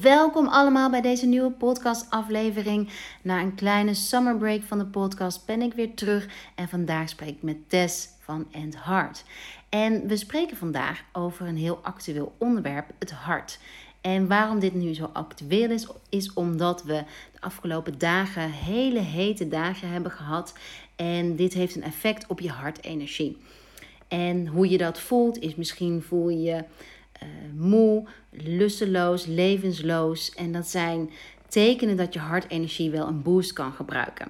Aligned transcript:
Welkom 0.00 0.46
allemaal 0.48 0.90
bij 0.90 1.00
deze 1.00 1.26
nieuwe 1.26 1.50
podcastaflevering. 1.50 2.90
Na 3.22 3.40
een 3.40 3.54
kleine 3.54 3.94
summer 3.94 4.36
break 4.36 4.62
van 4.62 4.78
de 4.78 4.86
podcast 4.86 5.46
ben 5.46 5.62
ik 5.62 5.72
weer 5.72 5.94
terug 5.94 6.28
en 6.54 6.68
vandaag 6.68 7.08
spreek 7.08 7.28
ik 7.28 7.42
met 7.42 7.68
Tess 7.68 8.08
van 8.20 8.46
End 8.50 8.84
Heart. 8.84 9.24
En 9.68 10.06
we 10.06 10.16
spreken 10.16 10.56
vandaag 10.56 11.04
over 11.12 11.46
een 11.46 11.56
heel 11.56 11.78
actueel 11.82 12.34
onderwerp, 12.38 12.90
het 12.98 13.10
hart. 13.10 13.58
En 14.00 14.28
waarom 14.28 14.58
dit 14.58 14.74
nu 14.74 14.94
zo 14.94 15.10
actueel 15.12 15.70
is, 15.70 15.86
is 16.08 16.32
omdat 16.32 16.82
we 16.82 17.04
de 17.32 17.40
afgelopen 17.40 17.98
dagen 17.98 18.50
hele 18.50 19.00
hete 19.00 19.48
dagen 19.48 19.88
hebben 19.88 20.12
gehad. 20.12 20.54
En 20.96 21.36
dit 21.36 21.52
heeft 21.52 21.76
een 21.76 21.82
effect 21.82 22.26
op 22.26 22.40
je 22.40 22.50
hartenergie. 22.50 23.38
En 24.08 24.46
hoe 24.46 24.68
je 24.68 24.78
dat 24.78 25.00
voelt, 25.00 25.38
is 25.38 25.54
misschien 25.54 26.02
voel 26.02 26.28
je 26.28 26.64
moe, 27.56 28.04
lusteloos, 28.30 29.26
levensloos. 29.26 30.30
En 30.30 30.52
dat 30.52 30.68
zijn 30.68 31.10
tekenen 31.48 31.96
dat 31.96 32.12
je 32.14 32.18
hartenergie 32.18 32.90
wel 32.90 33.06
een 33.06 33.22
boost 33.22 33.52
kan 33.52 33.72
gebruiken. 33.72 34.28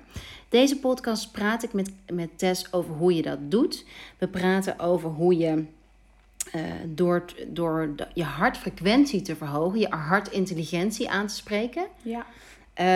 Deze 0.48 0.78
podcast 0.78 1.32
praat 1.32 1.62
ik 1.62 1.72
met, 1.72 1.92
met 2.12 2.38
Tess 2.38 2.72
over 2.72 2.94
hoe 2.94 3.14
je 3.14 3.22
dat 3.22 3.50
doet. 3.50 3.84
We 4.18 4.28
praten 4.28 4.78
over 4.78 5.10
hoe 5.10 5.36
je 5.36 5.64
uh, 6.54 6.62
door, 6.86 7.24
door 7.46 7.92
de, 7.96 8.06
je 8.14 8.24
hartfrequentie 8.24 9.22
te 9.22 9.36
verhogen, 9.36 9.78
je 9.78 9.88
hartintelligentie 9.88 11.10
aan 11.10 11.26
te 11.26 11.34
spreken. 11.34 11.86
Ja. 12.02 12.26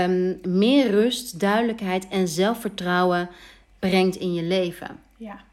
Um, 0.04 0.40
meer 0.42 0.90
rust, 0.90 1.40
duidelijkheid 1.40 2.08
en 2.08 2.28
zelfvertrouwen 2.28 3.28
brengt 3.78 4.16
in 4.16 4.34
je 4.34 4.42
leven. 4.42 5.00
Ja. 5.16 5.44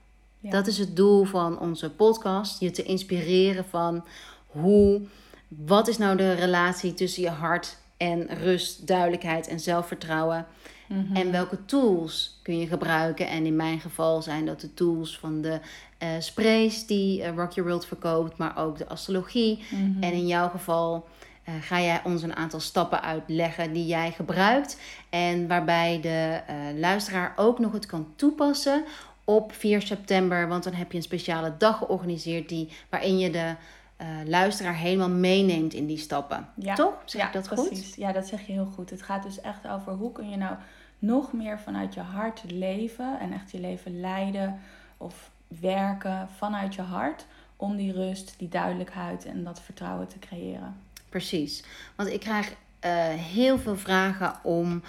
Ja. 0.46 0.52
Dat 0.52 0.68
is 0.68 0.78
het 0.78 0.96
doel 0.96 1.24
van 1.24 1.60
onze 1.60 1.90
podcast. 1.92 2.60
Je 2.60 2.72
te 2.72 2.84
inspireren 2.84 3.66
van 3.66 4.06
hoe, 4.46 5.02
wat 5.48 5.88
is 5.88 5.98
nou 5.98 6.18
de 6.18 6.34
relatie 6.34 6.94
tussen 6.94 7.24
je 7.24 7.30
hart 7.30 7.78
en 7.98 8.28
rust, 8.28 8.88
duidelijkheid 8.88 9.48
en 9.48 9.60
zelfvertrouwen. 9.60 10.46
Mm 10.88 11.06
-hmm. 11.08 11.16
En 11.16 11.32
welke 11.32 11.66
tools 11.66 12.40
kun 12.44 12.60
je 12.60 12.68
gebruiken? 12.68 13.28
En 13.28 13.46
in 13.46 13.56
mijn 13.56 13.80
geval 13.80 14.22
zijn 14.22 14.46
dat 14.46 14.62
de 14.62 14.74
tools 14.74 15.20
van 15.20 15.42
de 15.42 15.60
uh, 16.04 16.10
sprays 16.20 16.86
die 16.86 17.22
uh, 17.22 17.36
Rock 17.36 17.52
Your 17.52 17.70
World 17.70 17.86
verkoopt, 17.86 18.38
maar 18.38 18.58
ook 18.58 18.78
de 18.78 18.88
astrologie. 18.88 19.64
Mm 19.70 19.80
-hmm. 19.80 20.04
En 20.04 20.12
in 20.12 20.28
jouw 20.28 20.50
geval 20.50 21.08
uh, 21.50 21.56
ga 21.62 21.82
jij 21.82 22.02
ons 22.04 22.22
een 22.22 22.36
aantal 22.36 22.60
stappen 22.60 23.02
uitleggen 23.02 23.74
die 23.74 23.86
jij 23.86 24.12
gebruikt. 24.12 24.80
En 25.10 25.48
waarbij 25.48 26.00
de 26.02 26.42
luisteraar 26.80 27.34
ook 27.36 27.60
nog 27.60 27.72
het 27.72 27.86
kan 27.86 28.08
toepassen 28.16 28.84
op 29.26 29.54
4 29.54 29.82
september. 29.82 30.48
Want 30.48 30.64
dan 30.64 30.74
heb 30.74 30.92
je 30.92 30.98
een 30.98 31.04
speciale 31.04 31.58
dag 31.58 31.78
georganiseerd 31.78 32.50
die, 32.50 32.70
waarin 32.90 33.18
je 33.18 33.30
de 33.32 33.56
uh, 34.02 34.08
luisteraar 34.26 34.76
helemaal 34.76 35.10
meeneemt 35.10 35.74
in 35.74 35.86
die 35.86 35.98
stappen. 35.98 36.48
Ja. 36.56 36.76
Toch? 36.76 36.94
Zeg 37.06 37.22
ja, 37.22 37.28
ik 37.28 37.34
dat 37.34 37.48
precies. 37.48 37.86
goed? 37.86 37.96
Ja, 37.96 38.12
dat 38.12 38.28
zeg 38.28 38.48
je 38.48 38.52
heel 38.52 38.72
goed. 38.76 38.90
Het 38.90 39.02
gaat 39.02 39.24
dus 39.24 39.42
echt 39.42 39.68
over 39.68 39.94
hoe 39.94 40.12
kun 40.12 40.30
je 40.30 40.38
nou 40.38 40.56
nog 41.00 41.34
meer 41.34 41.60
vanuit 41.60 41.94
je 41.94 42.00
hart 42.00 42.44
leven 42.48 43.20
en 43.20 43.34
echt 43.34 43.52
je 43.52 43.60
leven 43.60 44.00
leiden 44.00 44.60
of 44.98 45.32
werken 45.48 46.30
vanuit 46.38 46.76
je 46.76 46.82
hart 46.82 47.26
om 47.56 47.76
die 47.76 47.92
rust, 47.92 48.34
die 48.38 48.50
duidelijkheid 48.50 49.26
en 49.26 49.44
dat 49.44 49.62
vertrouwen 49.62 50.08
te 50.08 50.20
creëren. 50.20 50.76
Precies. 51.10 51.64
Want 51.96 52.10
ik 52.10 52.20
krijg 52.20 52.50
uh, 52.50 52.92
heel 53.08 53.58
veel 53.58 53.78
vragen 53.78 54.34
om 54.44 54.82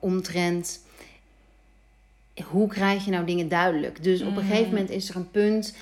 omtrent 0.00 0.80
hoe 2.44 2.68
krijg 2.68 3.04
je 3.04 3.10
nou 3.10 3.24
dingen 3.24 3.48
duidelijk. 3.48 4.02
Dus 4.02 4.22
mm. 4.22 4.28
op 4.28 4.36
een 4.36 4.44
gegeven 4.44 4.68
moment 4.68 4.90
is 4.90 5.08
er 5.08 5.16
een 5.16 5.30
punt. 5.30 5.76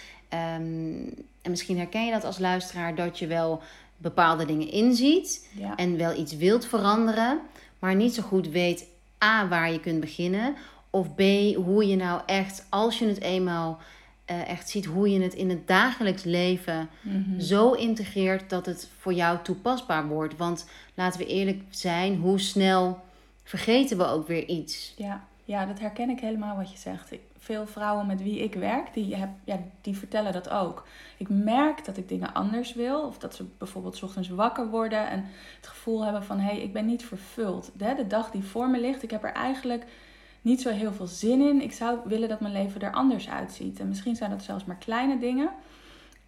Um, 0.59 1.15
en 1.43 1.51
misschien 1.51 1.79
herken 1.79 2.07
je 2.07 2.13
dat 2.13 2.25
als 2.25 2.39
luisteraar 2.39 2.95
dat 2.95 3.19
je 3.19 3.27
wel 3.27 3.63
bepaalde 3.97 4.47
dingen 4.47 4.71
inziet 4.71 5.49
ja. 5.59 5.77
en 5.77 5.97
wel 5.97 6.19
iets 6.19 6.37
wilt 6.37 6.67
veranderen, 6.67 7.41
maar 7.79 7.95
niet 7.95 8.15
zo 8.15 8.23
goed 8.23 8.49
weet 8.49 8.87
A 9.25 9.49
waar 9.49 9.73
je 9.73 9.81
kunt 9.81 10.01
beginnen 10.01 10.55
of 10.91 11.15
B 11.15 11.21
hoe 11.57 11.87
je 11.87 11.97
nou 11.97 12.21
echt 12.27 12.67
als 12.69 12.99
je 12.99 13.07
het 13.07 13.21
eenmaal 13.21 13.79
uh, 14.31 14.49
echt 14.49 14.69
ziet 14.69 14.85
hoe 14.85 15.11
je 15.11 15.21
het 15.21 15.35
in 15.35 15.51
het 15.51 15.67
dagelijks 15.67 16.23
leven 16.23 16.89
Mhm. 17.01 17.17
mm-hmm. 17.17 17.41
zo 17.41 17.73
integreert 17.73 18.51
dat 18.51 18.67
het 18.67 18.89
voor 18.99 19.13
jou 19.13 19.39
toepasbaar 19.43 20.07
wordt. 20.07 20.37
Want 20.37 20.67
laten 20.95 21.21
we 21.21 21.27
eerlijk 21.27 21.63
zijn, 21.71 22.17
hoe 22.17 22.41
snel 22.41 23.01
vergeten 23.45 23.97
we 23.97 24.07
ook 24.07 24.27
weer 24.27 24.45
iets. 24.47 24.95
Ja, 24.97 25.25
ja 25.45 25.67
dat 25.67 25.79
herken 25.79 26.11
ik 26.11 26.21
helemaal 26.21 26.57
wat 26.57 26.71
je 26.71 26.79
zegt. 26.79 27.13
Veel 27.39 27.67
vrouwen 27.67 28.07
met 28.07 28.23
wie 28.23 28.39
ik 28.39 28.55
werk, 28.55 28.95
die, 28.95 29.17
heb, 29.17 29.29
ja, 29.45 29.59
die 29.81 29.97
vertellen 29.97 30.33
dat 30.33 30.51
ook. 30.51 30.87
Ik 31.17 31.29
merk 31.29 31.85
dat 31.85 31.97
ik 31.97 32.09
dingen 32.09 32.35
anders 32.35 32.75
wil. 32.75 33.01
Of 33.01 33.19
dat 33.19 33.35
ze 33.35 33.45
bijvoorbeeld 33.59 34.03
ochtends 34.03 34.29
wakker 34.29 34.69
worden 34.71 35.09
en 35.09 35.25
het 35.57 35.67
gevoel 35.67 36.05
hebben 36.05 36.25
van... 36.25 36.39
hé, 36.39 36.53
hey, 36.53 36.61
ik 36.61 36.73
ben 36.73 36.87
niet 36.87 37.05
vervuld. 37.05 37.71
De, 37.77 37.95
de 37.95 38.07
dag 38.07 38.31
die 38.31 38.45
voor 38.45 38.69
me 38.69 38.81
ligt, 38.81 39.03
ik 39.03 39.11
heb 39.11 39.25
er 39.25 39.33
eigenlijk 39.33 39.85
niet 40.41 40.63
zo 40.63 40.71
heel 40.71 40.93
veel 40.93 41.07
zin 41.07 41.41
in. 41.41 41.63
Ik 41.63 41.73
zou 41.73 41.99
willen 42.05 42.29
dat 42.29 42.41
mijn 42.41 42.53
leven 42.53 42.81
er 42.81 42.93
anders 42.93 43.29
uitziet. 43.29 43.81
En 43.81 43.89
misschien 43.89 44.17
zijn 44.17 44.31
dat 44.31 44.43
zelfs 44.43 44.65
maar 44.65 44.77
kleine 44.77 45.19
dingen. 45.19 45.51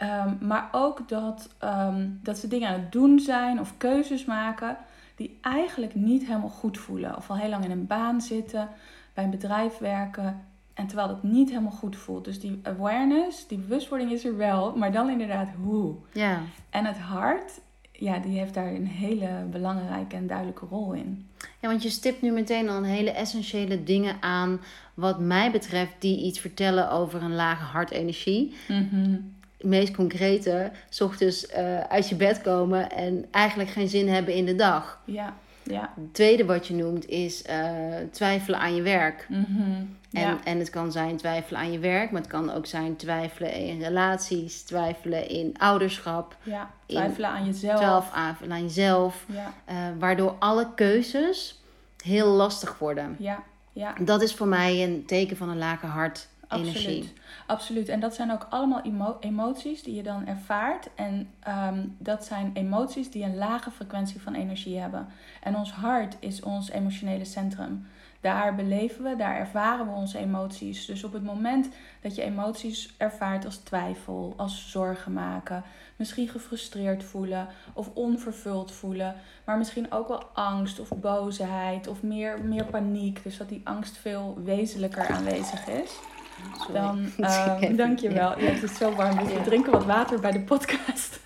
Um, 0.02 0.38
maar 0.40 0.68
ook 0.72 1.08
dat, 1.08 1.48
um, 1.64 2.20
dat 2.22 2.38
ze 2.38 2.48
dingen 2.48 2.68
aan 2.68 2.80
het 2.80 2.92
doen 2.92 3.20
zijn 3.20 3.60
of 3.60 3.76
keuzes 3.76 4.24
maken... 4.24 4.76
die 5.14 5.38
eigenlijk 5.42 5.94
niet 5.94 6.26
helemaal 6.26 6.48
goed 6.48 6.78
voelen. 6.78 7.16
Of 7.16 7.30
al 7.30 7.36
heel 7.36 7.48
lang 7.48 7.64
in 7.64 7.70
een 7.70 7.86
baan 7.86 8.20
zitten, 8.20 8.68
bij 9.16 9.24
een 9.24 9.30
bedrijf 9.30 9.78
werken... 9.78 10.40
En 10.76 10.86
terwijl 10.86 11.08
dat 11.08 11.22
niet 11.22 11.48
helemaal 11.48 11.70
goed 11.70 11.96
voelt. 11.96 12.24
Dus 12.24 12.40
die 12.40 12.60
awareness, 12.62 13.46
die 13.46 13.58
bewustwording 13.58 14.12
is 14.12 14.24
er 14.24 14.36
wel. 14.36 14.76
Maar 14.76 14.92
dan 14.92 15.10
inderdaad 15.10 15.48
hoe. 15.62 15.94
Ja. 16.12 16.40
En 16.70 16.84
het 16.84 16.98
hart, 16.98 17.52
ja, 17.92 18.18
die 18.18 18.38
heeft 18.38 18.54
daar 18.54 18.74
een 18.74 18.86
hele 18.86 19.28
belangrijke 19.50 20.16
en 20.16 20.26
duidelijke 20.26 20.66
rol 20.66 20.92
in. 20.92 21.28
Ja, 21.60 21.68
want 21.68 21.82
je 21.82 21.90
stipt 21.90 22.22
nu 22.22 22.30
meteen 22.32 22.68
al 22.68 22.76
een 22.76 22.84
hele 22.84 23.10
essentiële 23.10 23.82
dingen 23.84 24.16
aan. 24.20 24.60
Wat 24.94 25.20
mij 25.20 25.50
betreft, 25.50 25.92
die 25.98 26.22
iets 26.22 26.38
vertellen 26.38 26.90
over 26.90 27.22
een 27.22 27.34
lage 27.34 27.64
hartenergie. 27.64 28.54
Het 28.66 29.66
meest 29.66 29.94
concrete, 29.94 30.72
s 30.88 31.00
ochtends 31.00 31.50
uh, 31.50 31.80
uit 31.80 32.08
je 32.08 32.14
bed 32.14 32.40
komen 32.40 32.90
en 32.90 33.24
eigenlijk 33.30 33.70
geen 33.70 33.88
zin 33.88 34.08
hebben 34.08 34.34
in 34.34 34.44
de 34.44 34.54
dag. 34.54 35.00
Ja. 35.04 35.36
Ja. 35.70 35.92
Het 35.94 36.14
tweede 36.14 36.44
wat 36.44 36.66
je 36.66 36.74
noemt 36.74 37.08
is 37.08 37.42
uh, 37.50 37.76
twijfelen 38.10 38.58
aan 38.58 38.74
je 38.74 38.82
werk. 38.82 39.26
Mm-hmm. 39.28 39.96
En, 40.12 40.20
ja. 40.20 40.38
en 40.44 40.58
het 40.58 40.70
kan 40.70 40.92
zijn 40.92 41.16
twijfelen 41.16 41.60
aan 41.60 41.72
je 41.72 41.78
werk, 41.78 42.10
maar 42.10 42.20
het 42.20 42.30
kan 42.30 42.52
ook 42.52 42.66
zijn 42.66 42.96
twijfelen 42.96 43.52
in 43.52 43.82
relaties, 43.82 44.62
twijfelen 44.62 45.28
in 45.28 45.54
ouderschap. 45.58 46.36
Ja, 46.42 46.70
twijfelen 46.86 47.30
aan 47.30 47.46
jezelf. 47.46 48.08
Twijfelen 48.10 48.52
aan 48.52 48.62
jezelf. 48.62 49.24
Ja. 49.26 49.52
Uh, 49.70 49.76
waardoor 49.98 50.36
alle 50.38 50.68
keuzes 50.74 51.60
heel 52.04 52.28
lastig 52.28 52.78
worden. 52.78 53.16
Ja, 53.18 53.42
ja. 53.72 53.94
Dat 54.00 54.22
is 54.22 54.34
voor 54.34 54.48
mij 54.48 54.82
een 54.84 55.04
teken 55.06 55.36
van 55.36 55.48
een 55.48 55.58
lage 55.58 55.86
hart. 55.86 56.28
Absoluut. 56.48 56.76
Energie. 56.76 57.12
Absoluut. 57.46 57.88
En 57.88 58.00
dat 58.00 58.14
zijn 58.14 58.32
ook 58.32 58.46
allemaal 58.50 58.82
emo 58.82 59.16
emoties 59.20 59.82
die 59.82 59.94
je 59.94 60.02
dan 60.02 60.26
ervaart. 60.26 60.88
En 60.94 61.28
um, 61.48 61.96
dat 61.98 62.24
zijn 62.24 62.50
emoties 62.54 63.10
die 63.10 63.24
een 63.24 63.36
lage 63.36 63.70
frequentie 63.70 64.20
van 64.20 64.34
energie 64.34 64.78
hebben. 64.78 65.08
En 65.42 65.56
ons 65.56 65.72
hart 65.72 66.16
is 66.20 66.42
ons 66.42 66.70
emotionele 66.70 67.24
centrum. 67.24 67.86
Daar 68.20 68.54
beleven 68.54 69.04
we, 69.04 69.16
daar 69.16 69.36
ervaren 69.36 69.86
we 69.86 69.92
onze 69.92 70.18
emoties. 70.18 70.86
Dus 70.86 71.04
op 71.04 71.12
het 71.12 71.24
moment 71.24 71.68
dat 72.00 72.14
je 72.14 72.22
emoties 72.22 72.94
ervaart 72.96 73.44
als 73.44 73.56
twijfel, 73.56 74.34
als 74.36 74.70
zorgen 74.70 75.12
maken, 75.12 75.64
misschien 75.96 76.28
gefrustreerd 76.28 77.04
voelen 77.04 77.48
of 77.72 77.90
onvervuld 77.94 78.72
voelen, 78.72 79.14
maar 79.44 79.58
misschien 79.58 79.92
ook 79.92 80.08
wel 80.08 80.24
angst 80.24 80.80
of 80.80 80.88
boosheid 80.88 81.86
of 81.86 82.02
meer, 82.02 82.44
meer 82.44 82.64
paniek. 82.64 83.22
Dus 83.22 83.36
dat 83.36 83.48
die 83.48 83.60
angst 83.64 83.96
veel 83.96 84.38
wezenlijker 84.44 85.08
aanwezig 85.08 85.66
is. 85.66 85.98
Dan, 86.72 86.98
um, 87.62 87.76
dankjewel. 87.76 88.40
Ja, 88.40 88.50
het 88.50 88.62
is 88.62 88.76
zo 88.76 88.94
warm, 88.94 89.18
dus 89.18 89.32
we 89.32 89.42
drinken 89.42 89.72
wat 89.72 89.84
water 89.84 90.20
bij 90.20 90.32
de 90.32 90.40
podcast. 90.40 91.20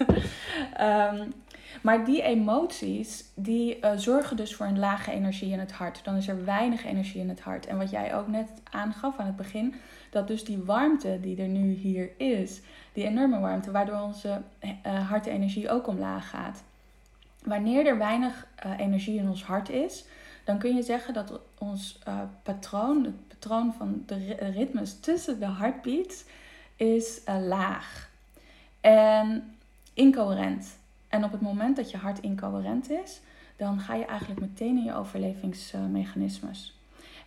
um, 0.80 1.32
maar 1.82 2.04
die 2.04 2.22
emoties, 2.22 3.24
die 3.34 3.78
uh, 3.80 3.90
zorgen 3.96 4.36
dus 4.36 4.54
voor 4.54 4.66
een 4.66 4.78
lage 4.78 5.10
energie 5.10 5.52
in 5.52 5.58
het 5.58 5.72
hart. 5.72 6.04
Dan 6.04 6.16
is 6.16 6.28
er 6.28 6.44
weinig 6.44 6.84
energie 6.84 7.20
in 7.20 7.28
het 7.28 7.40
hart. 7.40 7.66
En 7.66 7.78
wat 7.78 7.90
jij 7.90 8.16
ook 8.16 8.28
net 8.28 8.48
aangaf 8.70 9.18
aan 9.18 9.26
het 9.26 9.36
begin, 9.36 9.74
dat 10.10 10.28
dus 10.28 10.44
die 10.44 10.62
warmte 10.62 11.18
die 11.20 11.42
er 11.42 11.48
nu 11.48 11.72
hier 11.72 12.10
is, 12.16 12.60
die 12.92 13.04
enorme 13.04 13.40
warmte, 13.40 13.70
waardoor 13.70 14.00
onze 14.00 14.42
uh, 14.62 15.08
hartenergie 15.08 15.70
ook 15.70 15.86
omlaag 15.86 16.30
gaat. 16.30 16.62
Wanneer 17.44 17.86
er 17.86 17.98
weinig 17.98 18.46
uh, 18.66 18.72
energie 18.78 19.18
in 19.18 19.28
ons 19.28 19.44
hart 19.44 19.68
is, 19.68 20.04
dan 20.44 20.58
kun 20.58 20.74
je 20.74 20.82
zeggen 20.82 21.14
dat 21.14 21.40
ons 21.58 21.98
patroon, 22.42 23.14
patroon 23.40 23.72
van 23.72 24.02
de 24.06 24.34
ritmes 24.54 25.00
tussen 25.00 25.40
de 25.40 25.46
heartbeats, 25.46 26.24
is 26.76 27.20
uh, 27.28 27.46
laag 27.46 28.10
en 28.80 29.56
incoherent. 29.94 30.78
En 31.08 31.24
op 31.24 31.32
het 31.32 31.40
moment 31.40 31.76
dat 31.76 31.90
je 31.90 31.96
hart 31.96 32.20
incoherent 32.20 32.90
is, 32.90 33.20
dan 33.56 33.80
ga 33.80 33.94
je 33.94 34.04
eigenlijk 34.04 34.40
meteen 34.40 34.76
in 34.76 34.84
je 34.84 34.94
overlevingsmechanismes. 34.94 36.74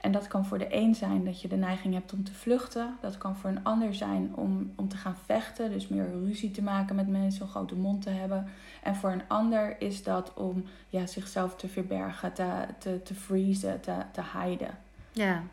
En 0.02 0.12
dat 0.12 0.28
kan 0.28 0.46
voor 0.46 0.58
de 0.58 0.76
een 0.76 0.96
zijn 0.96 1.26
dat 1.26 1.42
je 1.42 1.48
de 1.48 1.56
neiging 1.56 1.94
hebt 1.94 2.14
om 2.14 2.24
te 2.24 2.34
vluchten. 2.34 2.98
Dat 3.02 3.18
kan 3.18 3.36
voor 3.36 3.50
een 3.50 3.64
ander 3.64 3.96
zijn 3.96 4.32
om, 4.36 4.72
om 4.76 4.88
te 4.88 4.98
gaan 4.98 5.18
vechten. 5.26 5.72
Dus 5.72 5.88
meer 5.88 6.10
ruzie 6.10 6.52
te 6.52 6.62
maken 6.62 6.96
met 6.96 7.08
mensen, 7.08 7.42
een 7.42 7.48
grote 7.48 7.76
mond 7.76 8.02
te 8.02 8.10
hebben. 8.10 8.48
En 8.84 8.96
voor 8.96 9.12
een 9.12 9.28
ander 9.28 9.82
is 9.82 10.04
dat 10.04 10.34
om 10.34 10.64
ja, 10.90 11.06
zichzelf 11.06 11.56
te 11.56 11.68
verbergen, 11.68 12.34
te, 12.34 12.66
te, 12.78 13.04
te 13.04 13.14
freezen, 13.14 13.82
te, 13.82 13.96
te 14.12 14.22
hiden. 14.38 14.78
Ja. 15.12 15.44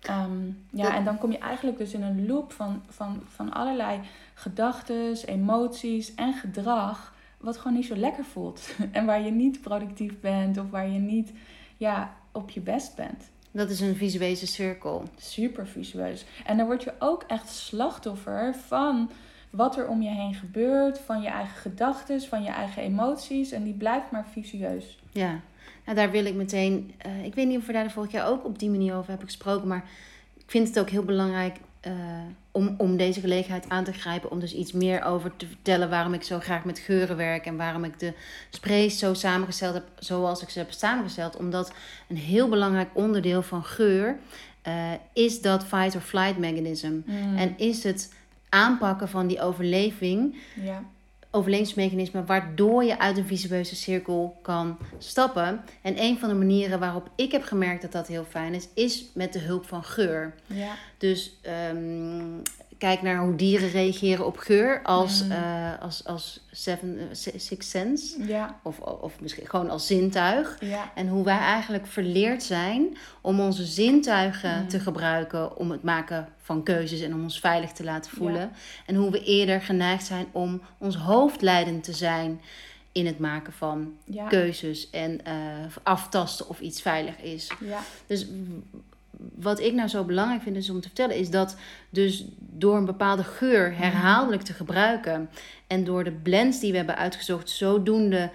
Ehm, 0.00 0.50
ja, 0.70 0.94
en 0.94 1.04
dan 1.04 1.18
kom 1.18 1.32
je 1.32 1.38
eigenlijk 1.38 1.78
dus 1.78 1.92
in 1.92 2.02
een 2.02 2.26
loop 2.26 2.52
van, 2.52 2.82
van, 2.88 3.22
van 3.26 3.52
allerlei 3.52 4.00
gedachten, 4.34 5.16
emoties 5.26 6.14
en 6.14 6.32
gedrag. 6.32 7.14
Wat 7.38 7.56
gewoon 7.56 7.76
niet 7.76 7.86
zo 7.86 7.96
lekker 7.96 8.24
voelt. 8.24 8.74
En 8.92 9.04
waar 9.04 9.20
je 9.20 9.30
niet 9.30 9.60
productief 9.60 10.20
bent 10.20 10.58
of 10.58 10.70
waar 10.70 10.88
je 10.88 10.98
niet 10.98 11.32
ja, 11.76 12.16
op 12.32 12.50
je 12.50 12.60
best 12.60 12.96
bent. 12.96 13.30
Dat 13.50 13.70
is 13.70 13.80
een 13.80 13.96
visuele 13.96 14.46
cirkel. 14.46 15.04
Super 15.16 15.66
visueus. 15.66 16.24
En 16.44 16.56
dan 16.56 16.66
word 16.66 16.82
je 16.82 16.92
ook 16.98 17.22
echt 17.26 17.48
slachtoffer 17.48 18.54
van 18.54 19.10
wat 19.50 19.76
er 19.76 19.88
om 19.88 20.02
je 20.02 20.08
heen 20.08 20.34
gebeurt, 20.34 20.98
van 20.98 21.22
je 21.22 21.28
eigen 21.28 21.56
gedachten, 21.56 22.20
van 22.20 22.42
je 22.42 22.50
eigen 22.50 22.82
emoties. 22.82 23.50
En 23.50 23.64
die 23.64 23.74
blijft 23.74 24.10
maar 24.10 24.26
visueus. 24.32 24.98
Ja, 25.12 25.40
nou 25.84 25.96
daar 25.96 26.10
wil 26.10 26.24
ik 26.24 26.34
meteen. 26.34 26.94
Uh, 27.06 27.24
ik 27.24 27.34
weet 27.34 27.46
niet 27.46 27.58
of 27.58 27.66
we 27.66 27.72
daar 27.72 27.84
de 27.84 27.90
vorige 27.90 28.12
keer 28.12 28.24
ook 28.24 28.44
op 28.44 28.58
die 28.58 28.70
manier 28.70 28.94
over 28.94 29.08
hebben 29.08 29.26
gesproken, 29.26 29.68
maar 29.68 29.84
ik 30.36 30.50
vind 30.50 30.68
het 30.68 30.78
ook 30.78 30.90
heel 30.90 31.04
belangrijk 31.04 31.56
uh, 31.86 31.92
om, 32.50 32.74
om 32.78 32.96
deze 32.96 33.20
gelegenheid 33.20 33.68
aan 33.68 33.84
te 33.84 33.92
grijpen. 33.92 34.30
Om 34.30 34.40
dus 34.40 34.54
iets 34.54 34.72
meer 34.72 35.02
over 35.02 35.36
te 35.36 35.46
vertellen 35.46 35.90
waarom 35.90 36.14
ik 36.14 36.22
zo 36.22 36.38
graag 36.38 36.64
met 36.64 36.78
geuren 36.78 37.16
werk. 37.16 37.46
En 37.46 37.56
waarom 37.56 37.84
ik 37.84 37.98
de 37.98 38.12
sprays 38.50 38.98
zo 38.98 39.14
samengesteld 39.14 39.74
heb 39.74 39.88
zoals 39.98 40.42
ik 40.42 40.48
ze 40.48 40.58
heb 40.58 40.70
samengesteld. 40.70 41.36
Omdat 41.36 41.72
een 42.08 42.16
heel 42.16 42.48
belangrijk 42.48 42.88
onderdeel 42.92 43.42
van 43.42 43.64
geur 43.64 44.18
uh, 44.68 44.92
is 45.12 45.40
dat 45.40 45.64
fight 45.64 45.94
or 45.94 46.00
flight 46.00 46.38
mechanism. 46.38 46.92
Mm. 47.04 47.36
En 47.36 47.58
is 47.58 47.84
het 47.84 48.12
aanpakken 48.50 49.08
van 49.08 49.26
die 49.26 49.40
overleving. 49.40 50.36
Ja 50.54 50.84
overlevingsmechanisme 51.30 52.24
waardoor 52.24 52.84
je 52.84 52.98
uit 52.98 53.16
een 53.16 53.26
visueuze 53.26 53.76
cirkel 53.76 54.38
kan 54.42 54.78
stappen. 54.98 55.60
En 55.82 56.02
een 56.02 56.18
van 56.18 56.28
de 56.28 56.34
manieren 56.34 56.78
waarop 56.78 57.10
ik 57.14 57.32
heb 57.32 57.42
gemerkt 57.42 57.82
dat 57.82 57.92
dat 57.92 58.06
heel 58.06 58.24
fijn 58.24 58.54
is, 58.54 58.68
is 58.74 59.04
met 59.14 59.32
de 59.32 59.38
hulp 59.38 59.66
van 59.66 59.84
geur. 59.84 60.34
Ja. 60.46 60.74
Dus 60.98 61.38
um, 61.72 62.42
kijk 62.80 63.02
naar 63.02 63.18
hoe 63.18 63.34
dieren 63.34 63.70
reageren 63.70 64.26
op 64.26 64.36
geur 64.36 64.82
als, 64.82 65.24
mm. 65.24 65.30
uh, 65.30 65.80
als, 65.80 66.04
als 66.04 66.40
seven, 66.50 66.98
uh, 66.98 67.06
six 67.36 67.70
sense. 67.70 68.24
Ja. 68.26 68.60
Of, 68.62 68.78
of 68.78 69.20
misschien 69.20 69.46
gewoon 69.48 69.70
als 69.70 69.86
zintuig. 69.86 70.56
Ja. 70.60 70.90
En 70.94 71.08
hoe 71.08 71.24
wij 71.24 71.38
eigenlijk 71.38 71.86
verleerd 71.86 72.42
zijn 72.42 72.96
om 73.20 73.40
onze 73.40 73.64
zintuigen 73.64 74.62
mm. 74.62 74.68
te 74.68 74.80
gebruiken 74.80 75.56
om 75.56 75.70
het 75.70 75.82
maken 75.82 76.28
van 76.36 76.62
keuzes 76.62 77.00
en 77.00 77.14
om 77.14 77.22
ons 77.22 77.40
veilig 77.40 77.72
te 77.72 77.84
laten 77.84 78.10
voelen. 78.10 78.40
Ja. 78.40 78.50
En 78.86 78.94
hoe 78.94 79.10
we 79.10 79.24
eerder 79.24 79.60
geneigd 79.60 80.06
zijn 80.06 80.26
om 80.32 80.60
ons 80.78 80.96
hoofd 80.96 81.42
leidend 81.42 81.84
te 81.84 81.92
zijn 81.92 82.40
in 82.92 83.06
het 83.06 83.18
maken 83.18 83.52
van 83.52 83.92
keuzes 84.28 84.90
en 84.90 85.20
uh, 85.26 85.32
aftasten 85.82 86.48
of 86.48 86.60
iets 86.60 86.82
veilig 86.82 87.22
is. 87.22 87.50
Ja. 87.60 87.80
Dus 88.06 88.26
wat 89.34 89.60
ik 89.60 89.74
nou 89.74 89.88
zo 89.88 90.04
belangrijk 90.04 90.42
vind 90.42 90.56
is 90.56 90.70
om 90.70 90.80
te 90.80 90.88
vertellen, 90.88 91.16
is 91.16 91.30
dat 91.30 91.56
dus 91.90 92.24
door 92.38 92.76
een 92.76 92.84
bepaalde 92.84 93.24
geur 93.24 93.70
mhm. 93.70 93.82
herhaaldelijk 93.82 94.42
te 94.42 94.52
gebruiken 94.52 95.30
en 95.66 95.84
door 95.84 96.04
de 96.04 96.12
blends 96.12 96.60
die 96.60 96.70
we 96.70 96.76
hebben 96.76 96.96
uitgezocht, 96.96 97.50
zodoende 97.50 98.30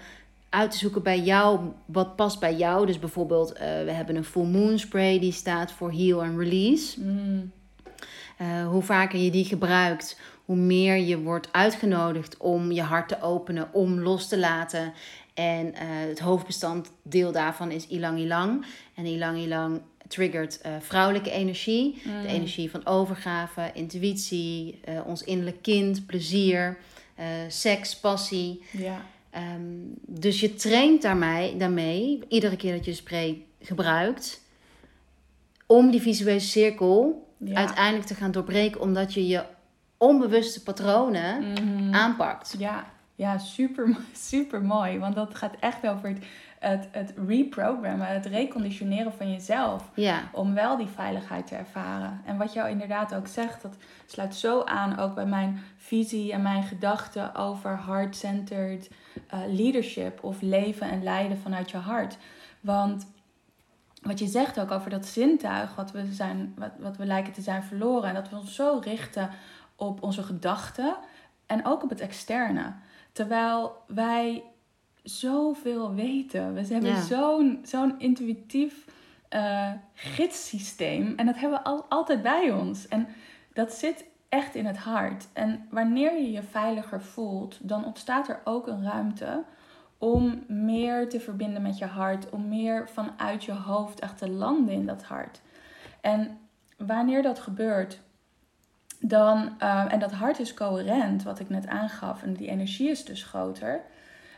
uit 0.48 0.70
te 0.70 0.78
zoeken 0.78 1.02
bij 1.02 1.20
jou 1.20 1.60
wat 1.84 2.16
past 2.16 2.40
bij 2.40 2.54
jou. 2.54 2.86
Dus 2.86 2.98
bijvoorbeeld, 2.98 3.52
uh, 3.52 3.58
we 3.58 3.90
hebben 3.90 4.16
een 4.16 4.24
full 4.24 4.46
moon 4.46 4.78
spray 4.78 5.18
die 5.18 5.32
staat 5.32 5.72
voor 5.72 5.92
heal 5.92 6.22
and 6.22 6.38
release. 6.38 7.00
Mm. 7.00 7.52
Uh, 8.40 8.68
hoe 8.68 8.82
vaker 8.82 9.18
je 9.18 9.30
die 9.30 9.44
gebruikt, 9.44 10.20
hoe 10.44 10.56
meer 10.56 10.96
je 10.96 11.20
wordt 11.20 11.48
uitgenodigd 11.52 12.36
om 12.36 12.72
je 12.72 12.82
hart 12.82 13.08
te 13.08 13.20
openen, 13.20 13.68
om 13.72 14.00
los 14.00 14.28
te 14.28 14.38
laten. 14.38 14.92
En 15.34 15.66
uh, 15.66 15.74
het 16.08 16.18
hoofdbestanddeel 16.18 17.32
daarvan 17.32 17.70
is 17.70 17.86
ilang 17.86 18.18
ilang. 18.18 18.66
En 18.94 19.04
ilang 19.04 19.38
ilang 19.38 19.80
triggert 20.08 20.60
uh, 20.66 20.72
vrouwelijke 20.80 21.30
energie. 21.30 22.00
De 22.02 22.08
mm. 22.10 22.24
energie 22.24 22.70
van 22.70 22.86
overgave, 22.86 23.70
intuïtie, 23.74 24.80
uh, 24.88 25.06
ons 25.06 25.22
innerlijk 25.22 25.62
kind, 25.62 26.06
plezier, 26.06 26.78
uh, 27.18 27.24
seks, 27.48 27.96
passie. 27.96 28.62
Ja. 28.70 29.04
Um, 29.34 29.94
dus 30.06 30.40
je 30.40 30.54
traint 30.54 31.02
daarmee, 31.02 31.56
daarmee, 31.56 32.20
iedere 32.28 32.56
keer 32.56 32.72
dat 32.72 32.84
je 32.84 32.94
spray 32.94 33.44
gebruikt, 33.60 34.40
om 35.66 35.90
die 35.90 36.00
visuele 36.00 36.40
cirkel 36.40 37.28
uiteindelijk 37.52 38.06
te 38.06 38.14
gaan 38.14 38.30
doorbreken, 38.30 38.80
omdat 38.80 39.14
je 39.14 39.26
je 39.26 39.44
onbewuste 39.96 40.62
patronen 40.62 41.42
mm 41.42 41.94
aanpakt. 41.94 42.54
Ja, 42.58 42.92
ja 43.14 43.38
super, 43.38 43.96
super 44.30 44.62
mooi. 44.62 44.98
Want 44.98 45.14
dat 45.14 45.34
gaat 45.34 45.54
echt 45.60 45.86
over 45.86 46.08
het 46.08 46.24
het, 46.68 46.88
het 46.90 47.14
reprogrammen, 47.26 48.06
het 48.06 48.26
reconditioneren 48.26 49.12
van 49.12 49.32
jezelf. 49.32 49.90
Ja. 49.94 50.22
Om 50.32 50.54
wel 50.54 50.76
die 50.76 50.86
veiligheid 50.86 51.46
te 51.46 51.54
ervaren. 51.54 52.20
En 52.24 52.36
wat 52.36 52.52
jou 52.52 52.68
inderdaad 52.68 53.14
ook 53.14 53.26
zegt, 53.26 53.62
dat 53.62 53.76
sluit 54.06 54.34
zo 54.34 54.62
aan 54.62 54.98
ook 54.98 55.14
bij 55.14 55.26
mijn 55.26 55.62
visie 55.76 56.32
en 56.32 56.42
mijn 56.42 56.62
gedachten 56.62 57.34
over 57.34 57.84
heart-centered 57.86 58.90
uh, 59.34 59.40
leadership 59.46 60.24
of 60.24 60.40
leven 60.40 60.90
en 60.90 61.02
leiden 61.02 61.38
vanuit 61.38 61.70
je 61.70 61.76
hart. 61.76 62.18
Want 62.60 63.06
wat 64.02 64.18
je 64.18 64.26
zegt 64.26 64.60
ook 64.60 64.70
over 64.70 64.90
dat 64.90 65.06
zintuig, 65.06 65.74
wat 65.74 65.90
we, 65.90 66.12
zijn, 66.12 66.54
wat, 66.56 66.72
wat 66.78 66.96
we 66.96 67.06
lijken 67.06 67.32
te 67.32 67.40
zijn 67.40 67.62
verloren. 67.62 68.08
En 68.08 68.14
dat 68.14 68.30
we 68.30 68.36
ons 68.36 68.54
zo 68.54 68.80
richten 68.82 69.30
op 69.76 70.02
onze 70.02 70.22
gedachten 70.22 70.96
en 71.46 71.66
ook 71.66 71.82
op 71.82 71.90
het 71.90 72.00
externe. 72.00 72.72
Terwijl 73.12 73.72
wij 73.86 74.42
zoveel 75.08 75.94
weten. 75.94 76.54
We 76.54 76.66
hebben 76.66 77.02
zo'n 77.02 77.60
zo'n 77.62 77.98
intuïtief 77.98 78.84
uh, 79.30 79.70
gidssysteem. 79.94 81.12
En 81.16 81.26
dat 81.26 81.38
hebben 81.38 81.58
we 81.58 81.64
al, 81.64 81.84
altijd 81.88 82.22
bij 82.22 82.50
ons. 82.50 82.88
En 82.88 83.08
dat 83.52 83.72
zit 83.72 84.04
echt 84.28 84.54
in 84.54 84.66
het 84.66 84.76
hart. 84.76 85.28
En 85.32 85.66
wanneer 85.70 86.12
je 86.20 86.30
je 86.30 86.42
veiliger 86.42 87.02
voelt, 87.02 87.68
dan 87.68 87.84
ontstaat 87.84 88.28
er 88.28 88.40
ook 88.44 88.66
een 88.66 88.82
ruimte 88.82 89.44
om 89.98 90.44
meer 90.46 91.08
te 91.08 91.20
verbinden 91.20 91.62
met 91.62 91.78
je 91.78 91.86
hart. 91.86 92.30
Om 92.30 92.48
meer 92.48 92.88
vanuit 92.88 93.44
je 93.44 93.52
hoofd 93.52 94.00
echt 94.00 94.18
te 94.18 94.30
landen 94.30 94.74
in 94.74 94.86
dat 94.86 95.02
hart. 95.02 95.40
En 96.00 96.38
wanneer 96.76 97.22
dat 97.22 97.38
gebeurt, 97.38 98.00
dan, 99.00 99.56
uh, 99.62 99.92
en 99.92 99.98
dat 99.98 100.12
hart 100.12 100.38
is 100.38 100.54
coherent, 100.54 101.22
wat 101.22 101.40
ik 101.40 101.48
net 101.48 101.66
aangaf, 101.66 102.22
en 102.22 102.32
die 102.32 102.48
energie 102.48 102.90
is 102.90 103.04
dus 103.04 103.24
groter 103.24 103.84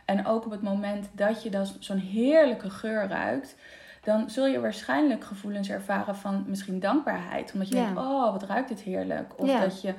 en 0.09 0.25
ook 0.25 0.45
op 0.45 0.51
het 0.51 0.61
moment 0.61 1.09
dat 1.11 1.43
je 1.43 1.49
dan 1.49 1.65
zo'n 1.79 1.97
heerlijke 1.97 2.69
geur 2.69 3.07
ruikt, 3.07 3.55
dan 4.03 4.29
zul 4.29 4.45
je 4.45 4.59
waarschijnlijk 4.59 5.23
gevoelens 5.23 5.69
ervaren 5.69 6.15
van 6.15 6.43
misschien 6.47 6.79
dankbaarheid. 6.79 7.51
Omdat 7.53 7.67
je 7.67 7.75
denkt, 7.75 7.97
oh, 7.99 8.31
wat 8.31 8.43
ruikt 8.43 8.69
dit 8.69 8.81
heerlijk. 8.81 9.39
Of 9.39 9.59
dat 9.59 9.81
je 9.81 9.93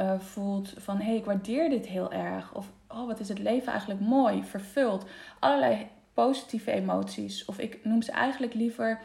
uh, 0.00 0.12
voelt 0.18 0.74
van, 0.76 0.96
hé, 0.96 1.04
hey, 1.04 1.16
ik 1.16 1.24
waardeer 1.24 1.70
dit 1.70 1.86
heel 1.86 2.12
erg. 2.12 2.54
Of, 2.54 2.66
oh, 2.88 3.06
wat 3.06 3.20
is 3.20 3.28
het 3.28 3.38
leven 3.38 3.72
eigenlijk 3.72 4.00
mooi, 4.00 4.44
vervuld. 4.44 5.04
Allerlei 5.38 5.88
positieve 6.14 6.70
emoties. 6.70 7.44
Of 7.44 7.58
ik 7.58 7.78
noem 7.82 8.02
ze 8.02 8.12
eigenlijk 8.12 8.54
liever 8.54 9.00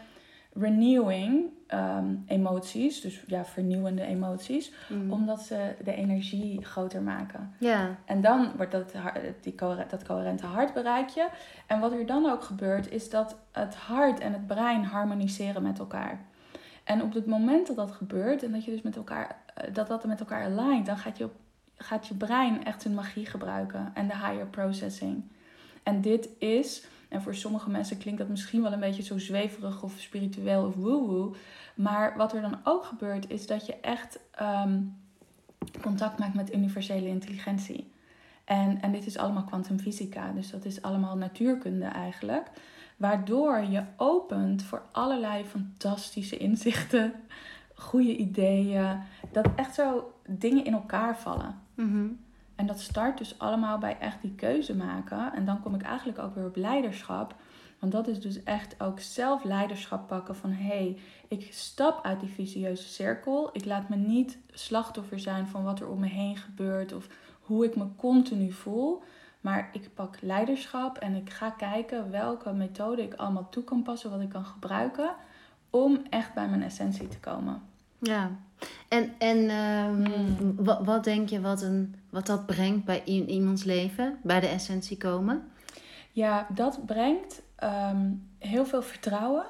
renewing 0.60 1.46
ehm, 1.68 2.16
emoties, 2.28 3.02
dus 3.02 3.24
ja, 3.28 3.46
vernieuwende 3.46 4.02
emoties, 4.02 4.72
mm. 4.90 5.12
omdat 5.12 5.42
ze 5.42 5.76
de 5.84 5.94
energie 5.94 6.66
groter 6.66 7.02
maken. 7.02 7.54
Ja. 7.60 7.96
En 8.06 8.22
dan 8.22 8.52
wordt 8.56 8.72
dat, 8.72 8.94
die, 9.42 9.56
dat 9.90 10.04
coherente 10.06 10.46
hart 10.46 10.74
bereik 10.74 11.10
je. 11.10 11.28
En 11.68 11.80
wat 11.80 11.92
er 11.92 12.06
dan 12.06 12.30
ook 12.30 12.44
gebeurt, 12.44 12.92
is 12.92 13.10
dat 13.10 13.36
het 13.52 13.76
hart 13.76 14.20
en 14.20 14.34
het 14.34 14.48
brein 14.48 14.84
harmoniseren 14.84 15.64
met 15.64 15.80
elkaar. 15.80 16.26
En 16.84 17.02
op 17.02 17.14
het 17.14 17.26
moment 17.26 17.68
dat 17.68 17.76
dat 17.76 17.92
gebeurt 17.92 18.44
en 18.44 18.52
dat 18.52 18.66
je 18.66 18.72
dus 18.72 18.82
met 18.82 18.96
elkaar, 18.96 19.42
eh, 19.54 19.74
dat 19.74 19.88
dat 19.88 20.06
met 20.06 20.20
elkaar 20.20 20.44
alignt, 20.44 20.86
dan 20.86 20.98
gaat 20.98 21.18
je, 21.18 21.30
gaat 21.76 22.08
je 22.08 22.14
brein 22.14 22.66
echt 22.66 22.82
zijn 22.82 22.94
magie 22.94 23.26
gebruiken 23.26 23.92
en 23.94 24.08
de 24.08 24.14
higher 24.14 24.48
processing. 24.48 25.24
En 25.84 26.02
dit 26.02 26.30
is 26.40 26.88
en 27.10 27.22
voor 27.22 27.36
sommige 27.36 27.70
mensen 27.70 27.98
klinkt 27.98 28.20
dat 28.20 28.30
misschien 28.30 28.62
wel 28.62 28.74
een 28.74 28.80
beetje 28.80 29.04
zo 29.04 29.18
zweverig 29.18 29.84
of 29.84 29.94
spiritueel 29.98 30.66
of 30.66 30.76
woe-woe. 30.76 31.36
Maar 31.76 32.18
wat 32.18 32.34
er 32.34 32.42
dan 32.42 32.60
ook 32.64 32.86
gebeurt, 32.86 33.30
is 33.30 33.48
dat 33.48 33.66
je 33.66 33.76
echt 33.76 34.20
ehm, 34.32 34.82
contact 35.82 36.20
maakt 36.20 36.34
met 36.34 36.54
universele 36.54 37.08
intelligentie. 37.08 37.92
En, 38.46 38.82
en 38.82 38.92
dit 38.92 39.06
is 39.06 39.18
allemaal 39.18 39.44
kwantumfysica, 39.44 40.32
dus 40.32 40.50
dat 40.50 40.66
is 40.66 40.82
allemaal 40.82 41.18
natuurkunde 41.18 41.86
eigenlijk. 41.86 42.52
Waardoor 42.98 43.64
je 43.64 43.84
opent 43.98 44.64
voor 44.64 44.82
allerlei 44.92 45.46
fantastische 45.46 46.38
inzichten, 46.38 47.14
goede 47.76 48.18
ideeën. 48.18 49.00
Dat 49.32 49.48
echt 49.56 49.76
zo 49.76 50.14
dingen 50.28 50.66
in 50.66 50.74
elkaar 50.74 51.18
vallen. 51.18 51.62
Mm 51.74 52.26
En 52.58 52.66
dat 52.66 52.80
start 52.80 53.18
dus 53.18 53.40
allemaal 53.40 53.78
bij 53.78 53.98
echt 54.00 54.22
die 54.22 54.36
keuze 54.36 54.76
maken. 54.76 55.34
En 55.34 55.46
dan 55.46 55.62
kom 55.62 55.76
ik 55.76 55.82
eigenlijk 55.82 56.20
ook 56.20 56.36
weer 56.36 56.46
op 56.46 56.56
leiderschap. 56.56 57.36
Want 57.80 57.92
dat 57.92 58.08
is 58.08 58.22
dus 58.22 58.44
echt 58.44 58.82
ook 58.82 59.00
zelf 59.00 59.44
leiderschap 59.44 60.08
pakken 60.08 60.36
van 60.36 60.52
hé, 60.52 60.68
hey, 60.68 60.98
ik 61.28 61.54
stap 61.54 62.06
uit 62.06 62.20
die 62.20 62.30
visieuze 62.30 62.88
cirkel. 62.88 63.50
Ik 63.52 63.66
laat 63.66 63.90
me 63.90 63.96
niet 63.96 64.38
slachtoffer 64.52 65.20
zijn 65.20 65.48
van 65.48 65.64
wat 65.64 65.80
er 65.80 65.90
om 65.90 66.00
me 66.00 66.08
heen 66.08 66.38
gebeurt 66.38 66.94
of 66.94 67.08
hoe 67.42 67.66
ik 67.66 67.76
me 67.76 67.86
continu 67.96 68.52
voel. 68.52 69.04
Maar 69.42 69.70
ik 69.74 69.94
pak 69.94 70.22
leiderschap 70.22 70.98
en 70.98 71.16
ik 71.16 71.30
ga 71.30 71.50
kijken 71.50 72.12
welke 72.12 72.54
methode 72.54 73.02
ik 73.02 73.14
allemaal 73.14 73.50
toe 73.50 73.64
kan 73.64 73.84
passen, 73.84 74.10
wat 74.10 74.22
ik 74.22 74.30
kan 74.30 74.46
gebruiken 74.46 75.16
om 75.70 76.02
echt 76.10 76.34
bij 76.34 76.48
mijn 76.48 76.64
essentie 76.64 77.08
te 77.08 77.20
komen. 77.20 77.62
Ja, 77.98 78.32
en, 78.88 79.14
en 79.18 79.50
um, 79.50 80.56
wat, 80.56 80.86
wat, 80.86 81.04
denk 81.04 81.30
je 81.30 81.42
wat, 81.42 81.62
een, 81.62 81.96
wat 82.10 82.26
dat 82.26 82.46
brengt 82.46 82.86
bij 82.86 83.04
iemands 83.04 83.64
leven, 83.64 84.18
bij 84.24 84.40
de 84.40 84.48
essentie 84.48 84.98
komen? 84.98 85.44
Ja, 86.12 86.48
dat 86.54 86.86
brengt 86.86 87.42
Ehm, 87.58 88.12
heel 88.40 88.66
veel 88.66 88.82
vertrouwen 88.82 89.46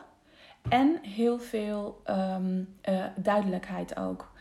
en 0.69 0.99
heel 1.01 1.39
veel 1.39 2.01
um, 2.09 2.67
uh, 2.89 3.05
duidelijkheid 3.15 3.97
ook. 3.97 4.31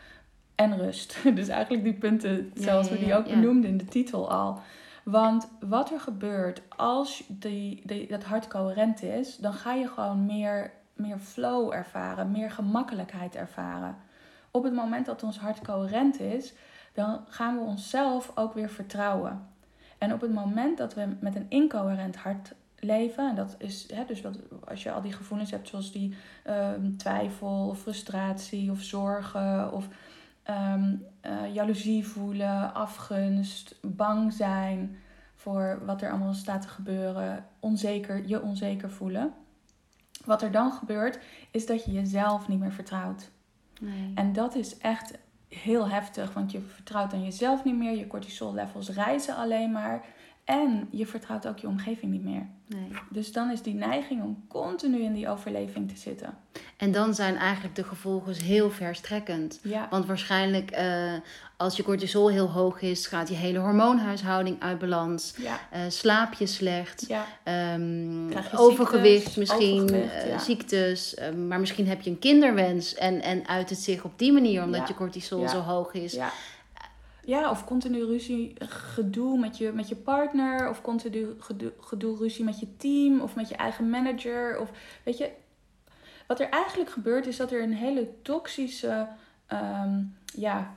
En 0.55 0.77
rust. 0.77 1.17
Dus 1.35 1.47
eigenlijk 1.47 1.83
die 1.83 1.93
punten 1.93 2.51
zoals 2.53 2.89
we 2.89 2.99
die 2.99 3.15
ook 3.15 3.25
benoemden 3.25 3.69
in 3.69 3.77
de 3.77 3.85
titel 3.85 4.31
al. 4.31 4.59
Want 5.03 5.49
wat 5.59 5.91
er 5.91 5.99
gebeurt 5.99 6.61
als 6.75 7.23
die, 7.27 7.81
die, 7.85 8.07
dat 8.07 8.23
hart 8.23 8.47
coherent 8.47 9.03
is, 9.03 9.37
dan 9.37 9.53
ga 9.53 9.73
je 9.73 9.87
gewoon 9.87 10.25
meer, 10.25 10.71
meer 10.93 11.17
flow 11.17 11.73
ervaren, 11.73 12.31
meer 12.31 12.51
gemakkelijkheid 12.51 13.35
ervaren. 13.35 13.95
Op 14.57 14.63
het 14.63 14.73
moment 14.73 15.05
dat 15.05 15.23
ons 15.23 15.39
hart 15.39 15.61
coherent 15.61 16.19
is, 16.19 16.53
dan 16.93 17.25
gaan 17.27 17.55
we 17.57 17.61
onszelf 17.61 18.31
ook 18.35 18.53
weer 18.53 18.69
vertrouwen. 18.69 19.47
En 19.97 20.13
op 20.13 20.21
het 20.21 20.33
moment 20.33 20.77
dat 20.77 20.93
we 20.93 21.15
met 21.19 21.35
een 21.35 21.45
incoherent 21.49 22.15
hart 22.15 22.53
leven. 22.79 23.29
En 23.29 23.35
dat 23.35 23.55
is 23.57 23.91
hè, 23.93 24.05
dus 24.05 24.23
als 24.67 24.83
je 24.83 24.91
al 24.91 25.01
die 25.01 25.13
gevoelens 25.13 25.51
hebt, 25.51 25.67
zoals 25.67 25.91
die 25.91 26.15
ehm, 26.43 26.95
twijfel, 26.95 27.75
frustratie 27.75 28.71
of 28.71 28.81
zorgen 28.81 29.71
of 29.71 29.87
um, 30.49 31.05
jaloezie 31.53 32.07
voelen, 32.07 32.73
afgunst, 32.73 33.75
bang 33.81 34.33
zijn 34.33 34.97
voor 35.35 35.81
wat 35.85 36.01
er 36.01 36.09
allemaal 36.09 36.33
staat 36.33 36.61
te 36.61 36.67
gebeuren, 36.67 37.45
onzeker, 37.59 38.27
je 38.27 38.41
onzeker 38.41 38.91
voelen. 38.91 39.33
Wat 40.25 40.41
er 40.41 40.51
dan 40.51 40.71
gebeurt, 40.71 41.19
is 41.51 41.65
dat 41.65 41.85
je 41.85 41.91
jezelf 41.91 42.47
niet 42.47 42.59
meer 42.59 42.71
vertrouwt. 42.71 43.35
Nee. 43.79 44.11
En 44.15 44.33
dat 44.33 44.55
is 44.55 44.77
echt 44.77 45.13
heel 45.49 45.89
heftig, 45.89 46.33
want 46.33 46.51
je 46.51 46.61
vertrouwt 46.61 47.13
aan 47.13 47.23
jezelf 47.23 47.63
niet 47.63 47.77
meer. 47.77 47.97
Je 47.97 48.07
cortisol 48.07 48.53
levels 48.53 48.89
reizen 48.89 49.35
alleen 49.35 49.71
maar. 49.71 50.05
En 50.47 50.87
je 50.91 51.05
vertrouwt 51.05 51.47
ook 51.47 51.57
je 51.57 51.67
omgeving 51.67 52.11
niet 52.11 52.23
meer. 52.23 52.45
Nee. 52.67 52.89
Dus 53.09 53.31
dan 53.31 53.51
is 53.51 53.61
die 53.61 53.73
neiging 53.73 54.23
om 54.23 54.43
continu 54.47 55.01
in 55.01 55.13
die 55.13 55.29
overleving 55.29 55.89
te 55.89 55.97
zitten. 55.97 56.37
En 56.77 56.91
dan 56.91 57.13
zijn 57.13 57.35
eigenlijk 57.35 57.75
de 57.75 57.83
gevolgen 57.83 58.35
heel 58.35 58.71
verstrekkend. 58.71 59.59
Ja. 59.63 59.87
Want 59.89 60.05
waarschijnlijk 60.05 60.77
uh, 60.77 61.13
als 61.57 61.77
je 61.77 61.83
cortisol 61.83 62.29
heel 62.29 62.49
hoog 62.49 62.81
is, 62.81 63.07
gaat 63.07 63.29
je 63.29 63.35
hele 63.35 63.59
hormoonhuishouding 63.59 64.61
uit 64.61 64.79
balans. 64.79 65.33
Ja. 65.37 65.59
Uh, 65.73 65.79
slaap 65.87 66.33
je 66.33 66.45
slecht. 66.45 67.05
Ja. 67.07 67.25
Um, 67.73 68.29
je 68.29 68.43
overgewicht 68.55 69.37
misschien, 69.37 69.93
uh, 69.93 70.39
ziektes. 70.39 71.17
maar 71.47 71.59
misschien 71.59 71.87
heb 71.87 72.01
je 72.01 72.09
een 72.09 72.19
kinderwens 72.19 72.95
en, 72.95 73.21
en 73.21 73.47
uit 73.47 73.69
het 73.69 73.79
zich 73.79 74.03
op 74.03 74.19
die 74.19 74.31
manier 74.31 74.63
omdat 74.63 74.87
je 74.87 74.93
cortisol 74.93 75.47
zo 75.47 75.59
hoog 75.59 75.93
is. 75.93 76.17
Ja, 77.27 77.49
of 77.49 77.65
continu 77.65 78.05
ruzie, 78.05 78.53
gedoe 78.59 79.39
met 79.39 79.57
je, 79.57 79.71
met 79.71 79.87
je 79.87 79.95
partner. 79.95 80.69
Of 80.69 80.81
continu 80.81 81.35
gedoe, 81.39 81.73
gedoe, 81.79 82.17
ruzie 82.17 82.43
met 82.43 82.59
je 82.59 82.77
team. 82.77 83.19
Of 83.19 83.35
met 83.35 83.49
je 83.49 83.55
eigen 83.55 83.89
manager. 83.89 84.59
Of 84.59 84.71
weet 85.03 85.17
je, 85.17 85.31
wat 86.27 86.39
er 86.39 86.49
eigenlijk 86.49 86.89
gebeurt 86.89 87.25
is 87.25 87.37
dat 87.37 87.51
er 87.51 87.63
een 87.63 87.73
hele 87.73 88.21
toxische 88.21 89.07
um, 89.53 90.15
ja, 90.25 90.75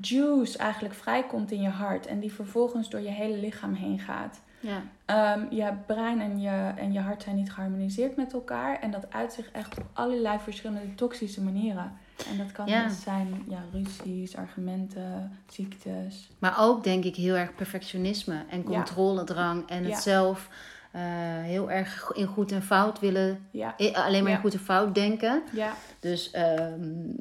juice 0.00 0.58
eigenlijk 0.58 0.94
vrijkomt 0.94 1.50
in 1.50 1.60
je 1.60 1.68
hart. 1.68 2.06
En 2.06 2.20
die 2.20 2.32
vervolgens 2.32 2.90
door 2.90 3.00
je 3.00 3.10
hele 3.10 3.36
lichaam 3.36 3.74
heen 3.74 3.98
gaat. 3.98 4.40
Ja. 4.60 5.34
Um, 5.36 5.46
je 5.50 5.72
brein 5.86 6.20
en 6.20 6.40
je, 6.40 6.72
en 6.76 6.92
je 6.92 7.00
hart 7.00 7.22
zijn 7.22 7.36
niet 7.36 7.52
geharmoniseerd 7.52 8.16
met 8.16 8.32
elkaar. 8.32 8.80
En 8.80 8.90
dat 8.90 9.12
uit 9.12 9.32
zich 9.32 9.50
echt 9.50 9.78
op 9.78 9.86
allerlei 9.92 10.38
verschillende 10.38 10.94
toxische 10.94 11.42
manieren. 11.42 11.92
En 12.30 12.38
dat 12.38 12.52
kan 12.52 12.66
dus 12.66 13.02
zijn 13.02 13.44
ja, 13.48 13.64
ruzies, 13.72 14.36
argumenten, 14.36 15.38
ziektes. 15.46 16.30
Maar 16.38 16.56
ook 16.58 16.84
denk 16.84 17.04
ik 17.04 17.16
heel 17.16 17.34
erg 17.34 17.54
perfectionisme 17.54 18.44
en 18.50 18.62
controledrang 18.62 19.68
en 19.68 19.84
het 19.84 20.02
zelf 20.02 20.48
uh, 20.96 21.00
heel 21.42 21.70
erg 21.70 22.10
in 22.12 22.26
goed 22.26 22.52
en 22.52 22.62
fout 22.62 23.00
willen. 23.00 23.48
Alleen 23.92 24.22
maar 24.22 24.32
in 24.32 24.40
goed 24.40 24.52
en 24.52 24.60
fout 24.60 24.94
denken. 24.94 25.42
Ja. 25.52 25.74
Dus 26.00 26.30
um, 26.36 27.16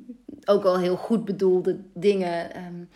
ook 0.45 0.63
al 0.63 0.77
heel 0.77 0.95
goed 0.95 1.25
bedoelde 1.25 1.79
dingen. 1.93 2.49
Um, 2.65 2.89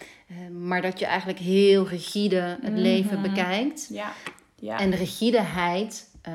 maar 0.67 0.81
dat 0.81 0.99
je 0.99 1.05
eigenlijk 1.05 1.39
heel 1.39 1.87
rigide 1.87 2.57
het 2.61 2.77
leven 2.77 3.19
mhm. 3.19 3.29
bekijkt. 3.29 3.87
Ja. 3.91 4.11
Ja. 4.55 4.79
En 4.79 4.89
de 4.89 4.95
rigideheid. 4.95 6.09
Uh, 6.27 6.33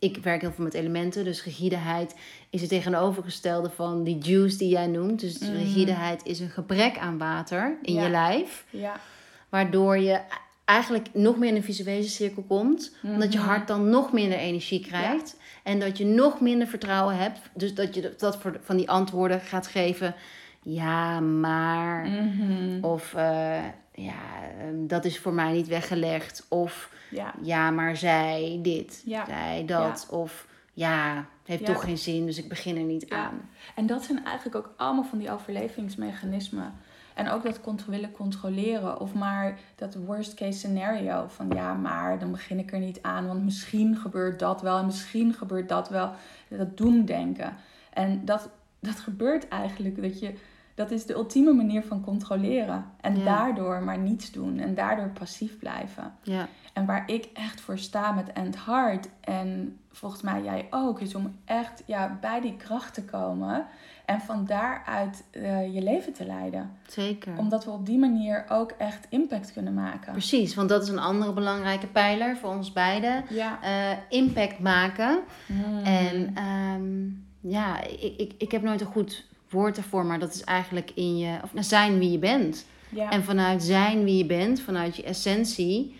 ik 0.00 0.16
werk 0.16 0.40
heel 0.40 0.52
veel 0.52 0.64
met 0.64 0.74
elementen, 0.74 1.24
dus 1.24 1.44
rigideheid 1.44 2.14
is 2.50 2.60
het 2.60 2.70
tegenovergestelde 2.70 3.70
van 3.70 4.04
die 4.04 4.18
juice 4.18 4.58
die 4.58 4.68
jij 4.68 4.86
noemt. 4.86 5.20
Dus 5.20 5.38
mm. 5.38 5.54
rigideheid 5.54 6.24
is 6.24 6.40
een 6.40 6.50
gebrek 6.50 6.98
aan 6.98 7.18
water 7.18 7.78
in 7.82 7.94
je 7.94 8.08
lijf. 8.08 8.64
Ja. 8.70 9.00
Waardoor 9.48 9.98
je 9.98 10.20
eigenlijk 10.64 11.08
nog 11.12 11.36
meer 11.36 11.48
in 11.48 11.56
een 11.56 11.62
visuele 11.62 12.02
cirkel 12.02 12.42
komt. 12.42 12.96
Omdat 13.02 13.32
je 13.32 13.38
mhm. 13.38 13.48
hart 13.48 13.68
dan 13.68 13.90
nog 13.90 14.12
minder 14.12 14.38
energie 14.38 14.80
krijgt. 14.80 15.36
En 15.62 15.80
dat 15.80 15.98
je 15.98 16.04
nog 16.04 16.40
minder 16.40 16.66
vertrouwen 16.66 17.16
hebt. 17.16 17.40
Dus 17.54 17.74
dat 17.74 17.94
je 17.94 18.14
dat 18.16 18.36
voor, 18.36 18.58
van 18.62 18.76
die 18.76 18.90
antwoorden 18.90 19.40
gaat 19.40 19.66
geven. 19.66 20.14
Ja, 20.62 21.20
maar. 21.20 22.06
Mhm. 22.06 22.84
Of 22.84 23.14
uh, 23.16 23.58
ja, 24.02 24.48
ehm, 24.58 24.86
dat 24.86 25.04
is 25.04 25.18
voor 25.18 25.32
mij 25.32 25.52
niet 25.52 25.68
weggelegd. 25.68 26.46
Of 26.48 26.92
ja, 27.10 27.34
ja 27.42 27.70
maar 27.70 27.96
zij 27.96 28.58
dit, 28.62 29.02
ja. 29.04 29.24
zij 29.26 29.64
dat. 29.66 30.06
Of 30.10 30.46
ja, 30.72 31.26
heeft 31.44 31.64
toch 31.64 31.84
geen 31.84 31.98
zin, 31.98 32.26
dus 32.26 32.38
ik 32.38 32.48
begin 32.48 32.76
er 32.76 32.82
niet 32.82 33.10
aan. 33.10 33.48
En 33.74 33.86
dat 33.86 34.04
zijn 34.04 34.24
eigenlijk 34.24 34.56
ook 34.56 34.74
allemaal 34.76 35.04
van 35.04 35.18
die 35.18 35.30
overlevingsmechanismen. 35.30 36.74
En 37.14 37.28
ook 37.28 37.42
dat 37.42 37.84
willen 37.86 38.12
controleren. 38.12 39.00
Of 39.00 39.14
maar 39.14 39.58
dat 39.74 39.94
worst 39.94 40.34
case 40.34 40.58
scenario. 40.58 41.26
Van 41.28 41.48
ja, 41.48 41.74
maar 41.74 42.18
dan 42.18 42.30
begin 42.30 42.58
ik 42.58 42.72
er 42.72 42.78
niet 42.78 43.02
aan. 43.02 43.26
Want 43.26 43.44
misschien 43.44 43.96
gebeurt 43.96 44.38
dat 44.38 44.62
wel. 44.62 44.78
En 44.78 44.86
misschien 44.86 45.34
gebeurt 45.34 45.68
dat 45.68 45.88
wel. 45.88 46.12
Dat 46.48 46.76
doemdenken. 46.76 47.56
En 47.92 48.24
dat, 48.24 48.48
dat 48.80 49.00
gebeurt 49.00 49.48
eigenlijk. 49.48 50.02
Dat, 50.02 50.20
je, 50.20 50.34
dat 50.74 50.90
is 50.90 51.06
de 51.06 51.14
ultieme 51.14 51.52
manier 51.52 51.82
van 51.82 52.00
controleren. 52.00 52.84
En 53.00 53.24
daardoor 53.24 53.82
maar 53.82 53.98
niets 53.98 54.32
doen. 54.32 54.58
En 54.58 54.74
daardoor 54.74 55.08
passief 55.08 55.58
blijven. 55.58 56.12
Ja. 56.22 56.48
En 56.72 56.86
waar 56.86 57.10
ik 57.10 57.28
echt 57.34 57.60
voor 57.60 57.78
sta 57.78 58.12
met 58.12 58.32
End 58.32 58.64
Heart. 58.64 59.08
En 59.20 59.78
volgens 59.90 60.22
mij 60.22 60.42
jij 60.42 60.66
ook. 60.70 61.00
Is 61.00 61.14
om 61.14 61.36
echt 61.44 61.82
ja, 61.86 62.18
bij 62.20 62.40
die 62.40 62.56
kracht 62.56 62.94
te 62.94 63.04
komen. 63.04 63.66
En 64.04 64.20
van 64.20 64.44
daaruit 64.46 65.24
uh, 65.32 65.74
je 65.74 65.82
leven 65.82 66.12
te 66.12 66.26
leiden. 66.26 66.70
Zeker. 66.86 67.32
Omdat 67.36 67.64
we 67.64 67.70
op 67.70 67.86
die 67.86 67.98
manier 67.98 68.44
ook 68.48 68.70
echt 68.70 69.06
impact 69.08 69.52
kunnen 69.52 69.74
maken. 69.74 70.12
Precies, 70.12 70.54
want 70.54 70.68
dat 70.68 70.82
is 70.82 70.88
een 70.88 70.98
andere 70.98 71.32
belangrijke 71.32 71.86
pijler 71.86 72.36
voor 72.36 72.50
ons 72.50 72.72
beiden. 72.72 73.24
Ja. 73.28 73.58
Uh, 73.62 73.96
impact 74.08 74.58
maken. 74.58 75.20
Hmm. 75.46 75.84
En 75.84 76.44
um, 76.44 77.26
ja, 77.40 77.82
ik, 77.82 78.14
ik, 78.16 78.32
ik 78.38 78.50
heb 78.52 78.62
nooit 78.62 78.80
een 78.80 78.86
goed 78.86 79.26
woord 79.50 79.76
ervoor, 79.76 80.06
maar 80.06 80.18
dat 80.18 80.34
is 80.34 80.44
eigenlijk 80.44 80.90
in 80.94 81.18
je, 81.18 81.38
of 81.44 81.52
nou, 81.52 81.64
zijn 81.64 81.98
wie 81.98 82.10
je 82.10 82.18
bent. 82.18 82.64
Ja. 82.88 83.10
En 83.10 83.24
vanuit 83.24 83.62
zijn 83.62 84.04
wie 84.04 84.16
je 84.16 84.26
bent, 84.26 84.60
vanuit 84.60 84.96
je 84.96 85.02
essentie, 85.02 85.96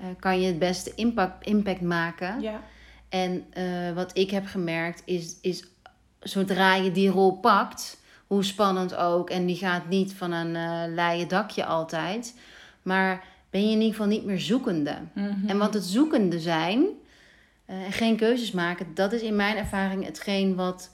uh, 0.00 0.06
kan 0.18 0.40
je 0.40 0.46
het 0.46 0.58
beste 0.58 0.92
impact, 0.94 1.46
impact 1.46 1.80
maken. 1.80 2.40
Ja. 2.40 2.62
En 3.08 3.44
wat 3.94 4.18
ik 4.18 4.30
heb 4.30 4.46
gemerkt 4.46 5.02
is, 5.04 5.36
is 5.40 5.64
zodra 6.20 6.74
je 6.74 6.92
die 6.92 7.08
rol 7.08 7.32
pakt, 7.32 8.00
hoe 8.26 8.44
spannend 8.44 8.96
ook, 8.96 9.30
en 9.30 9.46
die 9.46 9.56
gaat 9.56 9.88
niet 9.88 10.12
van 10.12 10.32
een 10.32 10.54
uh, 10.54 10.94
leien 10.94 11.28
dakje 11.28 11.64
altijd, 11.64 12.38
maar 12.82 13.24
ben 13.50 13.60
je 13.60 13.70
in 13.70 13.80
ieder 13.80 13.90
geval 13.90 14.06
niet 14.06 14.24
meer 14.24 14.40
zoekende. 14.40 14.96
Mhm. 15.12 15.46
En 15.48 15.58
wat 15.58 15.74
het 15.74 15.84
zoekende 15.84 16.40
zijn 16.40 16.86
en 17.64 17.92
geen 17.92 18.16
keuzes 18.16 18.50
maken, 18.50 18.86
dat 18.94 19.12
is 19.12 19.20
in 19.20 19.36
mijn 19.36 19.56
ervaring 19.56 20.04
hetgeen 20.04 20.54
wat, 20.54 20.90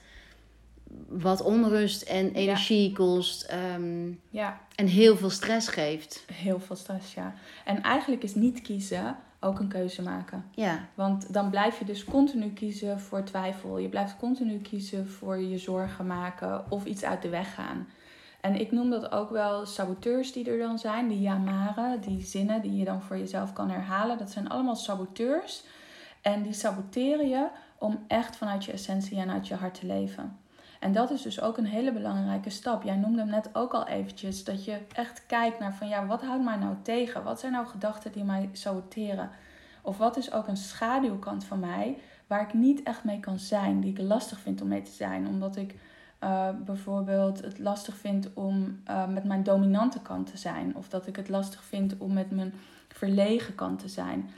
wat 1.09 1.43
onrust 1.43 2.03
en 2.03 2.33
energie 2.33 2.93
kost. 2.93 3.53
Um, 3.77 4.21
ja. 4.31 4.61
En 4.75 4.87
heel 4.87 5.17
veel 5.17 5.31
stress 5.31 5.69
geeft. 5.69 6.25
Heel 6.33 6.61
veel 6.61 6.77
stress, 6.77 7.15
ja. 7.15 7.35
En 7.65 7.83
eigenlijk 7.83 8.23
is 8.23 8.35
niet 8.35 8.63
kiezen 8.63 9.17
ook 9.41 9.59
een 9.59 9.69
keuze 9.69 10.03
maken. 10.03 10.45
Ja. 10.51 10.89
Want 10.95 11.33
dan 11.33 11.51
blijf 11.51 11.79
je 11.79 11.85
dus 11.85 12.05
continu 12.05 12.53
kiezen 12.53 13.01
voor 13.01 13.25
twijfel. 13.25 13.79
Je 13.79 13.89
blijft 13.89 14.17
continu 14.17 14.59
kiezen 14.59 15.09
voor 15.09 15.39
je 15.39 15.59
zorgen 15.59 16.07
maken 16.07 16.65
of 16.71 16.85
iets 16.85 17.05
uit 17.05 17.23
de 17.23 17.29
weg 17.29 17.55
gaan. 17.55 17.89
En 18.41 18.61
ik 18.61 18.73
noem 18.73 18.91
dat 18.91 19.13
ook 19.13 19.31
wel 19.31 19.67
saboteurs 19.67 20.33
die 20.33 20.51
er 20.51 20.59
dan 20.59 20.79
zijn, 20.79 21.09
die 21.09 21.21
jamaren, 21.21 22.01
die 22.01 22.25
zinnen 22.25 22.63
die 22.63 22.77
je 22.77 22.85
dan 22.85 23.03
voor 23.03 23.19
jezelf 23.19 23.53
kan 23.53 23.71
herhalen. 23.71 24.19
Dat 24.19 24.31
zijn 24.31 24.49
allemaal 24.49 24.77
saboteurs. 24.77 25.65
En 26.21 26.43
die 26.43 26.53
saboteren 26.53 27.29
je 27.29 27.49
om 27.79 28.05
echt 28.07 28.37
vanuit 28.37 28.65
je 28.65 28.73
essentie 28.73 29.19
en 29.19 29.31
uit 29.31 29.49
je 29.49 29.55
hart 29.55 29.81
te 29.81 29.87
leven. 29.87 30.39
En 30.81 30.93
dat 30.93 31.11
is 31.11 31.23
dus 31.23 31.41
ook 31.41 31.59
een 31.59 31.67
hele 31.67 31.93
belangrijke 31.93 32.51
stap. 32.51 32.83
Jij 32.83 32.97
noemde 32.97 33.19
hem 33.19 33.31
net 33.31 33.51
ook 33.53 33.73
al 33.73 33.87
eventjes, 33.87 34.45
dat 34.45 34.65
je 34.65 34.79
echt 34.93 35.27
kijkt 35.27 35.59
naar 35.59 35.75
van 35.75 35.89
ja, 35.89 36.07
wat 36.07 36.23
houdt 36.23 36.45
mij 36.45 36.57
nou 36.57 36.75
tegen? 36.83 37.23
Wat 37.23 37.41
zijn 37.41 37.53
nou 37.53 37.67
gedachten 37.67 38.13
die 38.13 38.25
mij 38.25 38.49
saboteren? 38.53 39.31
Of 39.83 39.99
wat 39.99 40.17
is 40.17 40.33
ook 40.33 40.49
een 40.49 40.57
schaduwkant 40.57 41.45
van 41.45 41.61
mij 41.61 41.99
waar 42.27 42.43
ik 42.43 42.55
niet 42.55 42.83
echt 42.83 43.05
mee 43.05 43.21
kan 43.21 43.39
zijn, 43.39 43.81
die 43.81 43.91
ik 43.91 43.99
lastig 43.99 44.41
vind 44.41 44.61
om 44.63 44.69
mee 44.69 44.83
te 44.83 44.91
zijn, 44.91 45.27
omdat 45.27 45.57
ik 45.57 45.75
uh, 46.25 46.49
bijvoorbeeld 46.65 47.41
het 47.43 47.59
lastig 47.59 47.97
vind 47.97 48.35
om 48.35 48.81
uh, 48.89 49.07
met 49.07 49.25
mijn 49.25 49.43
dominante 49.43 50.01
kant 50.01 50.31
te 50.31 50.39
zijn. 50.39 50.77
Of 50.77 50.89
dat 50.89 51.07
ik 51.07 51.17
het 51.17 51.29
lastig 51.29 51.65
vind 51.65 51.99
om 51.99 52.13
met 52.13 52.31
mijn 52.31 52.55
verlegen 52.89 53.55
kant 53.55 53.79
te 53.79 53.89
zijn. 53.89 54.31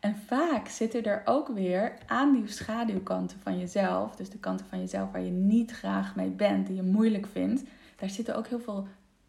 En 0.00 0.16
vaak 0.26 0.68
zitten 0.68 1.04
er 1.04 1.22
ook 1.24 1.48
weer 1.48 1.92
aan 2.06 2.32
die 2.32 2.48
schaduwkanten 2.48 3.38
van 3.42 3.58
jezelf, 3.58 4.16
dus 4.16 4.30
de 4.30 4.38
kanten 4.38 4.66
van 4.66 4.80
jezelf 4.80 5.12
waar 5.12 5.22
je 5.22 5.30
niet 5.30 5.70
graag 5.70 6.16
mee 6.16 6.28
bent, 6.28 6.66
die 6.66 6.76
je 6.76 6.82
moeilijk 6.82 7.26
vindt, 7.32 7.62
daar 7.96 8.10
zitten 8.10 8.36
ook 8.36 8.46
heel 8.46 8.60
veel 8.60 8.86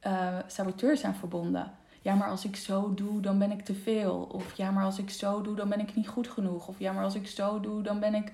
uh, 0.07 0.38
saboteurs 0.47 1.03
aan 1.03 1.15
verbonden. 1.15 1.71
Ja, 2.01 2.15
maar 2.15 2.29
als 2.29 2.45
ik 2.45 2.55
zo 2.55 2.93
doe, 2.93 3.21
dan 3.21 3.39
ben 3.39 3.51
ik 3.51 3.61
te 3.61 3.73
veel. 3.73 4.29
Of 4.31 4.53
ja, 4.53 4.71
maar 4.71 4.83
als 4.83 4.99
ik 4.99 5.09
zo 5.09 5.41
doe, 5.41 5.55
dan 5.55 5.69
ben 5.69 5.79
ik 5.79 5.95
niet 5.95 6.07
goed 6.07 6.27
genoeg. 6.27 6.67
Of 6.67 6.79
ja, 6.79 6.91
maar 6.91 7.03
als 7.03 7.15
ik 7.15 7.27
zo 7.27 7.59
doe, 7.59 7.81
dan 7.81 7.99
ben 7.99 8.13
ik 8.15 8.31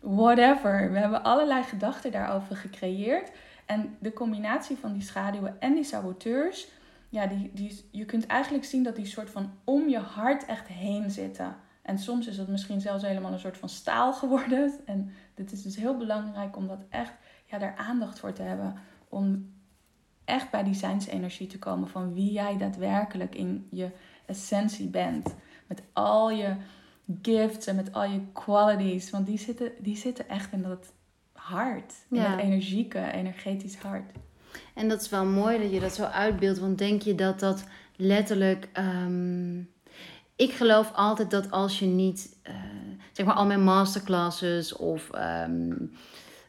whatever. 0.00 0.92
We 0.92 0.98
hebben 0.98 1.22
allerlei 1.22 1.62
gedachten 1.62 2.12
daarover 2.12 2.56
gecreëerd. 2.56 3.30
En 3.66 3.96
de 3.98 4.12
combinatie 4.12 4.76
van 4.76 4.92
die 4.92 5.02
schaduwen 5.02 5.60
en 5.60 5.74
die 5.74 5.84
saboteurs, 5.84 6.68
ja, 7.14 7.26
die, 7.26 7.50
die, 7.52 7.88
je 7.90 8.04
kunt 8.04 8.26
eigenlijk 8.26 8.64
zien 8.64 8.82
dat 8.82 8.96
die 8.96 9.06
soort 9.06 9.30
van 9.30 9.52
om 9.64 9.88
je 9.88 9.98
hart 9.98 10.44
echt 10.44 10.66
heen 10.68 11.10
zitten. 11.10 11.56
En 11.82 11.98
soms 11.98 12.26
is 12.26 12.38
het 12.38 12.48
misschien 12.48 12.80
zelfs 12.80 13.02
helemaal 13.02 13.32
een 13.32 13.38
soort 13.38 13.56
van 13.56 13.68
staal 13.68 14.12
geworden. 14.22 14.72
En 14.84 15.12
dit 15.34 15.52
is 15.52 15.62
dus 15.62 15.76
heel 15.76 15.96
belangrijk 15.96 16.56
om 16.56 16.66
dat 16.66 16.84
echt, 16.88 17.12
ja, 17.44 17.58
daar 17.58 17.76
aandacht 17.76 18.18
voor 18.18 18.32
te 18.32 18.42
hebben. 18.42 18.74
Om 19.08 19.52
echt 20.24 20.50
bij 20.50 20.64
die 20.64 20.74
zijnsenergie 20.74 21.46
te 21.46 21.58
komen 21.58 21.88
van 21.88 22.14
wie 22.14 22.32
jij 22.32 22.56
daadwerkelijk 22.56 23.34
in 23.34 23.68
je 23.70 23.90
essentie 24.26 24.88
bent. 24.88 25.34
Met 25.66 25.82
al 25.92 26.30
je 26.30 26.56
gifts 27.22 27.66
en 27.66 27.76
met 27.76 27.92
al 27.92 28.04
je 28.04 28.20
qualities. 28.32 29.10
Want 29.10 29.26
die 29.26 29.38
zitten, 29.38 29.72
die 29.78 29.96
zitten 29.96 30.28
echt 30.28 30.52
in 30.52 30.62
dat 30.62 30.92
hart. 31.32 31.94
In 32.10 32.22
dat 32.22 32.38
energieke, 32.38 33.12
energetisch 33.12 33.76
hart. 33.76 34.12
En 34.74 34.88
dat 34.88 35.00
is 35.00 35.08
wel 35.08 35.24
mooi 35.24 35.58
dat 35.58 35.70
je 35.70 35.80
dat 35.80 35.94
zo 35.94 36.02
uitbeeldt. 36.02 36.58
Want 36.58 36.78
denk 36.78 37.02
je 37.02 37.14
dat 37.14 37.40
dat 37.40 37.64
letterlijk. 37.96 38.68
Ehm, 38.72 39.58
ik 40.36 40.52
geloof 40.52 40.92
altijd 40.94 41.30
dat 41.30 41.50
als 41.50 41.78
je 41.78 41.86
niet. 41.86 42.36
Uh, 42.48 42.54
zeg 43.12 43.26
maar 43.26 43.34
al 43.34 43.46
mijn 43.46 43.64
masterclasses 43.64 44.76
of. 44.76 45.10
Um, 45.46 45.92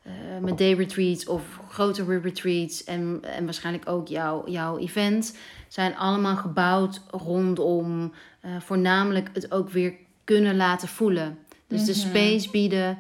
uh, 0.08 0.14
mijn 0.42 0.56
day 0.56 0.74
retreats 0.74 1.26
of 1.26 1.60
grotere 1.70 2.20
retreats 2.20 2.84
en, 2.84 3.20
en 3.22 3.46
waarschijnlijk 3.46 3.90
ook 3.90 4.08
jouw, 4.08 4.48
jouw 4.48 4.78
event 4.78 5.38
zijn 5.68 5.96
allemaal 5.96 6.36
gebouwd 6.36 7.02
rondom 7.12 8.14
uh, 8.46 8.52
voornamelijk 8.60 9.30
het 9.34 9.52
ook 9.52 9.70
weer 9.70 9.94
kunnen 10.24 10.56
laten 10.56 10.88
voelen. 10.88 11.38
Dus 11.68 11.86
de 11.86 11.92
mhm. 11.92 12.00
space 12.00 12.50
bieden 12.50 12.98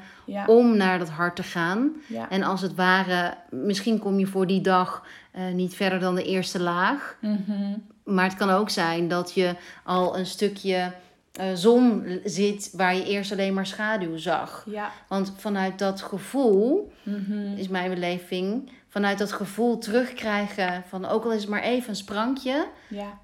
om 0.48 0.78
naar 0.78 1.00
dat 1.00 1.10
hart 1.10 1.36
te 1.36 1.44
gaan. 1.44 1.92
En 2.30 2.44
als 2.44 2.62
het 2.62 2.76
ware, 2.76 3.34
misschien 3.50 4.00
kom 4.00 4.20
je 4.20 4.26
voor 4.26 4.48
die 4.48 4.62
dag 4.62 5.06
uh, 5.36 5.54
niet 5.54 5.76
verder 5.76 6.00
dan 6.00 6.16
de 6.16 6.24
eerste 6.24 6.62
laag. 6.62 7.18
Mhm. 7.20 7.78
Maar 8.04 8.26
het 8.26 8.36
kan 8.36 8.50
ook 8.50 8.70
zijn 8.70 9.08
dat 9.08 9.34
je 9.34 9.56
al 9.84 10.18
een 10.18 10.26
stukje 10.26 10.92
uh, 11.40 11.46
zon 11.54 12.06
zit 12.24 12.70
waar 12.74 12.96
je 12.96 13.06
eerst 13.06 13.32
alleen 13.32 13.54
maar 13.54 13.66
schaduw 13.66 14.18
zag. 14.18 14.66
Ja. 14.70 14.92
Want 15.08 15.34
vanuit 15.38 15.80
dat 15.80 16.02
gevoel, 16.02 16.92
mm 17.04 17.54
is 17.56 17.68
mijn 17.68 17.94
beleving, 17.94 18.72
vanuit 18.88 19.18
dat 19.18 19.32
gevoel 19.32 19.78
terugkrijgen 19.78 20.84
van 20.88 21.06
ook 21.06 21.24
al 21.24 21.32
is 21.32 21.42
het 21.42 21.50
maar 21.50 21.62
even 21.62 21.90
een 21.90 21.96
sprankje, 21.96 22.68
ja. 22.88 23.20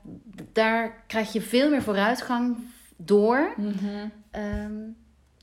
daar 0.54 1.04
krijg 1.08 1.34
je 1.34 1.42
veel 1.42 1.70
meer 1.70 1.82
vooruitgang 1.82 2.58
door 2.96 3.54
mm 3.58 4.12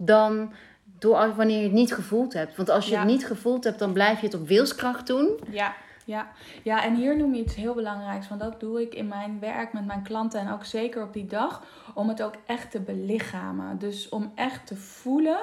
dan 0.01 0.53
door 0.99 1.35
wanneer 1.35 1.57
je 1.57 1.63
het 1.63 1.73
niet 1.73 1.95
gevoeld 1.95 2.33
hebt. 2.33 2.57
Want 2.57 2.71
als 2.71 2.89
je 2.89 2.97
het 2.97 3.07
niet 3.07 3.27
gevoeld 3.27 3.65
hebt, 3.65 3.79
dan 3.79 3.93
blijf 3.93 4.21
je 4.21 4.27
het 4.27 4.35
op 4.35 4.49
wilskracht 4.49 5.07
doen. 5.07 5.41
Ja. 5.51 5.75
Ja. 6.05 6.29
ja, 6.63 6.85
en 6.85 6.95
hier 6.95 7.17
noem 7.17 7.35
je 7.35 7.43
iets 7.43 7.55
heel 7.55 7.75
belangrijks, 7.75 8.29
want 8.29 8.41
dat 8.41 8.61
doe 8.61 8.83
ik 8.83 8.95
in 8.95 9.09
mijn 9.09 9.41
werk 9.41 9.73
met 9.73 9.87
mijn 9.87 10.03
klanten 10.03 10.41
en 10.41 10.53
ook 10.53 10.65
zeker 10.65 11.03
op 11.03 11.13
die 11.13 11.27
dag, 11.27 11.63
om 11.95 12.09
het 12.09 12.23
ook 12.23 12.35
echt 12.47 12.71
te 12.71 12.81
belichamen. 12.81 13.79
Dus 13.79 14.09
om 14.09 14.33
echt 14.35 14.67
te 14.67 14.77
voelen 14.77 15.39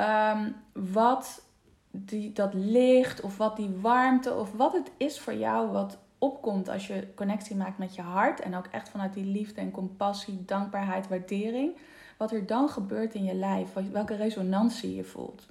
um, 0.00 0.56
wat 0.72 1.42
die, 1.90 2.32
dat 2.32 2.54
licht 2.54 3.20
of 3.20 3.36
wat 3.36 3.56
die 3.56 3.76
warmte 3.80 4.34
of 4.34 4.52
wat 4.52 4.72
het 4.72 4.90
is 4.96 5.20
voor 5.20 5.34
jou 5.34 5.70
wat 5.70 5.98
opkomt 6.18 6.68
als 6.68 6.86
je 6.86 7.06
connectie 7.14 7.56
maakt 7.56 7.78
met 7.78 7.94
je 7.94 8.02
hart 8.02 8.40
en 8.40 8.56
ook 8.56 8.66
echt 8.66 8.88
vanuit 8.88 9.14
die 9.14 9.24
liefde 9.24 9.60
en 9.60 9.70
compassie, 9.70 10.44
dankbaarheid, 10.44 11.08
waardering, 11.08 11.76
wat 12.20 12.32
er 12.32 12.46
dan 12.46 12.68
gebeurt 12.68 13.14
in 13.14 13.24
je 13.24 13.34
lijf, 13.34 13.72
welke 13.92 14.16
resonantie 14.16 14.94
je 14.94 15.04
voelt. 15.04 15.46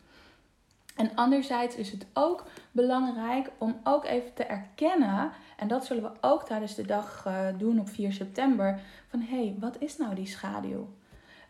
En 0.96 1.16
anderzijds 1.16 1.76
is 1.76 1.92
het 1.92 2.06
ook 2.14 2.46
belangrijk 2.72 3.50
om 3.58 3.76
ook 3.84 4.06
even 4.06 4.34
te 4.34 4.44
erkennen, 4.44 5.32
en 5.58 5.68
dat 5.68 5.86
zullen 5.86 6.04
we 6.04 6.12
ook 6.22 6.46
tijdens 6.46 6.76
de 6.76 6.86
dag 6.86 7.26
uh, 7.28 7.48
doen 7.58 7.80
op 7.80 7.90
4 7.90 8.14
september, 8.14 8.80
van 9.08 9.22
hé, 9.22 9.36
hey, 9.36 9.56
wat 9.60 9.76
is 9.80 9.98
nou 9.98 10.16
die 10.16 10.28
schaduw? 10.28 10.90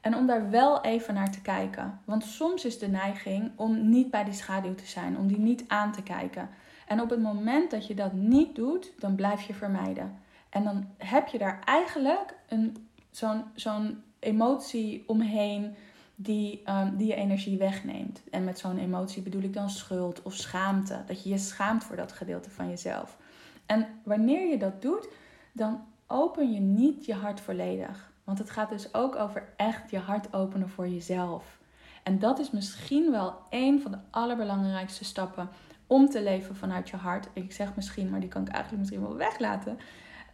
En 0.01 0.15
om 0.15 0.27
daar 0.27 0.49
wel 0.49 0.81
even 0.81 1.13
naar 1.13 1.31
te 1.31 1.41
kijken. 1.41 1.99
Want 2.05 2.23
soms 2.23 2.65
is 2.65 2.79
de 2.79 2.87
neiging 2.87 3.51
om 3.55 3.89
niet 3.89 4.11
bij 4.11 4.23
die 4.23 4.33
schaduw 4.33 4.75
te 4.75 4.85
zijn, 4.85 5.17
om 5.17 5.27
die 5.27 5.39
niet 5.39 5.63
aan 5.67 5.91
te 5.91 6.03
kijken. 6.03 6.49
En 6.87 7.01
op 7.01 7.09
het 7.09 7.21
moment 7.21 7.71
dat 7.71 7.87
je 7.87 7.95
dat 7.95 8.13
niet 8.13 8.55
doet, 8.55 8.91
dan 8.97 9.15
blijf 9.15 9.41
je 9.41 9.53
vermijden. 9.53 10.19
En 10.49 10.63
dan 10.63 10.87
heb 10.97 11.27
je 11.27 11.37
daar 11.37 11.61
eigenlijk 11.65 12.35
een, 12.47 12.89
zo'n, 13.11 13.43
zo'n 13.55 14.03
emotie 14.19 15.03
omheen 15.07 15.75
die, 16.15 16.61
um, 16.69 16.97
die 16.97 17.07
je 17.07 17.15
energie 17.15 17.57
wegneemt. 17.57 18.21
En 18.31 18.43
met 18.43 18.59
zo'n 18.59 18.77
emotie 18.77 19.21
bedoel 19.21 19.41
ik 19.41 19.53
dan 19.53 19.69
schuld 19.69 20.21
of 20.21 20.33
schaamte. 20.33 21.03
Dat 21.05 21.23
je 21.23 21.29
je 21.29 21.37
schaamt 21.37 21.83
voor 21.83 21.95
dat 21.95 22.11
gedeelte 22.11 22.49
van 22.49 22.69
jezelf. 22.69 23.17
En 23.65 23.87
wanneer 24.03 24.49
je 24.49 24.57
dat 24.57 24.81
doet, 24.81 25.09
dan 25.51 25.81
open 26.07 26.53
je 26.53 26.59
niet 26.59 27.05
je 27.05 27.13
hart 27.13 27.41
volledig. 27.41 28.11
Want 28.23 28.37
het 28.37 28.49
gaat 28.49 28.69
dus 28.69 28.93
ook 28.93 29.15
over 29.15 29.53
echt 29.55 29.91
je 29.91 29.99
hart 29.99 30.33
openen 30.33 30.69
voor 30.69 30.87
jezelf. 30.87 31.59
En 32.03 32.19
dat 32.19 32.39
is 32.39 32.51
misschien 32.51 33.11
wel 33.11 33.35
een 33.49 33.81
van 33.81 33.91
de 33.91 33.97
allerbelangrijkste 34.09 35.05
stappen 35.05 35.49
om 35.87 36.09
te 36.09 36.23
leven 36.23 36.55
vanuit 36.55 36.89
je 36.89 36.95
hart. 36.95 37.27
Ik 37.33 37.51
zeg 37.51 37.75
misschien, 37.75 38.09
maar 38.09 38.19
die 38.19 38.29
kan 38.29 38.41
ik 38.41 38.47
eigenlijk 38.47 38.79
misschien 38.81 39.07
wel 39.07 39.15
weglaten. 39.15 39.77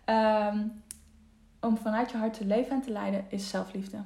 Um, 0.06 0.84
om 1.66 1.78
vanuit 1.78 2.12
je 2.12 2.18
hart 2.18 2.34
te 2.34 2.46
leven 2.46 2.72
en 2.72 2.82
te 2.82 2.92
leiden 2.92 3.26
is 3.28 3.50
zelfliefde. 3.50 3.98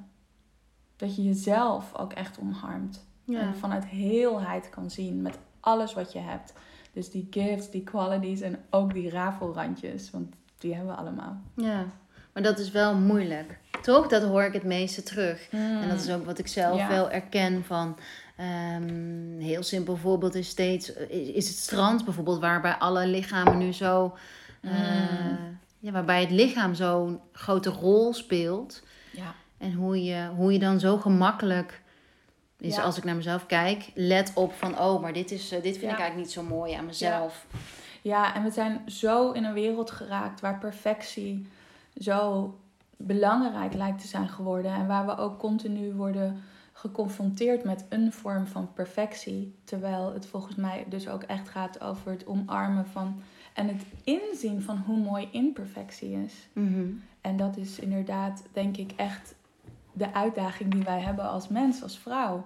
Dat 0.96 1.16
je 1.16 1.24
jezelf 1.24 1.96
ook 1.96 2.14
echt 2.14 2.40
omarmt. 2.40 3.08
En 3.28 3.56
vanuit 3.56 3.86
heelheid 3.86 4.70
kan 4.70 4.92
zien 4.92 5.22
met 5.22 5.38
alles 5.60 5.94
wat 5.94 6.14
je 6.14 6.20
hebt. 6.20 6.54
Dus 6.94 7.12
die 7.12 7.28
gifts, 7.30 7.72
die 7.72 7.84
qualities 7.84 8.42
en 8.42 8.60
ook 8.70 8.94
die 8.94 9.10
rafelrandjes. 9.10 10.12
Want 10.12 10.34
die 10.58 10.76
hebben 10.76 10.94
we 10.94 11.00
allemaal. 11.00 11.38
Ja, 11.56 11.86
maar 12.34 12.44
dat 12.44 12.60
is 12.60 12.72
wel 12.72 12.96
moeilijk. 12.96 13.60
Toch? 13.82 14.08
Dat 14.08 14.24
hoor 14.24 14.44
ik 14.44 14.54
het 14.54 14.64
meeste 14.64 15.04
terug. 15.04 15.50
En 15.50 15.90
dat 15.90 16.00
is 16.00 16.12
ook 16.12 16.26
wat 16.26 16.40
ik 16.40 16.48
zelf 16.48 16.88
wel 16.88 17.12
erken 17.12 17.64
van... 17.64 17.98
Um, 18.76 19.40
heel 19.40 19.64
simpel 19.64 19.96
voorbeeld 19.96 20.36
is 20.36 20.48
steeds... 20.48 20.94
Is 21.10 21.48
het 21.48 21.58
strand 21.58 22.06
bijvoorbeeld, 22.06 22.40
waarbij 22.40 22.74
alle 22.74 23.08
lichamen 23.08 23.58
nu 23.58 23.74
zo... 23.74 24.16
Uh, 24.62 24.72
ja, 25.80 25.92
waarbij 25.92 26.22
het 26.22 26.32
lichaam 26.32 26.74
zo'n 26.74 27.20
grote 27.32 27.70
rol 27.70 28.14
speelt. 28.14 28.84
Ja. 29.12 29.36
En 29.58 29.74
hoe 29.74 30.04
je, 30.04 30.30
hoe 30.36 30.54
je 30.54 30.60
dan 30.60 30.80
zo 30.80 30.98
gemakkelijk 30.98 31.82
is 32.60 32.80
als 32.80 32.98
ik 32.98 33.04
naar 33.04 33.16
mezelf 33.16 33.46
kijk, 33.46 33.92
let 33.96 34.32
op 34.36 34.54
van 34.54 34.80
oh, 34.80 35.02
maar 35.02 35.14
dit, 35.14 35.32
is, 35.32 35.54
uh, 35.54 35.62
dit 35.62 35.78
vind 35.78 35.92
ik 35.92 36.00
eigenlijk 36.00 36.16
niet 36.16 36.32
zo 36.32 36.44
mooi 36.44 36.74
aan 36.74 36.86
mezelf. 36.86 37.46
Ja. 37.52 37.60
ja, 38.02 38.36
en 38.36 38.44
we 38.44 38.52
zijn 38.52 38.82
zo 38.86 39.32
in 39.32 39.44
een 39.44 39.54
wereld 39.54 39.92
geraakt 39.92 40.42
waar 40.42 40.58
perfectie 40.58 41.48
zo 42.00 42.54
belangrijk 42.98 43.74
lijkt 43.74 44.02
te 44.02 44.08
zijn 44.08 44.30
geworden. 44.30 44.74
En 44.74 44.88
waar 44.88 45.06
we 45.06 45.18
ook 45.18 45.40
continu 45.40 45.94
worden 45.94 46.44
geconfronteerd 46.80 47.64
met 47.64 47.86
een 47.90 48.12
vorm 48.12 48.48
van 48.48 48.74
perfectie. 48.74 49.56
Terwijl 49.64 50.14
het 50.14 50.26
volgens 50.26 50.56
mij 50.56 50.86
dus 50.90 51.08
ook 51.08 51.24
echt 51.24 51.50
gaat 51.50 51.82
over 51.82 52.12
het 52.12 52.28
omarmen 52.28 52.86
van 52.86 53.22
en 53.54 53.68
het 53.68 53.84
inzien 54.04 54.62
van 54.62 54.78
hoe 54.78 54.98
mooi 54.98 55.28
imperfectie 55.32 56.12
is. 56.24 56.48
Mhm. 56.54 56.86
En 57.22 57.38
dat 57.38 57.58
is 57.58 57.80
inderdaad, 57.80 58.44
denk 58.54 58.78
ik, 58.78 58.92
echt 58.96 59.36
de 59.94 60.14
uitdaging 60.14 60.72
die 60.72 60.84
wij 60.84 61.00
hebben 61.00 61.30
als 61.30 61.48
mens, 61.48 61.84
als 61.84 62.00
vrouw. 62.00 62.46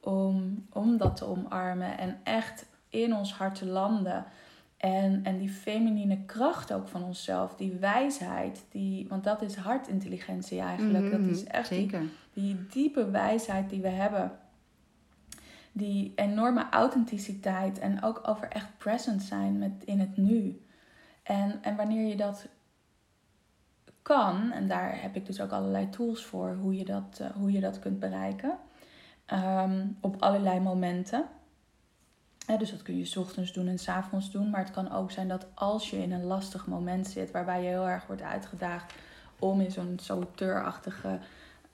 Om, 0.00 0.66
om 0.72 0.96
dat 0.96 1.16
te 1.16 1.24
omarmen 1.24 1.98
en 1.98 2.18
echt 2.22 2.66
in 2.88 3.14
ons 3.14 3.32
hart 3.34 3.54
te 3.54 3.66
landen. 3.66 4.24
En, 4.76 5.20
en 5.24 5.38
die 5.38 5.48
feminine 5.48 6.18
kracht 6.26 6.72
ook 6.72 6.88
van 6.88 7.02
onszelf, 7.04 7.54
die 7.54 7.72
wijsheid, 7.72 8.64
die, 8.70 9.06
want 9.08 9.24
dat 9.24 9.42
is 9.42 9.54
hartintelligentie 9.56 10.60
eigenlijk. 10.60 11.10
dat 11.10 11.20
is 11.20 11.42
Mhm, 11.42 11.50
echt 11.50 11.68
die, 11.68 11.78
Zeker. 11.78 12.00
die 12.00 12.10
diepe 12.70 13.10
wijsheid 13.10 13.70
die 13.70 13.80
we 13.80 13.88
hebben. 13.88 14.38
Die 15.72 16.12
enorme 16.14 16.66
authenticiteit 16.70 17.78
en 17.78 18.02
ook 18.02 18.20
over 18.28 18.48
echt 18.48 18.78
present 18.78 19.22
zijn 19.22 19.58
met 19.58 19.72
in 19.84 20.00
het 20.00 20.16
nu. 20.16 20.62
En, 21.22 21.62
en 21.62 21.76
wanneer 21.76 22.06
je 22.06 22.16
dat 22.16 22.46
kan, 24.02 24.50
en 24.50 24.68
daar 24.68 25.02
heb 25.02 25.16
ik 25.16 25.26
dus 25.26 25.40
ook 25.40 25.50
allerlei 25.50 25.88
tools 25.88 26.24
voor 26.24 26.54
hoe 26.60 26.76
je 26.76 26.84
dat, 26.84 27.18
eh, 27.20 27.30
hoe 27.30 27.52
je 27.52 27.60
dat 27.60 27.78
kunt 27.78 27.98
bereiken. 27.98 28.58
ehm, 29.26 29.86
op 30.00 30.22
allerlei 30.22 30.60
momenten. 30.60 31.24
Dus 32.58 32.70
dat 32.70 32.82
kun 32.82 32.96
je 32.96 33.04
's 33.04 33.16
ochtends 33.16 33.52
doen 33.52 33.68
en 33.68 33.78
's 33.78 33.88
avonds 33.88 34.30
doen. 34.30 34.50
Maar 34.50 34.60
het 34.60 34.70
kan 34.70 34.92
ook 34.92 35.10
zijn 35.10 35.28
dat 35.28 35.46
als 35.54 35.90
je 35.90 36.02
in 36.02 36.12
een 36.12 36.24
lastig 36.24 36.66
moment 36.66 37.06
zit, 37.06 37.30
waarbij 37.30 37.62
je 37.62 37.68
heel 37.68 37.88
erg 37.88 38.06
wordt 38.06 38.22
uitgedaagd 38.22 38.94
om 39.38 39.60
in 39.60 39.70
zo'n 39.70 39.98
sauteurachtige, 40.00 41.18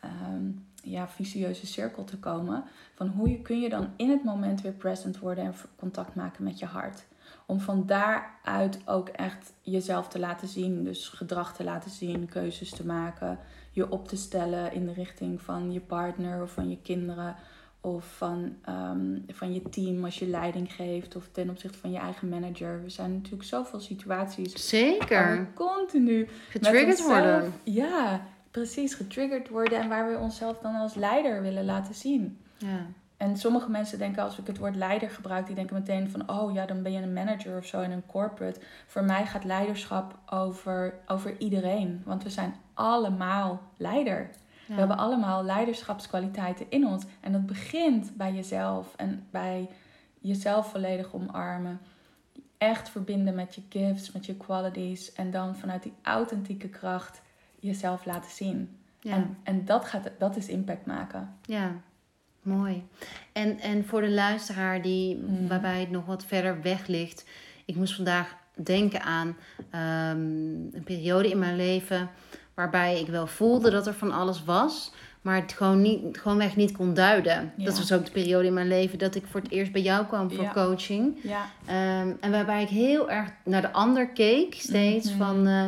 ehm, 0.00 0.50
ja, 0.82 1.08
vicieuze 1.08 1.66
cirkel 1.66 2.04
te 2.04 2.18
komen. 2.18 2.64
Van 2.94 3.08
hoe 3.08 3.30
je, 3.30 3.42
kun 3.42 3.60
je 3.60 3.68
dan 3.68 3.88
in 3.96 4.10
het 4.10 4.24
moment 4.24 4.60
weer 4.60 4.72
present 4.72 5.18
worden 5.18 5.44
en 5.44 5.54
contact 5.76 6.14
maken 6.14 6.44
met 6.44 6.58
je 6.58 6.66
hart. 6.66 7.04
Om 7.46 7.60
van 7.60 7.86
daaruit 7.86 8.78
ook 8.84 9.08
echt 9.08 9.52
jezelf 9.62 10.08
te 10.08 10.18
laten 10.18 10.48
zien. 10.48 10.84
Dus 10.84 11.08
gedrag 11.08 11.56
te 11.56 11.64
laten 11.64 11.90
zien, 11.90 12.28
keuzes 12.28 12.70
te 12.70 12.86
maken. 12.86 13.38
Je 13.72 13.90
op 13.90 14.08
te 14.08 14.16
stellen 14.16 14.72
in 14.72 14.86
de 14.86 14.92
richting 14.92 15.40
van 15.40 15.72
je 15.72 15.80
partner 15.80 16.42
of 16.42 16.52
van 16.52 16.68
je 16.68 16.78
kinderen. 16.82 17.36
Of 17.80 18.16
van, 18.16 18.56
ehm, 18.64 19.18
van 19.28 19.54
je 19.54 19.62
team 19.62 20.04
als 20.04 20.18
je 20.18 20.26
leiding 20.26 20.72
geeft. 20.72 21.16
Of 21.16 21.28
ten 21.32 21.50
opzichte 21.50 21.78
van 21.78 21.90
je 21.90 21.98
eigen 21.98 22.28
manager. 22.28 22.80
Er 22.84 22.90
zijn 22.90 23.12
natuurlijk 23.12 23.44
zoveel 23.44 23.80
situaties 23.80 24.68
Zeker. 24.68 25.48
continu 25.54 26.28
Getriggerd 26.48 27.06
worden. 27.06 27.52
Ja, 27.62 28.26
precies. 28.58 28.94
Getriggerd 28.94 29.48
worden. 29.48 29.78
En 29.78 29.88
waar 29.88 30.10
we 30.10 30.18
onszelf 30.18 30.58
dan 30.58 30.74
als 30.74 30.94
leider 30.94 31.42
willen 31.42 31.64
laten 31.64 31.94
zien. 31.94 32.38
Ja. 32.56 32.86
En 33.16 33.36
sommige 33.36 33.70
mensen 33.70 33.98
denken, 33.98 34.22
als 34.22 34.38
ik 34.38 34.46
het 34.46 34.58
woord 34.58 34.76
leider 34.76 35.10
gebruik, 35.10 35.46
die 35.46 35.54
denken 35.54 35.76
meteen 35.76 36.10
van, 36.10 36.30
oh 36.30 36.52
ja, 36.52 36.66
dan 36.66 36.82
ben 36.82 36.92
je 36.92 37.02
een 37.02 37.12
manager 37.12 37.56
of 37.58 37.66
zo 37.66 37.80
in 37.80 37.90
een 37.90 38.06
corporate. 38.06 38.60
Voor 38.86 39.04
mij 39.04 39.26
gaat 39.26 39.44
leiderschap 39.44 40.18
over, 40.26 40.94
over 41.06 41.38
iedereen. 41.38 42.02
Want 42.04 42.22
we 42.22 42.30
zijn 42.30 42.54
allemaal 42.74 43.62
leider. 43.76 44.30
Ja. 44.66 44.74
We 44.74 44.78
hebben 44.78 44.96
allemaal 44.96 45.44
leiderschapskwaliteiten 45.44 46.66
in 46.68 46.86
ons. 46.86 47.04
En 47.20 47.32
dat 47.32 47.46
begint 47.46 48.16
bij 48.16 48.32
jezelf 48.32 48.94
en 48.96 49.26
bij 49.30 49.68
jezelf 50.20 50.70
volledig 50.70 51.14
omarmen. 51.14 51.80
Echt 52.58 52.90
verbinden 52.90 53.34
met 53.34 53.54
je 53.54 53.62
gifts, 53.68 54.12
met 54.12 54.26
je 54.26 54.36
qualities. 54.36 55.12
En 55.12 55.30
dan 55.30 55.56
vanuit 55.56 55.82
die 55.82 55.94
authentieke 56.02 56.68
kracht 56.68 57.20
jezelf 57.60 58.04
laten 58.04 58.30
zien. 58.30 58.76
Ja. 59.00 59.12
En, 59.12 59.36
en 59.42 59.64
dat, 59.64 59.84
gaat, 59.84 60.10
dat 60.18 60.36
is 60.36 60.48
impact 60.48 60.86
maken. 60.86 61.34
Ja, 61.42 61.72
mooi. 62.42 62.86
En, 63.32 63.58
en 63.60 63.84
voor 63.86 64.00
de 64.00 64.10
luisteraar 64.10 64.82
die, 64.82 65.16
Mhm. 65.16 65.46
waarbij 65.46 65.80
het 65.80 65.90
nog 65.90 66.06
wat 66.06 66.24
verder 66.24 66.62
weg 66.62 66.86
ligt. 66.86 67.24
Ik 67.64 67.76
moest 67.76 67.94
vandaag 67.94 68.36
denken 68.62 69.02
aan 69.02 69.36
ehm, 69.70 70.18
een 70.74 70.82
periode 70.84 71.30
in 71.30 71.38
mijn 71.38 71.56
leven 71.56 72.10
waarbij 72.54 73.00
ik 73.00 73.06
wel 73.06 73.26
voelde 73.26 73.70
dat 73.70 73.86
er 73.86 73.94
van 73.94 74.12
alles 74.12 74.44
was, 74.44 74.92
maar 75.22 75.36
het 75.40 75.52
gewoon 75.52 75.82
niet, 75.82 76.18
gewoonweg 76.18 76.56
niet 76.56 76.72
kon 76.76 76.94
duiden. 76.94 77.52
Ja. 77.56 77.64
Dat 77.64 77.78
was 77.78 77.92
ook 77.92 78.04
de 78.04 78.10
periode 78.10 78.46
in 78.46 78.52
mijn 78.54 78.68
leven 78.68 78.98
dat 78.98 79.14
ik 79.14 79.24
voor 79.26 79.40
het 79.40 79.50
eerst 79.50 79.72
bij 79.72 79.82
jou 79.82 80.06
kwam 80.06 80.30
voor 80.30 80.44
Ja. 80.44 80.52
coaching. 80.52 81.16
Ja, 81.22 81.44
Ehm, 81.66 82.12
en 82.20 82.30
waarbij 82.30 82.62
ik 82.62 82.68
heel 82.68 83.10
erg 83.10 83.30
naar 83.44 83.60
de 83.62 83.72
ander 83.72 84.08
keek, 84.08 84.54
steeds 84.54 85.08
Mhm. 85.08 85.18
van. 85.18 85.46
eh, 85.46 85.66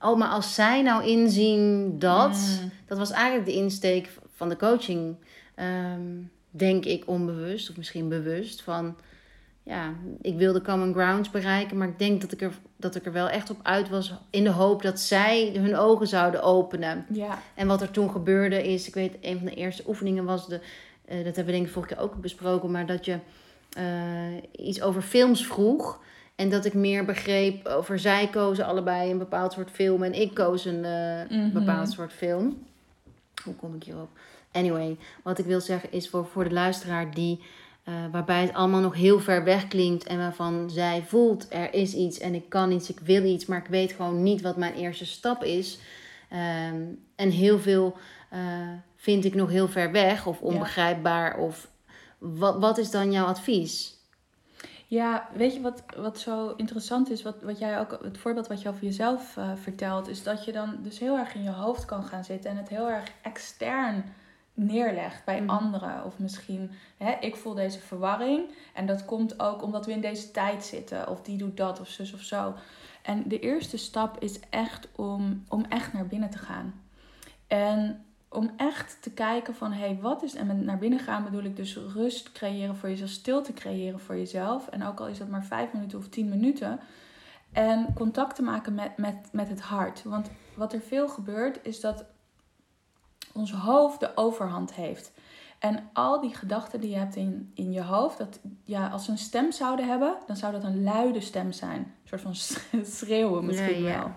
oh, 0.00 0.18
maar 0.18 0.28
als 0.28 0.54
zij 0.54 0.82
nou 0.82 1.04
inzien 1.04 1.94
dat. 1.98 2.58
Mm. 2.62 2.70
Dat 2.86 2.98
was 2.98 3.10
eigenlijk 3.10 3.46
de 3.46 3.54
insteek 3.54 4.08
van 4.34 4.48
de 4.48 4.56
coaching. 4.56 5.16
ehm, 5.54 6.00
denk 6.50 6.84
ik 6.84 7.02
onbewust, 7.06 7.70
of 7.70 7.76
misschien 7.76 8.08
bewust. 8.08 8.62
Van 8.62 8.96
ja, 9.62 9.92
ik 10.20 10.36
wilde 10.36 10.62
common 10.62 10.92
grounds 10.92 11.30
bereiken. 11.30 11.76
Maar 11.76 11.88
ik 11.88 11.98
denk 11.98 12.20
dat 12.20 12.32
ik, 12.32 12.42
er, 12.42 12.52
dat 12.76 12.94
ik 12.94 13.06
er 13.06 13.12
wel 13.12 13.28
echt 13.28 13.50
op 13.50 13.58
uit 13.62 13.88
was. 13.88 14.12
In 14.30 14.44
de 14.44 14.50
hoop 14.50 14.82
dat 14.82 15.00
zij 15.00 15.50
hun 15.54 15.76
ogen 15.76 16.06
zouden 16.06 16.42
openen. 16.42 17.06
ja, 17.08 17.38
En 17.54 17.66
wat 17.66 17.82
er 17.82 17.90
toen 17.90 18.10
gebeurde 18.10 18.68
is, 18.72 18.88
ik 18.88 18.94
weet, 18.94 19.16
een 19.20 19.36
van 19.36 19.46
de 19.46 19.54
eerste 19.54 19.82
oefeningen 19.86 20.24
was 20.24 20.48
de, 20.48 20.60
eh, 21.04 21.16
dat 21.16 21.24
hebben 21.24 21.44
we 21.44 21.52
denk 21.52 21.66
ik 21.66 21.72
vorige 21.72 21.94
keer 21.94 22.02
ook 22.02 22.20
besproken, 22.20 22.70
maar 22.70 22.86
dat 22.86 23.04
je 23.04 23.18
eh, 23.70 24.66
iets 24.66 24.82
over 24.82 25.02
films 25.02 25.46
vroeg. 25.46 26.00
En 26.40 26.48
dat 26.48 26.64
ik 26.64 26.74
meer 26.74 27.04
begreep 27.04 27.66
over 27.66 27.98
zij 27.98 28.28
kozen 28.28 28.64
allebei 28.66 29.10
een 29.10 29.18
bepaald 29.18 29.52
soort 29.52 29.70
film 29.70 30.02
en 30.02 30.12
ik 30.20 30.34
koos 30.34 30.64
een 30.64 30.84
eh, 30.84 31.36
Mhm. 31.38 31.52
bepaald 31.52 31.90
soort 31.90 32.12
film. 32.12 32.58
Hoe 33.44 33.54
kom 33.54 33.74
ik 33.74 33.82
hierop? 33.84 34.08
Anyway, 34.52 34.96
wat 35.22 35.38
ik 35.38 35.44
wil 35.44 35.60
zeggen 35.60 35.92
is 35.92 36.08
voor, 36.08 36.26
voor 36.26 36.44
de 36.44 36.54
luisteraar 36.54 37.14
die, 37.14 37.40
eh, 37.84 37.94
waarbij 38.12 38.40
het 38.42 38.54
allemaal 38.54 38.80
nog 38.80 38.94
heel 38.94 39.20
ver 39.20 39.44
weg 39.44 39.68
klinkt 39.68 40.04
en 40.06 40.18
waarvan 40.18 40.70
zij 40.70 41.02
voelt 41.06 41.46
er 41.50 41.74
is 41.74 41.94
iets 41.94 42.18
en 42.18 42.34
ik 42.34 42.48
kan 42.48 42.70
iets, 42.72 42.90
ik 42.90 43.00
wil 43.00 43.24
iets, 43.24 43.46
maar 43.46 43.58
ik 43.58 43.70
weet 43.70 43.92
gewoon 43.92 44.22
niet 44.22 44.40
wat 44.40 44.56
mijn 44.56 44.74
eerste 44.74 45.06
stap 45.06 45.44
is. 45.44 45.78
Ehm, 46.28 46.82
en 47.16 47.30
heel 47.30 47.58
veel 47.58 47.96
eh, 48.28 48.38
vind 48.96 49.24
ik 49.24 49.34
nog 49.34 49.50
heel 49.50 49.68
ver 49.68 49.92
weg 49.92 50.26
of 50.26 50.40
onbegrijpbaar. 50.40 51.38
Of 51.38 51.68
wat, 52.18 52.58
wat 52.58 52.78
is 52.78 52.90
dan 52.90 53.12
jouw 53.12 53.26
advies? 53.26 53.98
Ja, 54.90 55.28
weet 55.34 55.54
je 55.54 55.60
wat, 55.60 55.82
wat 55.96 56.18
zo 56.18 56.54
interessant 56.56 57.10
is, 57.10 57.22
wat, 57.22 57.42
wat 57.42 57.58
jij 57.58 57.78
ook, 57.78 57.98
het 58.02 58.18
voorbeeld 58.18 58.46
wat 58.46 58.62
je 58.62 58.68
over 58.68 58.84
jezelf 58.84 59.36
eh, 59.36 59.50
vertelt, 59.56 60.08
is 60.08 60.22
dat 60.22 60.44
je 60.44 60.52
dan 60.52 60.78
dus 60.82 60.98
heel 60.98 61.18
erg 61.18 61.34
in 61.34 61.42
je 61.42 61.50
hoofd 61.50 61.84
kan 61.84 62.04
gaan 62.04 62.24
zitten 62.24 62.50
en 62.50 62.56
het 62.56 62.68
heel 62.68 62.88
erg 62.88 63.12
extern 63.22 64.04
neerlegt 64.54 65.24
bij 65.24 65.40
Mhm. 65.40 65.50
anderen. 65.50 66.04
Of 66.04 66.18
misschien, 66.18 66.70
hè, 66.96 67.12
ik 67.20 67.36
voel 67.36 67.54
deze 67.54 67.78
verwarring 67.80 68.50
en 68.74 68.86
dat 68.86 69.04
komt 69.04 69.40
ook 69.40 69.62
omdat 69.62 69.86
we 69.86 69.92
in 69.92 70.00
deze 70.00 70.30
tijd 70.30 70.64
zitten, 70.64 71.08
of 71.08 71.22
die 71.22 71.38
doet 71.38 71.56
dat, 71.56 71.80
of 71.80 71.88
zus 71.88 72.12
of 72.12 72.20
zo. 72.20 72.54
En 73.02 73.28
de 73.28 73.38
eerste 73.38 73.76
stap 73.76 74.22
is 74.22 74.40
echt 74.48 74.88
om, 74.96 75.44
om 75.48 75.64
echt 75.68 75.92
naar 75.92 76.06
binnen 76.06 76.30
te 76.30 76.38
gaan. 76.38 76.82
En 77.46 78.04
om 78.32 78.50
echt 78.56 79.02
te 79.02 79.10
kijken 79.10 79.54
van, 79.54 79.72
hé, 79.72 79.86
hey, 79.86 79.98
wat 80.00 80.22
is... 80.22 80.34
En 80.34 80.46
met 80.46 80.64
naar 80.64 80.78
binnen 80.78 80.98
gaan 80.98 81.24
bedoel 81.24 81.44
ik 81.44 81.56
dus 81.56 81.76
rust 81.76 82.32
creëren 82.32 82.76
voor 82.76 82.88
jezelf, 82.88 83.10
stilte 83.10 83.52
creëren 83.52 84.00
voor 84.00 84.16
jezelf. 84.16 84.68
En 84.68 84.84
ook 84.84 85.00
al 85.00 85.06
is 85.06 85.18
dat 85.18 85.28
maar 85.28 85.44
vijf 85.44 85.72
minuten 85.72 85.98
of 85.98 86.08
tien 86.08 86.28
minuten. 86.28 86.80
En 87.52 87.92
contact 87.94 88.36
te 88.36 88.42
maken 88.42 88.74
met, 88.74 88.96
met, 88.96 89.28
met 89.32 89.48
het 89.48 89.60
hart. 89.60 90.02
Want 90.02 90.30
wat 90.54 90.72
er 90.72 90.80
veel 90.80 91.08
gebeurt, 91.08 91.58
is 91.62 91.80
dat 91.80 92.04
ons 93.32 93.52
hoofd 93.52 94.00
de 94.00 94.16
overhand 94.16 94.74
heeft. 94.74 95.12
En 95.58 95.90
al 95.92 96.20
die 96.20 96.34
gedachten 96.34 96.80
die 96.80 96.90
je 96.90 96.96
hebt 96.96 97.16
in, 97.16 97.50
in 97.54 97.72
je 97.72 97.82
hoofd, 97.82 98.18
dat, 98.18 98.40
ja, 98.64 98.88
als 98.88 99.04
ze 99.04 99.10
een 99.10 99.18
stem 99.18 99.52
zouden 99.52 99.88
hebben, 99.88 100.16
dan 100.26 100.36
zou 100.36 100.52
dat 100.52 100.64
een 100.64 100.82
luide 100.82 101.20
stem 101.20 101.52
zijn. 101.52 101.80
Een 101.80 102.08
soort 102.08 102.20
van 102.20 102.34
schreeuwen 102.84 103.44
misschien 103.46 103.82
Ja, 103.82 103.88
ja. 103.88 103.98
wel. 103.98 104.12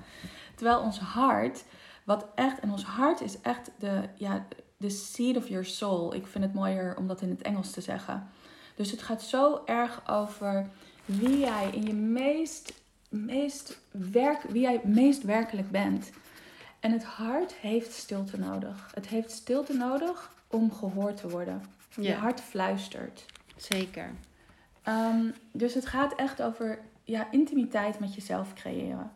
Terwijl 0.55 0.79
ons 0.79 0.99
hart, 0.99 1.65
wat 2.03 2.25
echt, 2.35 2.59
en 2.59 2.71
ons 2.71 2.83
hart 2.83 3.21
is 3.21 3.41
echt 3.41 3.71
de, 3.79 4.01
ja, 4.15 4.45
de 4.77 4.89
seed 4.89 5.37
of 5.37 5.47
your 5.47 5.65
soul. 5.65 6.13
Ik 6.13 6.27
vind 6.27 6.43
het 6.43 6.53
mooier 6.53 6.97
om 6.97 7.07
dat 7.07 7.21
in 7.21 7.29
het 7.29 7.41
Engels 7.41 7.71
te 7.71 7.81
zeggen. 7.81 8.29
Dus 8.75 8.91
het 8.91 9.01
gaat 9.01 9.21
zo 9.21 9.61
erg 9.65 10.09
over 10.09 10.69
wie 11.05 11.39
jij 11.39 11.69
in 11.71 11.83
je 11.83 11.93
meest, 11.93 12.73
meest 13.09 13.79
werk, 13.91 14.41
wie 14.41 14.61
jij 14.61 14.81
meest 14.83 15.23
werkelijk 15.23 15.71
bent. 15.71 16.11
En 16.79 16.91
het 16.91 17.03
hart 17.03 17.53
heeft 17.53 17.93
stilte 17.93 18.39
nodig. 18.39 18.91
Het 18.93 19.07
heeft 19.07 19.31
stilte 19.31 19.73
nodig 19.73 20.31
om 20.47 20.71
gehoord 20.71 21.17
te 21.17 21.29
worden. 21.29 21.63
Je 21.95 22.13
hart 22.13 22.41
fluistert. 22.41 23.25
Zeker. 23.55 24.11
Ehm, 24.83 25.29
dus 25.51 25.73
het 25.73 25.85
gaat 25.85 26.15
echt 26.15 26.41
over 26.41 26.79
ja, 27.03 27.31
intimiteit 27.31 27.99
met 27.99 28.15
jezelf 28.15 28.53
creëren. 28.53 29.11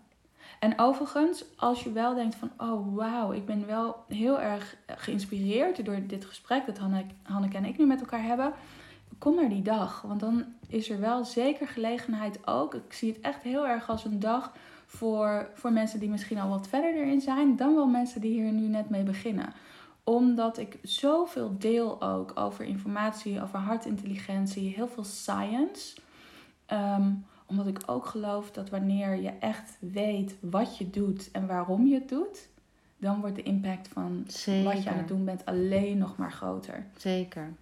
En 0.60 0.80
overigens, 0.80 1.44
als 1.56 1.84
je 1.84 1.92
wel 1.92 2.16
denkt 2.16 2.36
van, 2.36 2.52
oh 2.58 2.96
wauw, 2.96 3.32
ik 3.32 3.46
ben 3.46 3.66
wel 3.66 4.04
heel 4.08 4.40
erg 4.40 4.78
geïnspireerd 4.88 5.86
door 5.86 6.00
dit 6.08 6.26
gesprek 6.26 6.66
dat 6.66 6.78
Hanneke, 7.24 7.58
en 7.58 7.66
ik 7.66 7.78
nu 7.78 7.86
met 7.86 8.00
elkaar 8.00 8.24
hebben, 8.24 8.54
kom 9.18 9.36
naar 9.36 9.50
die 9.50 9.62
dag. 9.62 10.02
Want 10.02 10.20
dan 10.20 10.46
is 10.68 10.90
er 10.90 11.00
wel 11.00 11.26
zeker 11.26 11.68
gelegenheid 11.68 12.48
ook. 12.48 12.74
Ik 12.74 12.94
zie 12.94 13.14
het 13.14 13.22
echt 13.22 13.44
heel 13.44 13.68
erg 13.68 13.90
als 13.90 14.06
een 14.06 14.20
dag 14.20 14.54
voor, 14.86 15.50
voor 15.54 15.72
mensen 15.72 16.00
die 16.00 16.10
misschien 16.10 16.40
al 16.40 16.50
wat 16.50 16.68
verder 16.68 16.94
erin 16.96 17.22
zijn, 17.22 17.56
dan 17.56 17.76
wel 17.76 17.88
mensen 17.88 18.22
die 18.22 18.42
hier 18.42 18.52
nu 18.52 18.68
net 18.68 18.90
mee 18.90 19.04
beginnen 19.04 19.54
omdat 20.08 20.58
ik 20.58 20.78
zoveel 20.82 21.56
deel 21.58 22.02
ook 22.02 22.32
over 22.36 22.66
informatie, 22.66 23.42
over 23.42 23.60
hartintelligentie, 23.60 24.74
heel 24.76 24.88
veel 24.88 25.04
science. 25.04 25.98
Ehm, 26.66 27.12
omdat 27.48 27.68
ik 27.68 27.80
ook 27.86 28.06
geloof 28.06 28.52
dat 28.52 28.70
wanneer 28.70 29.16
je 29.22 29.32
echt 29.40 29.78
weet 29.80 30.36
wat 30.40 30.78
je 30.78 30.90
doet 30.90 31.30
en 31.32 31.48
waarom 31.48 31.88
je 31.88 31.94
het 31.94 32.10
doet, 32.10 32.48
dan 32.98 33.20
wordt 33.20 33.36
de 33.36 33.44
impact 33.44 33.88
van 33.94 34.24
Zeker. 34.28 34.64
wat 34.74 34.84
je 34.84 34.90
aan 34.90 34.98
het 34.98 35.08
doen 35.08 35.26
bent 35.26 35.46
alleen 35.46 35.98
nog 35.98 36.18
maar 36.18 36.32
groter. 36.32 36.86
Zeker. 36.98 37.54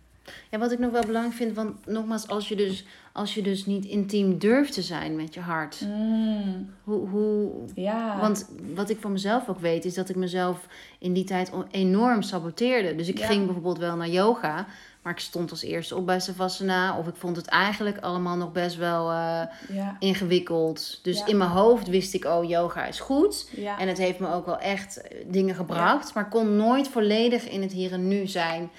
Ja, 0.51 0.57
wat 0.57 0.71
ik 0.71 0.79
nog 0.79 0.91
wel 0.91 1.05
belangrijk 1.05 1.35
vind, 1.37 1.55
want 1.55 1.85
nogmaals, 1.85 2.27
als 2.27 2.47
je 2.47 2.55
dus, 2.55 2.85
als 3.13 3.33
je 3.33 3.41
dus 3.41 3.65
niet 3.65 3.85
intiem 3.85 4.37
durft 4.37 4.73
te 4.73 4.81
zijn 4.81 5.15
met 5.15 5.33
je 5.33 5.39
hart. 5.39 5.81
Mm, 5.87 6.69
Hoe, 6.83 7.07
hoe, 7.07 7.51
ja. 7.75 8.19
Want 8.19 8.49
wat 8.75 8.89
ik 8.89 8.99
van 8.99 9.11
mezelf 9.11 9.49
ook 9.49 9.59
weet, 9.59 9.85
is 9.85 9.93
dat 9.93 10.09
ik 10.09 10.15
mezelf 10.15 10.67
in 10.99 11.13
die 11.13 11.23
tijd 11.23 11.51
enorm 11.71 12.21
saboteerde. 12.21 12.95
Dus 12.95 13.07
ik 13.07 13.17
Ja. 13.17 13.25
ging 13.27 13.45
bijvoorbeeld 13.45 13.77
wel 13.77 13.95
naar 13.95 14.09
yoga, 14.09 14.65
maar 15.05 15.13
ik 15.13 15.19
stond 15.19 15.51
als 15.51 15.61
eerste 15.63 15.95
op 15.95 16.05
bij 16.05 16.19
Savasana. 16.19 16.97
Of 16.97 17.07
ik 17.07 17.15
vond 17.15 17.35
het 17.35 17.45
eigenlijk 17.45 17.97
allemaal 17.99 18.35
nog 18.35 18.51
best 18.51 18.75
wel 18.75 19.11
eh, 19.11 19.41
ja. 19.69 19.95
ingewikkeld. 19.99 20.99
Dus 21.01 21.17
Ja. 21.17 21.25
in 21.25 21.37
mijn 21.37 21.49
hoofd 21.49 21.87
wist 21.87 22.13
ik, 22.13 22.25
oh, 22.25 22.49
yoga 22.49 22.85
is 22.85 22.99
goed. 22.99 23.49
Ja. 23.55 23.79
En 23.79 23.87
het 23.87 23.97
heeft 23.97 24.19
me 24.19 24.33
ook 24.33 24.45
wel 24.45 24.59
echt 24.59 25.01
eh, 25.01 25.17
dingen 25.27 25.55
gebracht. 25.55 26.13
Maar 26.13 26.29
kon 26.29 26.55
nooit 26.55 26.87
volledig 26.87 27.49
in 27.49 27.61
het 27.61 27.71
hier 27.71 27.91
en 27.91 28.07
nu 28.07 28.27
zijn. 28.27 28.69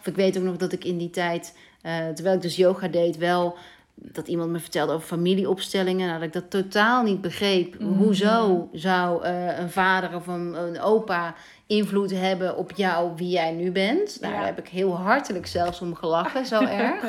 Of 0.00 0.06
ik 0.06 0.14
weet 0.14 0.36
ook 0.38 0.44
nog 0.44 0.56
dat 0.56 0.72
ik 0.72 0.84
in 0.84 0.98
die 0.98 1.10
tijd, 1.10 1.56
eh, 1.82 2.08
terwijl 2.08 2.36
ik 2.36 2.42
dus 2.42 2.56
yoga 2.56 2.88
deed, 2.88 3.16
wel 3.16 3.56
dat 3.98 4.28
iemand 4.28 4.50
me 4.50 4.58
vertelde 4.58 4.92
over 4.92 5.06
familieopstellingen. 5.06 6.06
Nou, 6.06 6.18
dat 6.18 6.26
ik 6.28 6.32
dat 6.32 6.50
totaal 6.50 7.02
niet 7.02 7.20
begreep. 7.20 7.78
Mhm. 7.78 7.92
Hoezo 7.92 8.68
zou 8.72 9.24
eh, 9.24 9.58
een 9.58 9.70
vader 9.70 10.14
of 10.14 10.26
een, 10.26 10.54
een 10.54 10.80
opa 10.80 11.34
invloed 11.66 12.10
hebben 12.10 12.56
op 12.56 12.72
jou, 12.74 13.12
wie 13.16 13.28
jij 13.28 13.52
nu 13.52 13.70
bent? 13.72 14.18
Nou, 14.20 14.32
Ja. 14.32 14.38
daar 14.38 14.48
heb 14.48 14.58
ik 14.58 14.68
heel 14.68 14.96
hartelijk 14.96 15.46
zelfs 15.46 15.80
om 15.80 15.94
gelachen, 15.94 16.46
zo 16.46 16.60
erg. 16.84 17.04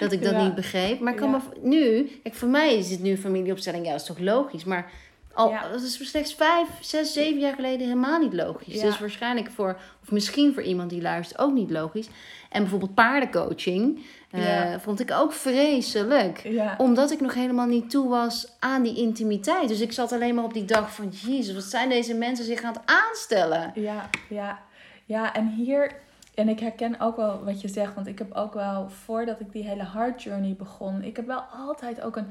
Dat 0.00 0.12
ik 0.12 0.22
dat 0.22 0.32
Ja. 0.32 0.44
niet 0.44 0.54
begreep. 0.54 1.00
Maar 1.00 1.12
ik 1.12 1.18
kan 1.18 1.30
Ja. 1.30 1.36
me 1.62 1.68
nu, 1.68 2.10
kijk, 2.22 2.34
voor 2.34 2.48
mij 2.48 2.76
is 2.76 2.90
het 2.90 3.00
nu 3.02 3.16
familieopstelling, 3.16 3.84
ja, 3.84 3.90
dat 3.90 4.00
is 4.00 4.06
toch 4.06 4.18
logisch. 4.18 4.64
Maar 4.64 4.90
al, 5.32 5.54
dat 5.72 5.82
is 5.82 6.08
slechts 6.10 6.34
vijf, 6.34 6.68
zes, 6.80 7.12
zeven 7.12 7.40
jaar 7.40 7.54
geleden 7.54 7.80
helemaal 7.86 8.18
niet 8.18 8.32
logisch. 8.34 8.80
Dus 8.80 8.98
waarschijnlijk 8.98 9.50
voor, 9.50 9.76
of 10.02 10.10
misschien 10.10 10.54
voor 10.54 10.62
iemand 10.62 10.90
die 10.90 11.02
luistert, 11.02 11.40
ook 11.40 11.52
niet 11.52 11.70
logisch. 11.70 12.08
En 12.50 12.60
bijvoorbeeld 12.62 12.94
paardencoaching 12.94 14.04
eh, 14.30 14.74
vond 14.78 15.00
ik 15.00 15.10
ook 15.10 15.32
vreselijk. 15.32 16.38
Ja. 16.38 16.74
Omdat 16.78 17.10
ik 17.10 17.20
nog 17.20 17.34
helemaal 17.34 17.66
niet 17.66 17.90
toe 17.90 18.08
was 18.08 18.52
aan 18.58 18.82
die 18.82 18.96
intimiteit. 18.96 19.68
Dus 19.68 19.80
ik 19.80 19.92
zat 19.92 20.12
alleen 20.12 20.34
maar 20.34 20.44
op 20.44 20.54
die 20.54 20.64
dag 20.64 20.94
van... 20.94 21.08
Jezus, 21.08 21.54
wat 21.54 21.62
zijn 21.62 21.88
deze 21.88 22.14
mensen 22.14 22.44
zich 22.44 22.62
aan 22.62 22.72
het 22.72 22.82
aanstellen? 22.84 23.72
Ja, 23.74 24.10
ja, 24.28 24.58
ja, 25.04 25.34
en 25.34 25.48
hier, 25.48 25.92
en 26.34 26.48
ik 26.48 26.60
herken 26.60 27.00
ook 27.00 27.16
wel 27.16 27.44
wat 27.44 27.60
je 27.60 27.68
zegt, 27.68 27.94
want 27.94 28.06
ik 28.06 28.18
heb 28.18 28.32
ook 28.32 28.54
wel, 28.54 28.88
voordat 28.88 29.40
ik 29.40 29.52
die 29.52 29.64
hele 29.64 29.84
heart 29.84 30.22
journey 30.22 30.54
begon, 30.58 31.02
ik 31.02 31.16
heb 31.16 31.26
wel 31.26 31.40
altijd 31.40 32.00
ook 32.00 32.16
een, 32.16 32.30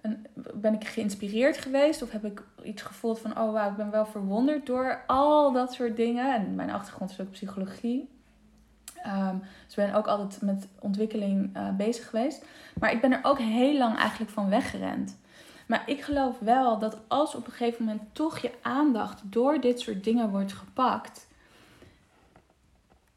een 0.00 0.26
ben 0.54 0.74
ik 0.74 0.86
geïnspireerd 0.86 1.58
geweest 1.58 2.02
of 2.02 2.10
heb 2.10 2.24
ik 2.24 2.42
iets 2.62 2.82
gevoeld 2.82 3.18
van, 3.18 3.38
oh 3.38 3.52
wauw, 3.52 3.70
ik 3.70 3.76
ben 3.76 3.90
wel 3.90 4.06
verwonderd 4.06 4.66
door 4.66 5.02
al 5.06 5.52
dat 5.52 5.72
soort 5.72 5.96
dingen. 5.96 6.34
En 6.34 6.54
mijn 6.54 6.70
achtergrond 6.70 7.10
is 7.10 7.20
ook 7.20 7.30
psychologie. 7.30 8.13
Dus 9.64 9.76
ik 9.76 9.84
ben 9.84 9.94
ook 9.94 10.06
altijd 10.06 10.42
met 10.42 10.68
ontwikkeling 10.78 11.50
eh, 11.52 11.76
bezig 11.76 12.08
geweest. 12.08 12.44
Maar 12.78 12.92
ik 12.92 13.00
ben 13.00 13.12
er 13.12 13.20
ook 13.22 13.38
heel 13.38 13.78
lang 13.78 13.96
eigenlijk 13.96 14.30
van 14.30 14.48
weggerend. 14.48 15.18
Maar 15.66 15.82
ik 15.86 16.02
geloof 16.02 16.38
wel 16.38 16.78
dat 16.78 16.98
als 17.08 17.34
op 17.34 17.46
een 17.46 17.52
gegeven 17.52 17.84
moment 17.84 18.02
toch 18.12 18.38
je 18.38 18.50
aandacht 18.62 19.22
door 19.24 19.60
dit 19.60 19.80
soort 19.80 20.04
dingen 20.04 20.30
wordt 20.30 20.52
gepakt. 20.52 21.26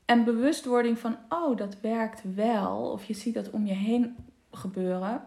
En 0.05 0.23
bewustwording 0.23 0.99
van, 0.99 1.17
oh, 1.29 1.57
dat 1.57 1.79
werkt 1.81 2.21
wel. 2.35 2.91
Of 2.91 3.03
je 3.03 3.13
ziet 3.13 3.33
dat 3.33 3.49
om 3.49 3.65
je 3.65 3.73
heen 3.73 4.15
gebeuren. 4.51 5.21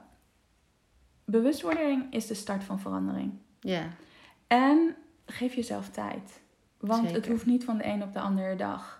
Bewustwording 1.25 2.13
is 2.13 2.27
de 2.27 2.35
start 2.35 2.65
van 2.65 2.81
verandering. 2.81 3.33
Ja, 3.61 3.89
En 4.47 4.97
geef 5.27 5.55
jezelf 5.55 5.89
tijd. 5.89 6.41
Want 6.79 7.11
het 7.11 7.27
hoeft 7.27 7.47
niet 7.47 7.65
van 7.65 7.77
de 7.77 7.87
een 7.87 8.03
op 8.03 8.13
de 8.13 8.21
andere 8.21 8.57
dag. 8.57 9.00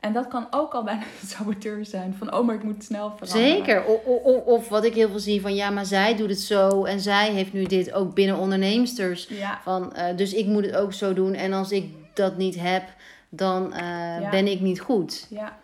En 0.00 0.12
dat 0.12 0.28
kan 0.28 0.46
ook 0.50 0.72
al 0.74 0.82
bijna 0.84 1.00
een 1.20 1.28
saboteur 1.36 1.84
zijn. 1.84 2.14
Van, 2.18 2.34
oh, 2.34 2.46
maar 2.46 2.54
ik 2.54 2.62
moet 2.62 2.84
snel 2.84 3.12
veranderen. 3.16 3.56
zeker. 3.56 3.86
O- 3.86 4.02
o- 4.06 4.20
o- 4.24 4.42
Of, 4.54 4.68
wat 4.68 4.84
ik 4.84 4.94
heel 4.94 5.08
veel 5.08 5.18
zie 5.18 5.40
van... 5.40 5.54
Ja, 5.54 5.70
maar 5.70 5.86
zij 5.86 6.16
doet 6.16 6.28
het 6.28 6.40
zo. 6.40 6.84
En 6.84 7.00
zij 7.00 7.30
heeft 7.32 7.52
nu 7.52 7.64
dit 7.64 7.92
ook 7.92 8.14
binnen 8.14 8.36
onderneemsters. 8.36 9.26
Ja, 9.28 9.60
Van, 9.62 9.94
eh, 9.94 10.16
dus 10.16 10.32
ik 10.34 10.46
moet 10.46 10.64
het 10.66 10.76
ook 10.76 10.92
zo 10.92 11.12
doen. 11.14 11.34
En 11.34 11.52
als 11.52 11.70
ik 11.72 11.90
dat 12.14 12.36
niet 12.36 12.60
heb, 12.60 12.82
dan 13.28 13.72
eh, 13.72 13.80
Ja. 14.20 14.30
ben 14.30 14.46
ik 14.46 14.60
niet 14.60 14.80
goed. 14.80 15.26
ja. 15.30 15.58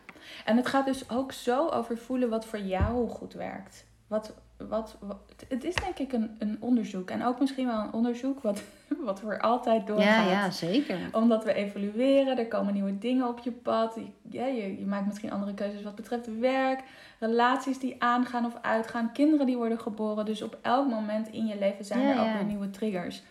En 0.45 0.57
het 0.57 0.67
gaat 0.67 0.87
dus 0.87 1.11
ook 1.11 1.33
zo 1.33 1.69
over 1.69 1.99
voelen 1.99 2.29
wat 2.29 2.45
voor 2.47 2.59
jou 2.59 3.09
goed 3.09 3.33
werkt. 3.33 3.85
Wat, 4.07 4.33
wat, 4.57 4.97
wat- 5.01 5.19
het 5.49 5.65
is 5.65 5.75
denk 5.75 5.99
ik 5.99 6.13
een, 6.13 6.37
een 6.39 6.57
onderzoek. 6.61 7.11
En 7.11 7.25
ook 7.25 7.41
misschien 7.41 7.67
wel 7.67 7.81
een 7.81 7.93
onderzoek 7.93 8.41
wat, 8.43 8.63
wat 9.05 9.21
voor 9.21 9.41
altijd 9.41 9.87
doorgaat. 9.87 10.27
Ja, 10.29 10.31
ja, 10.31 10.51
zeker. 10.51 10.99
Omdat 11.13 11.45
we 11.45 11.55
evolueren, 11.55 12.39
er 12.39 12.49
komen 12.49 12.75
nieuwe 12.75 12.99
dingen 12.99 13.29
op 13.29 13.39
je 13.39 13.51
pad. 13.53 13.95
Je, 13.95 14.07
ja, 14.39 14.47
je, 14.47 14.79
je 14.79 14.87
maakt 14.87 15.07
misschien 15.07 15.33
andere 15.33 15.55
keuzes 15.55 15.83
wat 15.83 15.95
betreft 15.95 16.39
werk, 16.39 16.83
relaties 17.19 17.79
die 17.79 18.03
aangaan 18.03 18.45
of 18.47 18.59
uitgaan, 18.63 19.13
kinderen 19.13 19.47
die 19.47 19.57
worden 19.57 19.81
geboren. 19.81 20.25
Dus 20.25 20.43
op 20.43 20.59
elk 20.63 20.89
moment 20.89 21.29
in 21.29 21.47
je 21.47 21.59
leven 21.59 21.85
zijn 21.85 22.01
Ja, 22.01 22.11
er 22.13 22.19
ook 22.21 22.27
ja. 22.27 22.35
weer 22.35 22.45
nieuwe 22.45 22.71
triggers. 22.71 23.23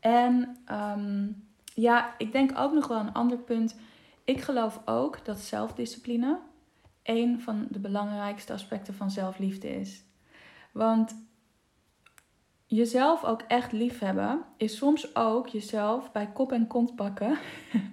En 0.00 0.56
ehm, 0.64 1.26
ja, 1.74 2.14
ik 2.18 2.32
denk 2.32 2.58
ook 2.58 2.72
nog 2.72 2.88
wel 2.88 3.00
een 3.00 3.12
ander 3.12 3.38
punt. 3.38 3.76
Ik 4.24 4.40
geloof 4.40 4.80
ook 4.84 5.24
dat 5.24 5.38
zelfdiscipline 5.38 6.38
een 7.02 7.40
van 7.40 7.66
de 7.70 7.78
belangrijkste 7.78 8.52
aspecten 8.52 8.94
van 8.94 9.10
zelfliefde 9.10 9.80
is. 9.80 10.04
Want 10.72 11.14
jezelf 12.66 13.24
ook 13.24 13.42
echt 13.48 13.72
liefhebben 13.72 14.42
is 14.56 14.76
soms 14.76 15.16
ook 15.16 15.48
jezelf 15.48 16.12
bij 16.12 16.26
kop 16.26 16.52
en 16.52 16.66
kont 16.66 16.94
pakken, 16.94 17.38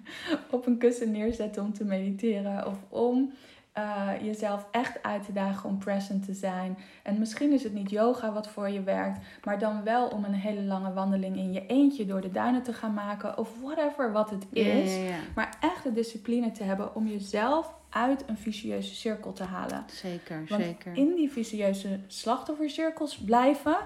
op 0.52 0.66
een 0.66 0.78
kussen 0.78 1.12
neerzetten 1.12 1.64
om 1.64 1.74
te 1.74 1.86
mediteren 1.86 2.68
of 2.68 2.78
om 2.90 3.34
eh, 3.78 4.10
jezelf 4.22 4.68
echt 4.72 5.04
uit 5.04 5.26
te 5.26 5.34
dagen 5.34 5.70
om 5.70 5.78
present 5.78 6.26
te 6.26 6.34
zijn. 6.34 6.78
En 7.04 7.20
misschien 7.20 7.52
is 7.52 7.64
het 7.64 7.74
niet 7.74 7.90
yoga 7.90 8.32
wat 8.32 8.48
voor 8.48 8.70
je 8.70 8.84
werkt, 8.84 9.20
maar 9.44 9.60
dan 9.60 9.84
wel 9.84 10.08
om 10.08 10.24
een 10.24 10.34
hele 10.34 10.62
lange 10.62 10.94
wandeling 10.94 11.38
in 11.38 11.54
je 11.54 11.66
eentje 11.66 12.06
door 12.06 12.22
de 12.22 12.32
duinen 12.32 12.64
te 12.64 12.74
gaan 12.74 12.94
maken 12.94 13.38
of 13.38 13.50
whatever 13.62 14.12
wat 14.12 14.30
het 14.30 14.46
is. 14.52 14.98
Maar 15.36 15.58
echt 15.60 15.84
de 15.84 15.94
discipline 15.94 16.52
te 16.52 16.64
hebben 16.64 16.96
om 16.96 17.08
jezelf 17.08 17.74
uit 17.90 18.24
een 18.28 18.38
vicieuze 18.38 18.96
cirkel 18.96 19.34
te 19.34 19.44
halen. 19.44 19.86
Zeker, 19.94 20.44
Want 20.50 20.64
zeker. 20.64 20.96
in 20.96 21.16
die 21.16 21.32
vicieuze 21.32 22.00
slachtoffercirkels 22.08 23.18
blijven 23.18 23.78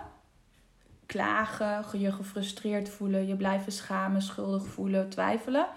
klagen, 1.06 2.00
je 2.00 2.12
gefrustreerd 2.12 2.90
voelen, 2.90 3.28
je 3.28 3.36
blijven 3.36 3.72
schamen, 3.72 4.22
schuldig 4.22 4.66
voelen, 4.68 5.10
twijfelen, 5.10 5.68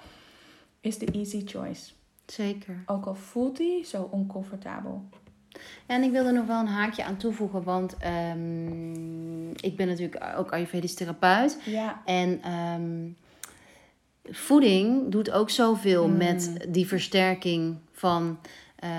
is 0.80 0.98
de 0.98 1.06
easy 1.06 1.42
choice. 1.44 1.92
Zeker. 2.26 2.82
Ook 2.86 3.06
al 3.06 3.14
voelt 3.14 3.56
die 3.56 3.84
zo 3.84 4.08
oncomfortabel. 4.10 5.04
En 5.86 6.02
ik 6.02 6.10
wil 6.10 6.26
er 6.26 6.32
nog 6.32 6.46
wel 6.46 6.60
een 6.60 6.66
haakje 6.66 7.04
aan 7.04 7.16
toevoegen, 7.16 7.62
want 7.62 7.96
ehm, 7.96 9.50
ik 9.50 9.76
ben 9.76 9.86
natuurlijk 9.88 10.24
ook 10.36 10.52
Ayurvedisch 10.52 10.94
therapeut. 10.94 11.58
Ja, 11.64 12.02
En 12.04 12.42
ehm, 12.42 13.08
voeding 14.34 15.10
doet 15.10 15.30
ook 15.30 15.50
zoveel 15.50 16.08
Mm. 16.08 16.16
met 16.16 16.66
die 16.68 16.86
versterking 16.86 17.76
van, 17.94 18.38
eh, 18.76 18.90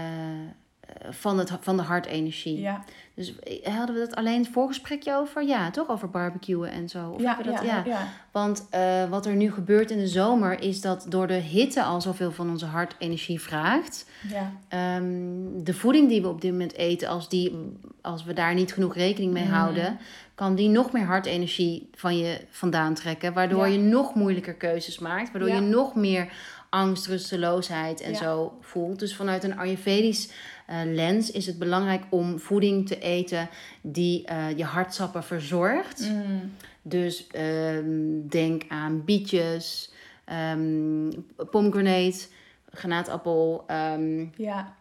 van, 1.10 1.40
het, 1.40 1.52
van 1.60 1.78
de 1.78 1.84
hartenergie. 1.84 2.60
ja, 2.60 2.84
Dus 3.14 3.40
eh, 3.40 3.76
hadden 3.76 3.96
we 3.96 4.02
dat 4.02 4.16
alleen 4.16 4.40
het 4.44 4.52
voorgesprekje 4.52 5.16
over? 5.16 5.44
Ja, 5.44 5.72
toch? 5.72 5.90
Over 5.90 6.10
barbecuen 6.10 6.72
en 6.72 6.90
zo. 6.90 7.10
Of 7.10 7.22
ja, 7.22 7.36
dat? 7.44 7.64
ja, 7.64 7.84
ja. 7.86 8.08
Want 8.32 8.68
eh, 8.70 9.10
wat 9.10 9.26
er 9.26 9.36
nu 9.36 9.52
gebeurt 9.52 9.92
in 9.92 9.98
de 9.98 10.08
zomer 10.08 10.62
is 10.62 10.82
dat 10.82 11.06
door 11.10 11.28
de 11.28 11.34
hitte 11.34 11.84
al 11.84 12.02
zoveel 12.02 12.32
van 12.32 12.50
onze 12.50 12.66
hartenergie 12.66 13.42
vraagt. 13.42 14.06
ja. 14.30 14.52
Ehm, 14.68 15.64
de 15.64 15.74
voeding 15.74 16.10
die 16.10 16.22
we 16.22 16.28
op 16.28 16.42
dit 16.42 16.52
moment 16.52 16.74
eten, 16.74 17.08
als, 17.08 17.30
die, 17.30 17.72
als 18.02 18.24
we 18.24 18.34
daar 18.34 18.54
niet 18.54 18.74
genoeg 18.74 18.96
rekening 18.96 19.34
mee 19.34 19.46
Mm. 19.46 19.52
houden, 19.52 19.98
kan 20.36 20.56
die 20.56 20.70
nog 20.70 20.92
meer 20.92 21.06
hartenergie 21.06 21.90
van 21.96 22.18
je 22.18 22.42
vandaan 22.50 22.94
trekken. 22.94 23.34
Waardoor 23.34 23.68
je 23.68 23.78
nog 23.78 24.16
moeilijker 24.16 24.54
keuzes 24.54 25.00
maakt. 25.00 25.32
Waardoor 25.32 25.50
je 25.50 25.60
nog 25.62 25.96
meer 25.96 26.34
angst, 26.76 27.08
rusteloosheid 27.08 28.02
en 28.02 28.12
Ja. 28.12 28.18
zo 28.18 28.58
voelt. 28.62 29.00
Dus 29.00 29.16
vanuit 29.16 29.44
een 29.44 29.58
Ayurvedisch 29.58 30.30
eh, 30.68 30.78
lens 30.86 31.32
is 31.32 31.46
het 31.46 31.60
belangrijk 31.60 32.04
om 32.10 32.40
voeding 32.40 32.88
te 32.88 33.00
eten 33.00 33.50
die 33.82 34.26
eh, 34.26 34.58
je 34.58 34.64
hartsappen 34.64 35.24
verzorgt. 35.24 36.00
Mm, 36.10 36.54
Dus 36.82 37.28
ehm, 37.28 38.28
denk 38.30 38.64
aan 38.68 39.04
bietjes, 39.06 39.92
ehm 40.26 41.12
pomegranate, 41.52 42.26
granaatappel, 42.72 43.64
ehm, 43.68 44.26
ja. 44.36 44.74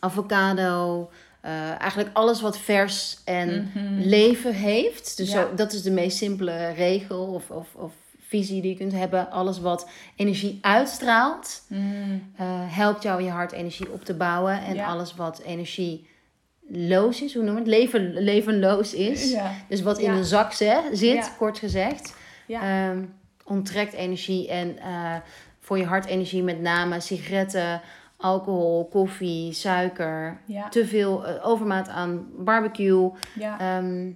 avocado. 0.00 1.10
eh, 1.40 1.80
eigenlijk 1.80 2.10
alles 2.12 2.40
wat 2.40 2.58
vers 2.58 3.18
en 3.24 3.70
Mhm. 3.74 4.08
leven 4.08 4.54
heeft. 4.54 5.16
Dus 5.16 5.32
Ja. 5.32 5.42
zo, 5.42 5.54
dat 5.54 5.72
is 5.72 5.82
de 5.82 5.90
meest 5.90 6.16
simpele 6.16 6.68
regel 6.72 7.26
of, 7.26 7.50
of, 7.50 7.74
of 7.74 7.92
visie 8.28 8.62
die 8.62 8.70
je 8.70 8.76
kunt 8.76 8.92
hebben. 8.92 9.30
Alles 9.30 9.60
wat 9.60 9.88
energie 10.16 10.58
uitstraalt, 10.60 11.62
Mm, 11.68 12.32
eh, 12.36 12.46
helpt 12.66 13.02
jou 13.02 13.22
je 13.22 13.30
hartenergie 13.30 13.92
op 13.92 14.04
te 14.04 14.14
bouwen. 14.14 14.60
En 14.62 14.74
Ja. 14.74 14.86
alles 14.86 15.14
wat 15.14 15.38
energieloos 16.68 17.22
is, 17.22 17.34
hoe 17.34 17.42
noem 17.42 17.52
je 17.54 17.58
het? 17.60 17.68
Leven, 17.68 18.12
levenloos 18.22 18.94
is. 18.94 19.30
Ja, 19.30 19.50
Dus 19.68 19.82
wat 19.82 19.98
in 19.98 20.10
Ja. 20.10 20.16
een 20.16 20.24
zak 20.24 20.52
zit, 20.92 21.32
kort 21.38 21.58
gezegd, 21.58 22.14
ehm, 22.48 23.04
onttrekt 23.44 23.92
energie. 23.92 24.48
En 24.48 24.78
eh, 24.78 25.14
voor 25.60 25.78
je 25.78 25.84
hartenergie 25.84 26.42
met 26.42 26.60
name 26.60 27.00
sigaretten, 27.00 27.80
alcohol, 28.16 28.88
koffie, 28.88 29.52
suiker, 29.52 30.40
Ja. 30.46 30.68
te 30.68 30.86
veel 30.86 31.26
eh, 31.26 31.46
overmaat 31.48 31.88
aan 31.88 32.26
barbecue, 32.38 33.10
Ja. 33.34 33.58
ehm, 33.60 34.06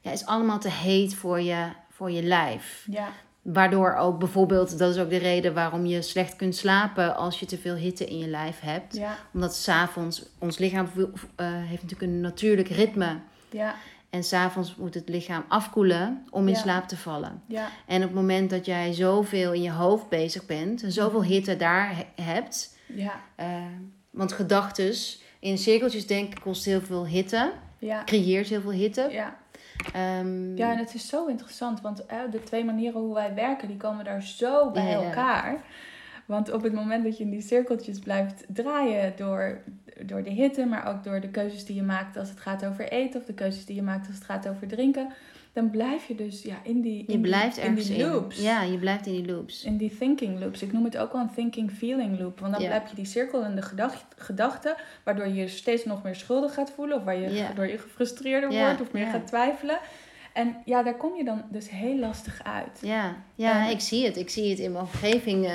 ja, 0.00 0.10
is 0.10 0.26
allemaal 0.26 0.58
te 0.58 0.70
heet 0.70 1.14
voor 1.14 1.40
je, 1.40 1.66
voor 1.90 2.10
je 2.10 2.22
lijf. 2.22 2.86
ja. 2.90 3.08
Waardoor 3.42 3.94
ook 3.94 4.18
bijvoorbeeld, 4.18 4.78
dat 4.78 4.94
is 4.94 5.00
ook 5.00 5.10
de 5.10 5.16
reden 5.16 5.54
waarom 5.54 5.86
je 5.86 6.02
slecht 6.02 6.36
kunt 6.36 6.56
slapen 6.56 7.16
als 7.16 7.40
je 7.40 7.46
te 7.46 7.58
veel 7.58 7.74
hitte 7.74 8.04
in 8.04 8.18
je 8.18 8.28
lijf 8.28 8.60
hebt. 8.60 8.96
Ja. 8.96 9.16
Omdat 9.34 9.54
s'avonds, 9.54 10.24
ons 10.38 10.58
lichaam 10.58 10.88
eh, 11.36 11.46
heeft 11.46 11.82
natuurlijk 11.82 12.12
een 12.12 12.20
natuurlijk 12.20 12.68
ritme. 12.68 13.18
Ja. 13.50 13.74
En 14.10 14.24
s'avonds 14.24 14.76
moet 14.76 14.94
het 14.94 15.08
lichaam 15.08 15.44
afkoelen 15.48 16.26
om 16.30 16.46
in 16.48 16.54
Ja. 16.54 16.60
slaap 16.60 16.88
te 16.88 16.96
vallen. 16.96 17.42
Ja. 17.46 17.68
En 17.86 17.96
op 17.96 18.02
het 18.02 18.14
moment 18.14 18.50
dat 18.50 18.66
jij 18.66 18.92
zoveel 18.92 19.52
in 19.52 19.62
je 19.62 19.70
hoofd 19.70 20.08
bezig 20.08 20.46
bent 20.46 20.82
en 20.82 20.92
zoveel 20.92 21.24
hitte 21.24 21.56
daar 21.56 21.96
he- 21.96 22.22
hebt. 22.22 22.76
Ja. 22.86 23.20
eh, 23.36 23.46
want 24.10 24.32
gedachtes 24.32 25.22
in 25.38 25.58
cirkeltjes 25.58 26.06
denken 26.06 26.40
kost 26.40 26.64
heel 26.64 26.80
veel 26.80 27.06
hitte, 27.06 27.52
creëert 28.04 28.48
heel 28.48 28.60
veel 28.60 28.70
hitte. 28.72 29.08
Ja. 29.92 30.18
Ehm, 30.18 30.56
Ja, 30.56 30.72
en 30.72 30.78
het 30.78 30.94
is 30.94 31.08
zo 31.08 31.26
interessant, 31.26 31.80
want 31.80 32.04
de 32.30 32.42
twee 32.42 32.64
manieren 32.64 33.00
hoe 33.00 33.14
wij 33.14 33.34
werken, 33.34 33.68
die 33.68 33.76
komen 33.76 34.04
daar 34.04 34.22
zo 34.22 34.70
bij 34.70 34.82
Ja, 34.84 34.90
ja. 34.90 35.02
elkaar. 35.04 35.60
Want 36.26 36.52
op 36.52 36.62
het 36.62 36.72
moment 36.72 37.04
dat 37.04 37.18
je 37.18 37.24
in 37.24 37.30
die 37.30 37.40
cirkeltjes 37.40 37.98
blijft 37.98 38.44
draaien 38.48 39.12
door, 39.16 39.58
door 40.04 40.22
de 40.22 40.30
hitte, 40.30 40.66
maar 40.66 40.86
ook 40.88 41.04
door 41.04 41.20
de 41.20 41.28
keuzes 41.28 41.64
die 41.64 41.76
je 41.76 41.82
maakt 41.82 42.16
als 42.16 42.28
het 42.28 42.40
gaat 42.40 42.64
over 42.66 42.88
eten 42.88 43.20
of 43.20 43.26
de 43.26 43.34
keuzes 43.34 43.64
die 43.66 43.76
je 43.76 43.82
maakt 43.82 44.06
als 44.06 44.14
het 44.16 44.24
gaat 44.24 44.48
over 44.48 44.68
drinken, 44.68 45.08
dan 45.52 45.70
blijf 45.70 46.06
je 46.08 46.14
dus 46.14 46.42
ja, 46.42 46.56
in 46.62 46.80
die, 46.80 47.04
je 47.06 47.12
in 47.12 47.20
blijft 47.20 47.54
die, 47.56 47.64
in 47.64 47.74
die 47.74 47.98
loops. 48.06 48.40
Ja, 48.42 48.62
je 48.62 48.78
blijft 48.78 49.06
in 49.06 49.12
die 49.12 49.26
loops. 49.32 49.64
In 49.64 49.76
die 49.76 49.96
thinking 49.98 50.40
loops. 50.40 50.62
Ik 50.62 50.72
noem 50.72 50.84
het 50.84 50.96
ook 50.96 51.12
wel 51.12 51.20
een 51.20 51.34
thinking 51.34 51.70
feeling 51.70 52.18
loop. 52.18 52.40
Want 52.40 52.52
dan 52.52 52.62
Ja. 52.62 52.70
heb 52.70 52.86
je 52.88 52.94
die 52.94 53.04
cirkel 53.04 53.44
in 53.44 53.54
de 53.54 53.62
gedacht- 53.62 54.04
gedachten, 54.16 54.74
waardoor 55.04 55.26
je 55.26 55.34
je 55.34 55.48
steeds 55.48 55.84
nog 55.84 56.02
meer 56.02 56.14
schuldig 56.16 56.54
gaat 56.54 56.70
voelen, 56.70 56.96
of 56.96 57.04
waar 57.04 57.16
je, 57.16 57.30
Ja. 57.30 57.42
waardoor 57.44 57.66
je 57.66 57.78
gefrustreerder 57.78 58.52
Ja, 58.52 58.64
wordt 58.64 58.80
of 58.80 58.92
meer 58.92 59.06
gaat 59.06 59.26
twijfelen. 59.26 59.78
En 60.32 60.56
ja, 60.64 60.82
daar 60.82 60.96
kom 60.96 61.14
je 61.16 61.24
dan 61.24 61.42
dus 61.50 61.70
heel 61.70 61.98
lastig 61.98 62.40
uit. 62.44 62.78
Ja, 62.82 63.16
ja 63.34 63.64
En- 63.66 63.70
ik 63.70 63.80
zie 63.80 64.04
het. 64.04 64.16
Ik 64.16 64.30
zie 64.30 64.50
het 64.50 64.58
in 64.58 64.72
mijn 64.72 64.84
omgeving 64.84 65.46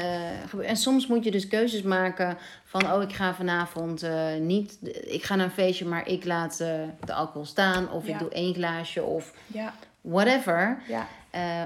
gebeuren. 0.47 0.69
En 0.69 0.77
soms 0.77 1.07
moet 1.07 1.23
je 1.23 1.31
dus 1.31 1.47
keuzes 1.47 1.81
maken 1.81 2.37
van... 2.63 2.91
oh, 2.93 3.01
ik 3.01 3.13
ga 3.13 3.33
vanavond 3.33 4.03
eh, 4.03 4.35
niet... 4.39 4.77
Ik 5.07 5.23
ga 5.23 5.35
naar 5.35 5.45
een 5.45 5.51
feestje, 5.51 5.85
maar 5.85 6.07
ik 6.07 6.25
laat 6.25 6.59
eh, 6.59 6.79
de 7.05 7.13
alcohol 7.13 7.45
staan. 7.45 7.91
Of 7.91 8.07
Ja. 8.07 8.13
ik 8.13 8.19
doe 8.19 8.29
één 8.29 8.53
glaasje 8.53 9.03
of 9.03 9.33
Ja, 9.47 9.73
whatever. 10.11 10.81
ja, 10.87 11.07
Eh, 11.29 11.63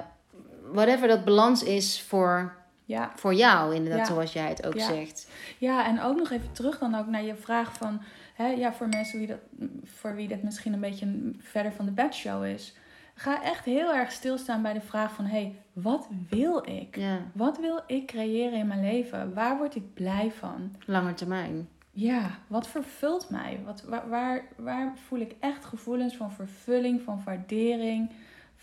whatever 0.71 1.08
dat 1.08 1.25
balans 1.25 1.63
is 1.63 2.01
voor, 2.01 2.54
ja. 2.86 3.12
voor 3.15 3.34
jou, 3.34 3.75
inderdaad, 3.75 4.08
Ja. 4.08 4.13
zoals 4.13 4.34
jij 4.34 4.47
het 4.47 4.65
ook 4.65 4.73
Ja. 4.77 4.86
zegt. 4.88 5.30
Ja, 5.58 5.86
en 5.88 6.01
ook 6.01 6.17
nog 6.17 6.32
even 6.32 6.51
terug 6.51 6.80
dan 6.80 6.95
ook 6.95 7.08
naar 7.08 7.23
je 7.23 7.36
vraag 7.36 7.73
van... 7.73 8.01
Hè, 8.34 8.47
ja, 8.47 8.73
voor 8.73 8.88
mensen 8.89 9.17
wie 9.19 9.27
dat, 9.27 9.38
voor 9.84 10.15
wie 10.15 10.27
dat 10.27 10.41
misschien 10.43 10.73
een 10.73 10.80
beetje 10.80 11.32
verder 11.39 11.71
van 11.71 11.86
de 11.86 11.91
bedshow 11.91 12.45
is. 12.45 12.73
Ga 13.15 13.43
echt 13.43 13.65
heel 13.65 13.93
erg 13.93 14.12
stilstaan 14.12 14.62
bij 14.62 14.73
de 14.73 14.82
vraag 14.82 15.12
van... 15.13 15.25
Hé, 15.25 15.32
hey, 15.41 15.56
wat 15.73 16.08
wil 16.30 16.69
ik? 16.69 16.99
Wat 17.34 17.60
wil 17.60 17.80
ik 17.88 18.08
creëren 18.08 18.60
in 18.60 18.67
mijn 18.67 18.82
leven? 18.82 19.34
Waar 19.34 19.58
word 19.58 19.75
ik 19.75 19.93
blij 19.93 20.32
van? 20.39 20.75
lange 20.86 21.13
termijn. 21.13 21.67
Ja, 21.91 22.30
wat 22.47 22.67
vervult 22.67 23.30
mij? 23.30 23.60
Wat, 23.65 23.84
waar, 23.84 24.10
waar, 24.10 24.41
waar 24.56 24.93
voel 25.08 25.19
ik 25.19 25.36
echt 25.39 25.65
gevoelens 25.65 26.15
van 26.15 26.32
vervulling, 26.32 27.01
van 27.01 27.21
waardering, 27.25 28.12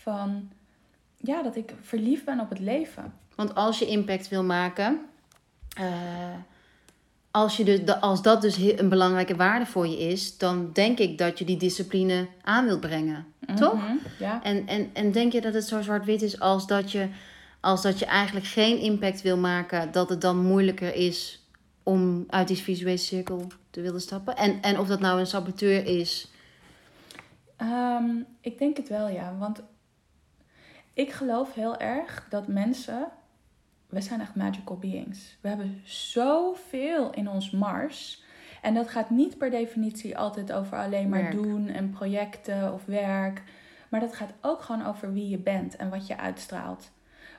van 0.01 0.49
ja, 1.17 1.43
dat 1.43 1.55
ik 1.55 1.73
verliefd 1.81 2.25
ben 2.25 2.39
op 2.39 2.49
het 2.49 2.59
leven? 2.59 3.13
Want 3.35 3.55
als 3.55 3.79
je 3.79 3.85
impact 3.85 4.27
wil 4.29 4.43
maken... 4.43 4.99
eh, 5.77 5.85
als, 7.31 7.57
je 7.57 7.63
dus, 7.63 7.99
als 8.01 8.21
dat 8.21 8.41
dus 8.41 8.57
een 8.57 8.89
belangrijke 8.89 9.35
waarde 9.35 9.65
voor 9.65 9.87
je 9.87 9.97
is... 9.99 10.37
dan 10.37 10.69
denk 10.73 10.99
ik 10.99 11.17
dat 11.17 11.39
je 11.39 11.45
die 11.45 11.57
discipline 11.57 12.27
aan 12.41 12.65
wilt 12.65 12.79
brengen. 12.79 13.25
Toch? 13.55 13.73
Mhm, 13.73 13.95
Ja, 14.19 14.43
En, 14.43 14.67
en, 14.67 14.89
en 14.93 15.11
denk 15.11 15.31
je 15.31 15.41
dat 15.41 15.53
het 15.53 15.65
zo 15.67 15.81
zwart-wit 15.81 16.21
is 16.21 16.39
als 16.39 16.67
dat, 16.67 16.91
je, 16.91 17.07
als 17.59 17.81
dat 17.81 17.99
je 17.99 18.05
eigenlijk 18.05 18.45
geen 18.45 18.79
impact 18.79 19.21
wil 19.21 19.37
maken, 19.37 19.91
dat 19.91 20.09
het 20.09 20.21
dan 20.21 20.37
moeilijker 20.45 20.95
is 20.95 21.43
om 21.83 22.23
uit 22.27 22.47
die 22.47 22.57
visuele 22.57 22.97
cirkel 22.97 23.47
te 23.69 23.81
willen 23.81 24.01
stappen? 24.01 24.37
En, 24.37 24.61
en 24.61 24.79
of 24.79 24.87
dat 24.87 24.99
nou 24.99 25.19
een 25.19 25.27
saboteur 25.27 25.85
is. 25.85 26.31
Ehm, 27.57 28.05
ik 28.41 28.57
denk 28.57 28.77
het 28.77 28.89
wel, 28.89 29.07
ja. 29.09 29.35
Want 29.39 29.61
ik 30.99 31.11
geloof 31.11 31.53
heel 31.53 31.77
erg 31.77 32.27
dat 32.29 32.47
mensen, 32.47 33.07
we 33.87 34.01
zijn 34.01 34.21
echt 34.21 34.35
magical 34.35 34.77
beings. 34.77 35.37
We 35.41 35.47
hebben 35.47 35.81
zoveel 35.83 37.11
in 37.13 37.29
ons 37.29 37.51
Mars. 37.51 38.23
En 38.61 38.73
dat 38.73 38.89
gaat 38.89 39.09
niet 39.09 39.37
per 39.37 39.49
definitie 39.49 40.17
altijd 40.17 40.51
over 40.51 40.77
alleen 40.77 41.09
maar 41.09 41.21
Werk. 41.21 41.31
doen 41.33 41.67
en 41.67 41.89
projecten 41.89 42.73
of 42.73 42.85
werk. 42.85 43.43
Maar 43.89 43.99
dat 43.99 44.15
gaat 44.15 44.33
ook 44.41 44.61
gewoon 44.61 44.85
over 44.85 45.13
wie 45.13 45.29
je 45.29 45.37
bent 45.37 45.75
en 45.75 45.89
wat 45.89 46.07
je 46.07 46.17
uitstraalt. 46.17 46.91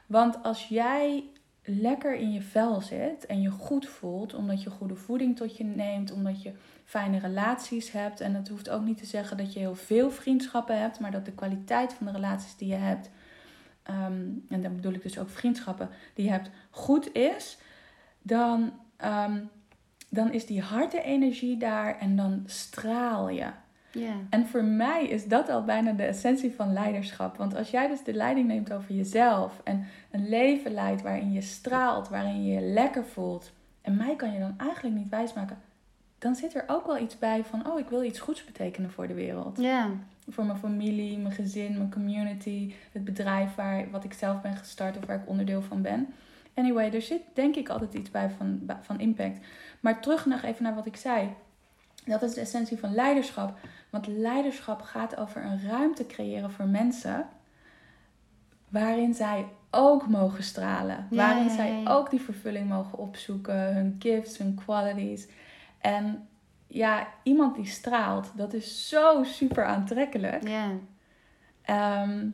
Want 0.07 0.43
als 0.43 0.69
jij 0.69 1.25
lekker 1.65 2.15
in 2.15 2.33
je 2.33 2.43
vel 2.43 2.81
zit 2.81 3.27
en 3.27 3.41
je 3.41 3.51
goed 3.51 3.87
voelt, 3.87 4.35
omdat 4.35 4.63
je 4.63 4.71
goede 4.71 4.97
voeding 4.97 5.37
tot 5.37 5.57
je 5.57 5.65
neemt, 5.65 6.13
omdat 6.13 6.43
je 6.43 6.53
fijne 6.85 7.19
relaties 7.19 7.91
hebt. 7.91 8.21
En 8.21 8.35
het 8.35 8.49
hoeft 8.49 8.71
ook 8.71 8.83
niet 8.85 8.99
te 8.99 9.07
zeggen 9.07 9.37
dat 9.37 9.53
je 9.53 9.59
heel 9.59 9.75
veel 9.75 10.11
vriendschappen 10.11 10.81
hebt, 10.81 11.01
maar 11.01 11.11
dat 11.11 11.25
de 11.25 11.33
kwaliteit 11.33 11.93
van 11.93 12.07
de 12.07 12.13
relaties 12.13 12.57
die 12.57 12.69
je 12.69 12.75
hebt, 12.75 13.11
ehm, 13.83 14.29
en 14.49 14.63
dan 14.63 14.75
bedoel 14.75 14.93
ik 14.93 15.03
dus 15.03 15.19
ook 15.19 15.31
vriendschappen 15.31 15.89
die 16.15 16.25
je 16.25 16.31
hebt, 16.31 16.51
goed 16.71 17.15
is, 17.15 17.59
dan, 18.23 18.73
ehm, 18.97 19.39
dan 20.09 20.33
is 20.33 20.47
die 20.47 20.63
hartenergie 20.63 21.57
daar 21.57 21.99
en 21.99 22.17
dan 22.17 22.43
straal 22.47 23.29
je. 23.29 23.47
Ja. 23.93 24.15
En 24.31 24.47
voor 24.47 24.65
mij 24.65 25.07
is 25.07 25.27
dat 25.27 25.49
al 25.49 25.65
bijna 25.65 25.93
de 25.93 26.03
essentie 26.03 26.55
van 26.55 26.73
leiderschap. 26.73 27.37
Want 27.37 27.57
als 27.57 27.71
jij 27.71 27.89
dus 27.89 28.03
de 28.05 28.15
leiding 28.15 28.47
neemt 28.47 28.73
over 28.73 28.95
jezelf 28.95 29.61
en 29.65 29.87
een 30.11 30.29
leven 30.29 30.73
leidt 30.73 31.03
waarin 31.03 31.33
je 31.33 31.41
straalt, 31.41 32.09
waarin 32.09 32.45
je 32.45 32.53
je 32.53 32.61
lekker 32.61 33.05
voelt, 33.05 33.53
en 33.81 33.97
mij 33.97 34.17
kan 34.17 34.33
je 34.33 34.39
dan 34.39 34.55
eigenlijk 34.59 34.97
niet 34.97 35.09
wijsmaken, 35.09 35.59
dan 36.19 36.35
zit 36.35 36.55
er 36.55 36.65
ook 36.67 36.87
wel 36.87 36.99
iets 36.99 37.19
bij 37.19 37.45
van, 37.45 37.71
oh, 37.71 37.79
ik 37.79 37.89
wil 37.89 38.03
iets 38.03 38.21
goeds 38.21 38.45
betekenen 38.45 38.91
voor 38.91 39.09
de 39.09 39.15
wereld. 39.15 39.59
Ja. 39.61 39.91
Voor 40.29 40.45
mijn 40.45 40.59
familie, 40.59 41.19
mijn 41.19 41.35
gezin, 41.35 41.77
mijn 41.77 41.91
community, 41.91 42.73
het 42.93 43.05
bedrijf 43.05 43.55
waar, 43.55 43.91
wat 43.91 44.05
ik 44.05 44.13
zelf 44.13 44.41
ben 44.41 44.57
gestart 44.57 44.97
of 44.97 45.07
waar 45.07 45.21
ik 45.21 45.29
onderdeel 45.29 45.63
van 45.63 45.83
ben. 45.83 46.09
Anyway, 46.55 46.91
er 46.91 47.03
zit 47.03 47.23
denk 47.35 47.57
ik 47.57 47.69
altijd 47.69 47.95
iets 47.95 48.11
bij 48.11 48.31
van, 48.31 48.71
van 48.81 49.01
impact. 49.01 49.47
Maar 49.81 50.01
terug 50.01 50.27
nog 50.27 50.43
even 50.43 50.63
naar 50.63 50.75
wat 50.75 50.87
ik 50.87 50.97
zei. 50.97 51.29
Dat 52.05 52.23
is 52.23 52.35
de 52.35 52.41
essentie 52.41 52.79
van 52.79 52.95
leiderschap. 52.95 53.59
Want 53.91 54.07
leiderschap 54.07 54.83
gaat 54.83 55.17
over 55.17 55.45
een 55.45 55.63
ruimte 55.69 56.07
creëren 56.07 56.51
voor 56.51 56.67
mensen 56.67 57.29
waarin 58.69 59.15
zij 59.15 59.47
ook 59.71 60.09
mogen 60.09 60.45
stralen. 60.45 61.07
Waarin 61.11 61.51
zij 61.51 61.83
ook 61.85 62.11
die 62.11 62.21
vervulling 62.21 62.69
mogen 62.69 62.99
opzoeken, 62.99 63.75
hun 63.75 63.97
gifts, 63.99 64.39
hun 64.39 64.55
qualities. 64.65 65.29
En 65.79 66.29
ja, 66.73 67.09
iemand 67.23 67.55
die 67.55 67.67
straalt, 67.67 68.33
dat 68.37 68.53
is 68.53 68.89
zo 68.89 69.23
super 69.25 69.65
aantrekkelijk. 69.65 70.49
Ja. 70.49 70.71
Ehm, 71.63 72.27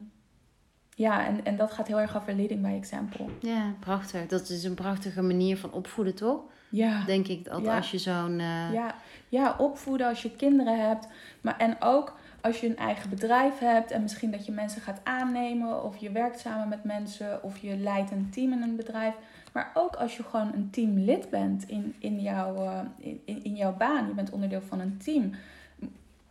ja, 0.95 1.27
en, 1.27 1.45
en 1.45 1.57
dat 1.57 1.73
gaat 1.73 1.87
heel 1.87 2.01
erg 2.01 2.17
over 2.17 2.35
leading 2.35 2.63
by 2.63 2.69
example. 2.69 3.25
ja, 3.41 3.73
prachtig. 3.81 4.27
Dat 4.27 4.49
is 4.49 4.65
een 4.65 4.75
prachtige 4.75 5.23
manier 5.23 5.57
van 5.57 5.73
opvoeden, 5.73 6.15
toch? 6.15 6.41
Ja. 6.69 7.05
Denk 7.05 7.27
ik 7.29 7.45
dat 7.45 7.63
Ja. 7.65 7.77
als 7.77 7.91
je 7.91 7.99
zo'n. 7.99 8.39
eh, 8.41 8.73
Ja, 8.73 8.95
ja, 9.29 9.55
opvoeden 9.59 10.07
als 10.07 10.23
je 10.23 10.31
kinderen 10.37 10.87
hebt. 10.89 11.09
Maar, 11.41 11.57
en 11.59 11.77
ook 11.81 12.17
als 12.41 12.61
je 12.61 12.67
een 12.67 12.77
eigen 12.77 13.11
bedrijf 13.11 13.59
hebt 13.59 13.91
en 13.91 14.03
misschien 14.03 14.31
dat 14.31 14.47
je 14.47 14.53
mensen 14.53 14.81
gaat 14.83 15.01
aannemen. 15.05 15.83
Of 15.85 15.97
je 15.97 16.11
werkt 16.11 16.41
samen 16.41 16.69
met 16.69 16.85
mensen 16.85 17.43
of 17.43 17.59
je 17.59 17.77
leidt 17.77 18.11
een 18.11 18.31
team 18.31 18.53
in 18.53 18.63
een 18.63 18.77
bedrijf. 18.77 19.15
Maar 19.57 19.71
ook 19.75 19.95
als 19.95 20.17
je 20.17 20.23
gewoon 20.23 20.53
een 20.53 20.71
teamlid 20.71 21.31
bent 21.31 21.69
in, 21.69 21.95
in, 21.99 22.21
jouw, 22.21 22.55
eh, 22.57 22.81
in, 23.25 23.45
in, 23.45 23.55
jouw 23.55 23.77
baan. 23.77 24.07
Je 24.07 24.13
bent 24.13 24.31
onderdeel 24.31 24.61
van 24.61 24.81
een 24.81 24.99
team. 25.05 25.31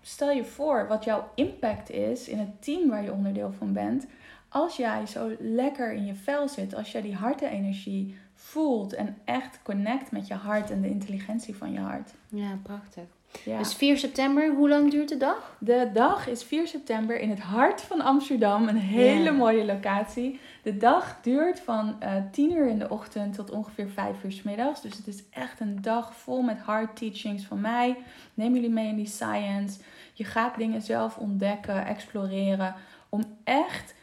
Stel 0.01 0.31
je 0.31 0.43
voor 0.43 0.87
wat 0.87 1.03
jouw 1.03 1.29
impact 1.35 1.89
is 1.89 2.27
in 2.27 2.39
het 2.39 2.63
team 2.63 2.89
waar 2.89 3.03
je 3.03 3.11
onderdeel 3.11 3.53
van 3.57 3.73
bent. 3.73 4.05
Als 4.49 4.75
jij 4.75 5.05
zo 5.05 5.31
lekker 5.39 5.93
in 5.93 6.05
je 6.05 6.15
vel 6.15 6.47
zit, 6.47 6.75
als 6.75 6.91
jij 6.91 7.01
die 7.01 7.15
hartenergie 7.15 8.17
voelt 8.33 8.93
en 8.93 9.17
echt 9.23 9.59
connect 9.63 10.11
met 10.11 10.27
je 10.27 10.33
hart 10.33 10.71
en 10.71 10.81
de 10.81 10.89
intelligentie 10.89 11.55
van 11.55 11.71
je 11.71 11.79
hart. 11.79 12.11
ja, 12.29 12.59
prachtig. 12.63 13.03
Ja. 13.43 13.57
Dus 13.57 13.73
4 13.73 13.97
september, 13.97 14.53
hoe 14.55 14.69
lang 14.69 14.91
duurt 14.91 15.09
de 15.09 15.17
dag? 15.17 15.57
De 15.59 15.89
dag 15.93 16.27
is 16.27 16.43
4 16.43 16.67
september 16.67 17.19
in 17.19 17.29
het 17.29 17.39
hart 17.39 17.81
van 17.81 18.01
Amsterdam. 18.01 18.67
Een 18.67 18.77
hele 18.77 19.31
mooie 19.31 19.65
locatie. 19.65 20.39
De 20.65 20.77
dag 20.77 21.21
duurt 21.21 21.59
van 21.59 22.01
eh 22.01 22.13
10 22.31 22.51
uur 22.51 22.67
in 22.67 22.79
de 22.79 22.89
ochtend 22.89 23.33
tot 23.33 23.51
ongeveer 23.51 23.89
5 23.89 24.23
uur 24.23 24.31
s 24.31 24.43
middags. 24.43 24.81
Dus 24.81 24.97
het 24.97 25.07
is 25.07 25.29
echt 25.29 25.59
een 25.59 25.81
dag 25.81 26.15
vol 26.15 26.41
met 26.41 26.59
hard 26.59 26.95
teachings 26.95 27.45
van 27.45 27.61
mij. 27.61 27.97
Neem 28.33 28.53
jullie 28.53 28.69
mee 28.69 28.87
in 28.87 28.95
die 28.95 29.07
science. 29.07 29.79
Je 30.13 30.23
gaat 30.23 30.57
dingen 30.57 30.81
zelf 30.81 31.17
ontdekken, 31.17 31.85
exploreren. 31.85 32.75
Om 33.09 33.37
echt, 33.43 33.95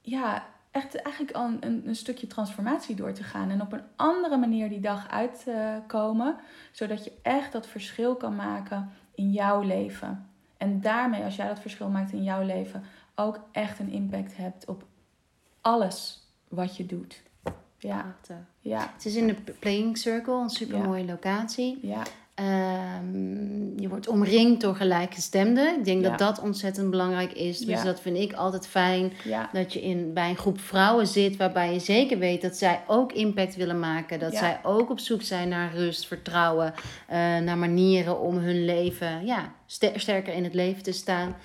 ja, 0.00 0.46
echt 0.70 1.02
eigenlijk 1.02 1.36
al 1.36 1.50
een, 1.60 1.82
een 1.86 1.96
stukje 1.96 2.26
transformatie 2.26 2.96
door 2.96 3.12
te 3.12 3.24
gaan. 3.24 3.50
En 3.50 3.60
op 3.60 3.72
een 3.72 3.84
andere 3.96 4.36
manier 4.36 4.68
die 4.68 4.80
dag 4.80 5.10
uit 5.10 5.42
te 5.44 5.80
komen. 5.86 6.36
Zodat 6.72 7.04
je 7.04 7.12
echt 7.22 7.52
dat 7.52 7.66
verschil 7.66 8.16
kan 8.16 8.36
maken 8.36 8.90
in 9.14 9.32
jouw 9.32 9.62
leven. 9.62 10.28
En 10.56 10.80
daarmee, 10.80 11.24
als 11.24 11.36
jij 11.36 11.48
dat 11.48 11.60
verschil 11.60 11.88
maakt 11.88 12.12
in 12.12 12.22
jouw 12.22 12.42
leven, 12.42 12.82
ook 13.14 13.40
echt 13.52 13.78
een 13.78 13.90
impact 13.90 14.36
hebt 14.36 14.66
op 14.66 14.84
alles 15.66 16.20
wat 16.48 16.76
je 16.76 16.86
doet. 16.86 17.22
Ja. 17.78 18.16
ja. 18.60 18.90
Het 18.94 19.04
is 19.04 19.14
in 19.14 19.26
de 19.26 19.34
Playing 19.58 19.98
Circle, 19.98 20.34
een 20.34 20.50
super 20.50 20.78
mooie 20.78 21.04
locatie. 21.04 21.78
Ja. 21.82 22.02
Um, 22.98 23.80
je 23.80 23.88
wordt 23.88 24.08
omringd 24.08 24.60
door 24.60 24.74
gelijkgestemden. 24.74 25.78
Ik 25.78 25.84
denk 25.84 26.02
dat 26.02 26.18
dat 26.18 26.40
ontzettend 26.40 26.90
belangrijk 26.90 27.32
is. 27.32 27.58
Dus 27.58 27.82
dat 27.82 28.00
vind 28.00 28.16
ik 28.16 28.32
altijd 28.32 28.66
fijn. 28.66 29.12
Dat 29.52 29.72
je 29.72 29.82
in, 29.82 30.12
bij 30.12 30.28
een 30.28 30.36
groep 30.36 30.60
vrouwen 30.60 31.06
zit 31.06 31.36
waarbij 31.36 31.72
je 31.72 31.78
zeker 31.78 32.18
weet 32.18 32.42
dat 32.42 32.56
zij 32.56 32.82
ook 32.86 33.12
impact 33.12 33.56
willen 33.56 33.78
maken. 33.78 34.18
Dat 34.18 34.36
zij 34.36 34.60
ook 34.62 34.90
op 34.90 34.98
zoek 34.98 35.22
zijn 35.22 35.48
naar 35.48 35.74
rust, 35.74 36.06
vertrouwen, 36.06 36.74
uh, 36.76 37.16
naar 37.38 37.58
manieren 37.58 38.20
om 38.20 38.36
hun 38.36 38.64
leven 38.64 39.26
ja, 39.26 39.52
sterker 39.96 40.34
in 40.34 40.44
het 40.44 40.54
leven 40.54 40.82
te 40.82 40.92
staan. 40.92 41.36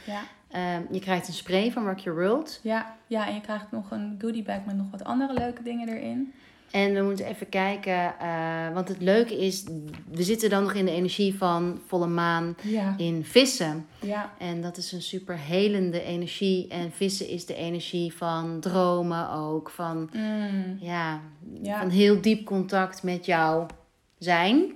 Um, 0.55 0.87
je 0.91 0.99
krijgt 0.99 1.27
een 1.27 1.33
spray 1.33 1.71
van 1.71 1.85
Rock 1.85 1.99
Your 1.99 2.19
World. 2.19 2.59
Ja, 2.63 2.95
ja, 3.07 3.27
en 3.27 3.33
je 3.33 3.41
krijgt 3.41 3.71
nog 3.71 3.91
een 3.91 4.15
goodie 4.21 4.43
bag 4.43 4.65
met 4.65 4.77
nog 4.77 4.91
wat 4.91 5.03
andere 5.03 5.33
leuke 5.33 5.63
dingen 5.63 5.89
erin. 5.89 6.33
En 6.71 6.93
we 6.93 7.01
moeten 7.01 7.25
even 7.25 7.49
kijken, 7.49 8.13
uh, 8.21 8.73
want 8.73 8.87
het 8.87 9.01
leuke 9.01 9.37
is, 9.37 9.63
we 10.11 10.23
zitten 10.23 10.49
dan 10.49 10.63
nog 10.63 10.73
in 10.73 10.85
de 10.85 10.91
energie 10.91 11.37
van 11.37 11.79
volle 11.87 12.07
maan 12.07 12.55
in 12.97 13.25
vissen. 13.25 13.85
Ja. 14.01 14.31
En 14.37 14.61
dat 14.61 14.77
is 14.77 14.91
een 14.91 15.01
super 15.01 15.37
helende 15.37 16.01
energie. 16.03 16.67
En 16.67 16.91
vissen 16.91 17.27
is 17.27 17.45
de 17.45 17.55
energie 17.55 18.13
van 18.13 18.59
dromen 18.59 19.29
ook, 19.29 19.69
van, 19.69 20.09
mm. 20.13 20.77
ja, 20.79 21.21
ja, 21.61 21.79
van 21.79 21.89
heel 21.89 22.21
diep 22.21 22.45
contact 22.45 23.03
met 23.03 23.25
jouw 23.25 23.65
zijn. 24.17 24.73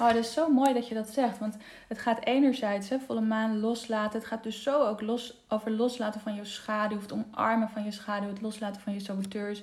Oh, 0.00 0.06
dat 0.06 0.16
is 0.16 0.32
zo 0.32 0.52
mooi 0.52 0.72
dat 0.72 0.88
je 0.88 0.94
dat 0.94 1.08
zegt. 1.08 1.38
Want 1.38 1.56
het 1.88 1.98
gaat 1.98 2.24
enerzijds, 2.24 2.88
hè, 2.88 2.98
volle 2.98 3.20
maan, 3.20 3.60
loslaten. 3.60 4.18
Het 4.18 4.28
gaat 4.28 4.42
dus 4.42 4.62
zo 4.62 4.86
ook 4.86 5.00
los, 5.00 5.44
over 5.48 5.70
loslaten 5.70 6.20
van 6.20 6.34
je 6.34 6.44
schaduw. 6.44 7.00
Het 7.00 7.12
omarmen 7.12 7.68
van 7.68 7.84
je 7.84 7.90
schaduw. 7.90 8.28
Het 8.28 8.40
loslaten 8.40 8.80
van 8.80 8.92
je 8.92 9.00
saboteurs. 9.00 9.62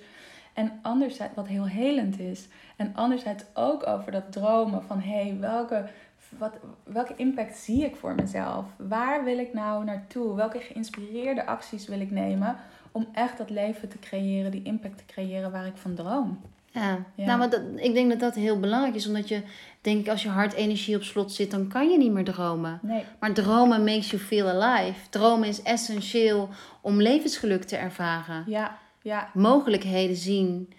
En 0.53 0.79
anderzijds, 0.81 1.35
wat 1.35 1.47
heel 1.47 1.65
helend 1.65 2.19
is. 2.19 2.47
En 2.75 2.95
anderzijds 2.95 3.43
ook 3.53 3.87
over 3.87 4.11
dat 4.11 4.31
dromen 4.31 4.83
van 4.83 4.99
hé, 4.99 5.21
hey, 5.21 5.37
welke, 5.39 5.89
wat, 6.37 6.53
welke 6.83 7.13
impact 7.15 7.57
zie 7.57 7.85
ik 7.85 7.95
voor 7.95 8.15
mezelf? 8.15 8.65
Waar 8.75 9.23
wil 9.23 9.37
ik 9.37 9.53
nou 9.53 9.83
naartoe? 9.83 10.35
Welke 10.35 10.59
geïnspireerde 10.59 11.45
acties 11.45 11.87
wil 11.87 11.99
ik 11.99 12.11
nemen 12.11 12.55
om 12.91 13.07
echt 13.13 13.37
dat 13.37 13.49
leven 13.49 13.89
te 13.89 13.99
creëren, 13.99 14.51
die 14.51 14.63
impact 14.63 14.97
te 14.97 15.05
creëren 15.05 15.51
waar 15.51 15.65
ik 15.65 15.77
van 15.77 15.95
droom? 15.95 16.41
Ja, 16.75 17.05
nou, 17.15 17.37
maar 17.37 17.49
dat, 17.49 17.61
ik 17.75 17.93
denk 17.93 18.09
dat 18.09 18.19
dat 18.19 18.35
heel 18.35 18.59
belangrijk 18.59 18.95
is, 18.95 19.07
omdat 19.07 19.27
je, 19.27 19.41
denk 19.81 19.99
ik, 19.99 20.09
als 20.09 20.23
je 20.23 20.29
hartenergie 20.29 20.95
op 20.95 21.03
slot 21.03 21.31
zit, 21.31 21.51
dan 21.51 21.67
kan 21.67 21.89
je 21.89 21.97
niet 21.97 22.11
meer 22.11 22.23
dromen. 22.23 22.79
Nee. 22.81 23.03
Maar 23.19 23.33
dromen 23.33 23.83
makes 23.83 24.09
you 24.09 24.21
feel 24.21 24.47
alive. 24.47 25.09
Dromen 25.09 25.47
is 25.47 25.61
essentieel 25.61 26.49
om 26.81 27.01
levensgeluk 27.01 27.63
te 27.63 27.77
ervaren. 27.77 28.43
Ja, 28.47 28.77
ja. 29.01 29.29
mogelijkheden 29.33 30.15
zien. 30.15 30.73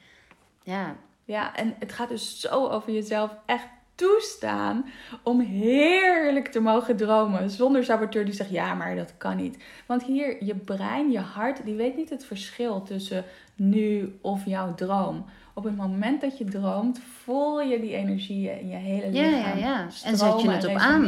Ja. 0.63 0.97
ja, 1.25 1.57
en 1.57 1.75
het 1.79 1.93
gaat 1.93 2.09
dus 2.09 2.41
zo 2.41 2.67
over 2.69 2.93
jezelf 2.93 3.31
echt 3.47 3.67
toestaan 3.97 4.87
om 5.23 5.41
heerlijk 5.41 6.49
te 6.49 6.61
mogen 6.61 6.97
dromen. 6.97 7.51
Zonder 7.51 7.85
saboteur 7.85 8.25
die 8.25 8.35
zegt, 8.35 8.51
ja, 8.51 8.75
maar 8.75 8.97
dat 8.97 9.15
kan 9.17 9.37
niet. 9.37 9.65
Want 9.87 10.03
hier, 10.03 10.45
je 10.45 10.55
brein, 10.55 11.11
je 11.11 11.19
hart, 11.19 11.65
die 11.65 11.75
weet 11.75 11.97
niet 11.97 12.11
het 12.11 12.25
verschil 12.25 12.83
tussen 12.83 13.25
nu 13.55 14.19
of 14.21 14.47
jouw 14.47 14.75
droom. 14.75 15.25
Op 15.57 15.65
het 15.65 15.77
moment 15.77 16.21
dat 16.21 16.39
je 16.39 16.45
droomt, 16.45 16.99
voel 16.99 17.61
je 17.61 17.81
die 17.81 17.95
energie 17.95 18.61
in 18.61 18.69
je 18.69 18.77
hele 18.77 19.11
lichaam. 19.11 19.31
Ja, 19.31 19.39
ja, 19.39 19.57
ja. 19.57 19.81
En 20.05 20.17
zet 20.17 20.41
je 20.41 20.51
het 20.51 20.67
op 20.67 20.77
aan. 20.77 21.05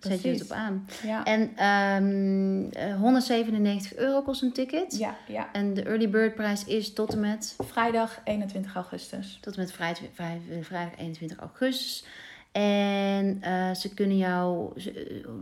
Zet 0.00 0.22
je 0.22 0.28
het 0.28 0.42
op 0.42 0.50
aan. 0.50 0.86
Ja. 1.02 1.24
En 1.24 1.40
um, 1.40 2.70
ehm, 2.70 2.98
197 2.98 3.94
eh, 3.94 3.98
euro 3.98 4.22
kost 4.22 4.42
een 4.42 4.52
ticket. 4.52 4.98
Ja, 4.98 5.14
ja. 5.28 5.52
En 5.52 5.74
de 5.74 5.82
early 5.82 6.10
bird 6.10 6.34
prijs 6.34 6.64
is 6.64 6.92
tot 6.92 7.12
en 7.12 7.20
met? 7.20 7.56
Vrijdag 7.64 8.20
21 8.24 8.74
augustus. 8.74 9.38
Tot 9.40 9.54
en 9.54 9.60
met 9.60 9.72
vrijdag, 9.72 10.02
vrijdag 10.60 10.98
21 10.98 11.38
augustus. 11.38 12.04
En 12.52 13.40
uh, 13.44 13.74
ze 13.74 13.94
kunnen 13.94 14.16
jou, 14.16 14.72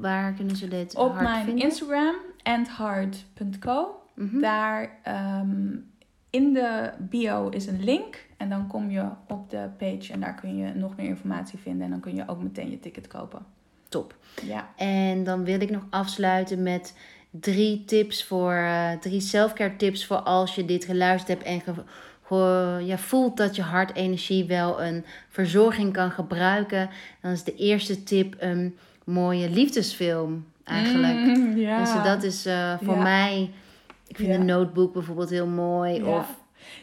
waar 0.01 0.33
kunnen 0.33 0.57
ze 0.57 0.69
dit 0.69 0.95
Op 0.95 1.15
mijn 1.15 1.45
vinden? 1.45 1.65
Instagram, 1.65 2.15
andhard.co. 2.43 4.03
Mm 4.15 4.41
Daar 4.41 4.99
um, 5.43 5.93
in 6.35 6.53
de 6.53 6.91
bio 6.99 7.49
is 7.49 7.67
een 7.67 7.85
link. 7.85 8.27
En 8.37 8.49
dan 8.49 8.67
kom 8.67 8.91
je 8.91 9.05
op 9.29 9.51
de 9.51 9.69
page 9.79 10.13
en 10.13 10.21
daar 10.21 10.35
kun 10.35 10.57
je 10.57 10.75
nog 10.75 10.97
meer 10.97 11.07
informatie 11.07 11.59
vinden. 11.59 11.85
En 11.85 11.91
dan 11.91 12.01
kun 12.01 12.15
je 12.15 12.29
ook 12.29 12.43
meteen 12.43 12.71
je 12.71 12.81
ticket 12.81 13.07
kopen 13.07 13.47
top. 13.89 14.15
Ja. 14.43 14.69
En 14.77 15.25
dan 15.25 15.45
wil 15.45 15.61
ik 15.61 15.71
nog 15.71 15.87
afsluiten 15.91 16.63
met 16.63 16.95
drie 17.31 17.85
tips 17.85 18.25
voor, 18.25 18.53
uh, 18.53 18.93
drie 18.93 19.21
selfcare 19.21 19.77
tips 19.77 20.07
voor 20.07 20.17
als 20.17 20.55
je 20.55 20.65
dit 20.65 20.85
geluisterd 20.85 21.29
hebt 21.29 21.43
en 21.43 21.61
ge, 21.61 22.85
ja, 22.85 22.99
voelt 22.99 23.37
dat 23.37 23.57
je 23.57 23.63
hartenergie 23.63 24.45
wel 24.45 24.83
een 24.83 25.05
verzorging 25.29 25.93
kan 25.93 26.11
gebruiken. 26.11 26.91
Dan 27.21 27.31
is 27.31 27.45
de 27.45 27.55
eerste 27.55 28.03
tip 28.03 28.35
een 28.39 28.77
mooie 29.05 29.51
liefdesfilm 29.51 30.45
eigenlijk. 30.65 31.15
Mm, 31.15 31.57
ja. 31.67 31.79
Dus 31.81 32.05
dat 32.05 32.23
is 32.23 32.47
uh, 32.47 32.75
voor 32.83 32.99
mij, 32.99 33.51
ik 34.15 34.21
vind 34.21 34.35
een 34.35 34.47
notebook 34.47 34.93
bijvoorbeeld 34.93 35.31
heel 35.31 35.47
mooi. 35.47 36.03
Of 36.03 36.27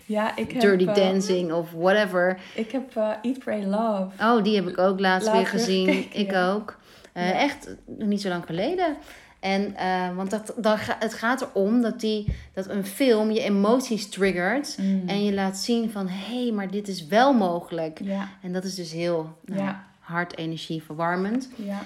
ja, 0.06 0.36
ik 0.36 0.52
heb, 0.52 0.62
Dirty 0.62 0.84
uh, 0.84 0.96
Dancing 0.96 1.52
of 1.52 1.72
whatever. 1.72 2.40
Ik 2.56 2.72
heb 2.72 2.96
uh, 2.98 3.10
Eat, 3.22 3.40
Pray, 3.40 3.64
Love. 3.64 4.08
Oh, 4.20 4.44
die 4.44 4.56
heb 4.56 4.68
ik 4.68 4.78
ook 4.78 5.00
laatst, 5.00 5.32
weer 5.32 5.48
gezien. 5.48 6.06
ik 6.14 6.34
ook. 6.34 6.78
Uh, 7.14 7.42
Echt 7.42 7.76
niet 7.86 8.22
zo 8.22 8.30
lang 8.30 8.46
geleden. 8.46 8.98
En, 9.40 9.76
want 10.16 10.30
dat, 10.30 10.54
dat, 10.58 10.80
het 11.00 11.14
gaat 11.14 11.42
erom 11.42 11.82
dat, 11.82 12.00
die, 12.00 12.28
dat 12.54 12.70
een 12.70 12.86
film 12.86 13.32
je 13.32 13.42
emoties 13.42 14.10
triggert. 14.10 14.78
Mm. 14.78 15.04
En 15.08 15.26
je 15.26 15.34
laat 15.34 15.58
zien 15.58 15.90
van, 15.90 16.08
hé, 16.08 16.42
hey, 16.44 16.52
maar 16.52 16.72
dit 16.72 16.88
is 16.88 17.08
wel 17.08 17.34
mogelijk. 17.34 18.00
Ja. 18.04 18.30
En 18.42 18.54
dat 18.54 18.64
is 18.64 18.76
dus 18.76 18.92
heel 18.92 19.38
nou, 19.46 19.62
ja. 19.62 19.84
hard 20.00 20.38
energie 20.38 20.84
verwarmend. 20.84 21.50
Ja. 21.56 21.82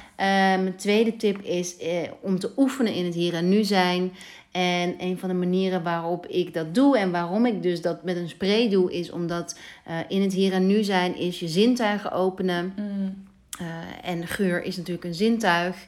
Mijn 0.57 0.75
tweede 0.75 1.15
tip 1.15 1.41
is 1.41 1.75
om 2.21 2.39
te 2.39 2.51
oefenen 2.57 2.93
in 2.93 3.05
het 3.05 3.13
hier 3.13 3.33
en 3.33 3.49
nu 3.49 3.63
zijn. 3.63 4.11
En 4.55 4.95
een 4.97 5.17
van 5.19 5.29
de 5.29 5.35
manieren 5.35 5.83
waarop 5.83 6.27
ik 6.27 6.53
dat 6.53 6.75
doe 6.75 6.97
en 6.97 7.11
waarom 7.11 7.45
ik 7.45 7.63
dus 7.63 7.81
dat 7.81 8.03
met 8.03 8.15
een 8.15 8.29
spray 8.29 8.69
doe, 8.69 8.93
is 8.93 9.11
omdat 9.11 9.59
in 10.07 10.21
het 10.21 10.33
hier 10.33 10.53
en 10.53 10.67
nu 10.67 10.83
zijn 10.83 11.15
is 11.17 11.39
je 11.39 11.47
zintuigen 11.47 12.11
openen. 12.11 12.73
Mm. 12.75 13.23
Uh, 13.61 13.67
en 14.09 14.27
geur 14.27 14.63
is 14.63 14.77
natuurlijk 14.77 15.05
een 15.05 15.13
zintuig. 15.13 15.87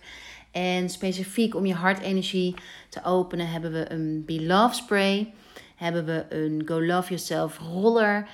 En 0.52 0.90
specifiek 0.90 1.56
om 1.56 1.66
je 1.66 1.74
hartenergie 1.74 2.56
te 2.90 3.04
openen 3.04 3.50
hebben 3.50 3.72
we 3.72 3.92
een 3.92 4.24
Be 4.26 4.46
Love 4.46 4.76
spray. 4.76 5.34
Hebben 5.76 6.06
we 6.06 6.26
een 6.30 6.62
Go 6.66 6.86
Love 6.86 7.08
Yourself 7.08 7.58
roller. 7.58 8.28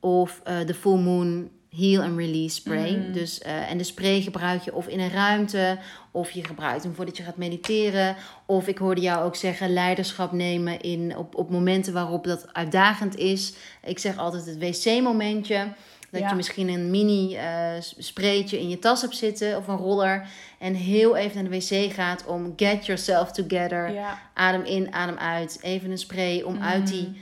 Of 0.00 0.42
uh, 0.48 0.66
de 0.66 0.74
Full 0.74 0.98
Moon 0.98 1.50
Heal 1.76 2.02
and 2.02 2.18
Release 2.18 2.54
spray. 2.54 2.96
Mm. 2.96 3.12
Dus, 3.12 3.40
uh, 3.46 3.70
en 3.70 3.78
de 3.78 3.84
spray 3.84 4.20
gebruik 4.20 4.62
je 4.62 4.74
of 4.74 4.86
in 4.88 5.00
een 5.00 5.10
ruimte. 5.10 5.78
Of 6.10 6.30
je 6.30 6.44
gebruikt 6.44 6.82
hem 6.82 6.94
voordat 6.94 7.16
je 7.16 7.22
gaat 7.22 7.36
mediteren. 7.36 8.16
Of 8.46 8.66
ik 8.66 8.78
hoorde 8.78 9.00
jou 9.00 9.24
ook 9.24 9.36
zeggen 9.36 9.72
leiderschap 9.72 10.32
nemen 10.32 10.80
in, 10.80 11.16
op, 11.16 11.34
op 11.34 11.50
momenten 11.50 11.92
waarop 11.92 12.24
dat 12.24 12.52
uitdagend 12.52 13.16
is. 13.16 13.54
Ik 13.84 13.98
zeg 13.98 14.16
altijd 14.16 14.46
het 14.46 14.58
wc-momentje. 14.58 15.72
Dat 16.10 16.30
je 16.30 16.36
misschien 16.36 16.68
een 16.68 16.90
mini 16.90 17.34
uh, 17.34 17.72
spreetje 17.98 18.60
in 18.60 18.68
je 18.68 18.78
tas 18.78 19.00
hebt 19.00 19.16
zitten 19.16 19.56
of 19.56 19.68
een 19.68 19.76
roller. 19.76 20.26
En 20.58 20.74
heel 20.74 21.16
even 21.16 21.42
naar 21.42 21.50
de 21.50 21.58
wc 21.58 21.92
gaat 21.92 22.26
om 22.26 22.52
get 22.56 22.86
yourself 22.86 23.32
together. 23.32 23.92
Ja. 23.92 24.18
Adem 24.34 24.64
in, 24.64 24.92
adem 24.92 25.16
uit. 25.16 25.58
Even 25.62 25.90
een 25.90 25.98
spray 25.98 26.40
om 26.40 26.58
uit 26.62 26.86
die 26.86 27.06
mm. 27.06 27.16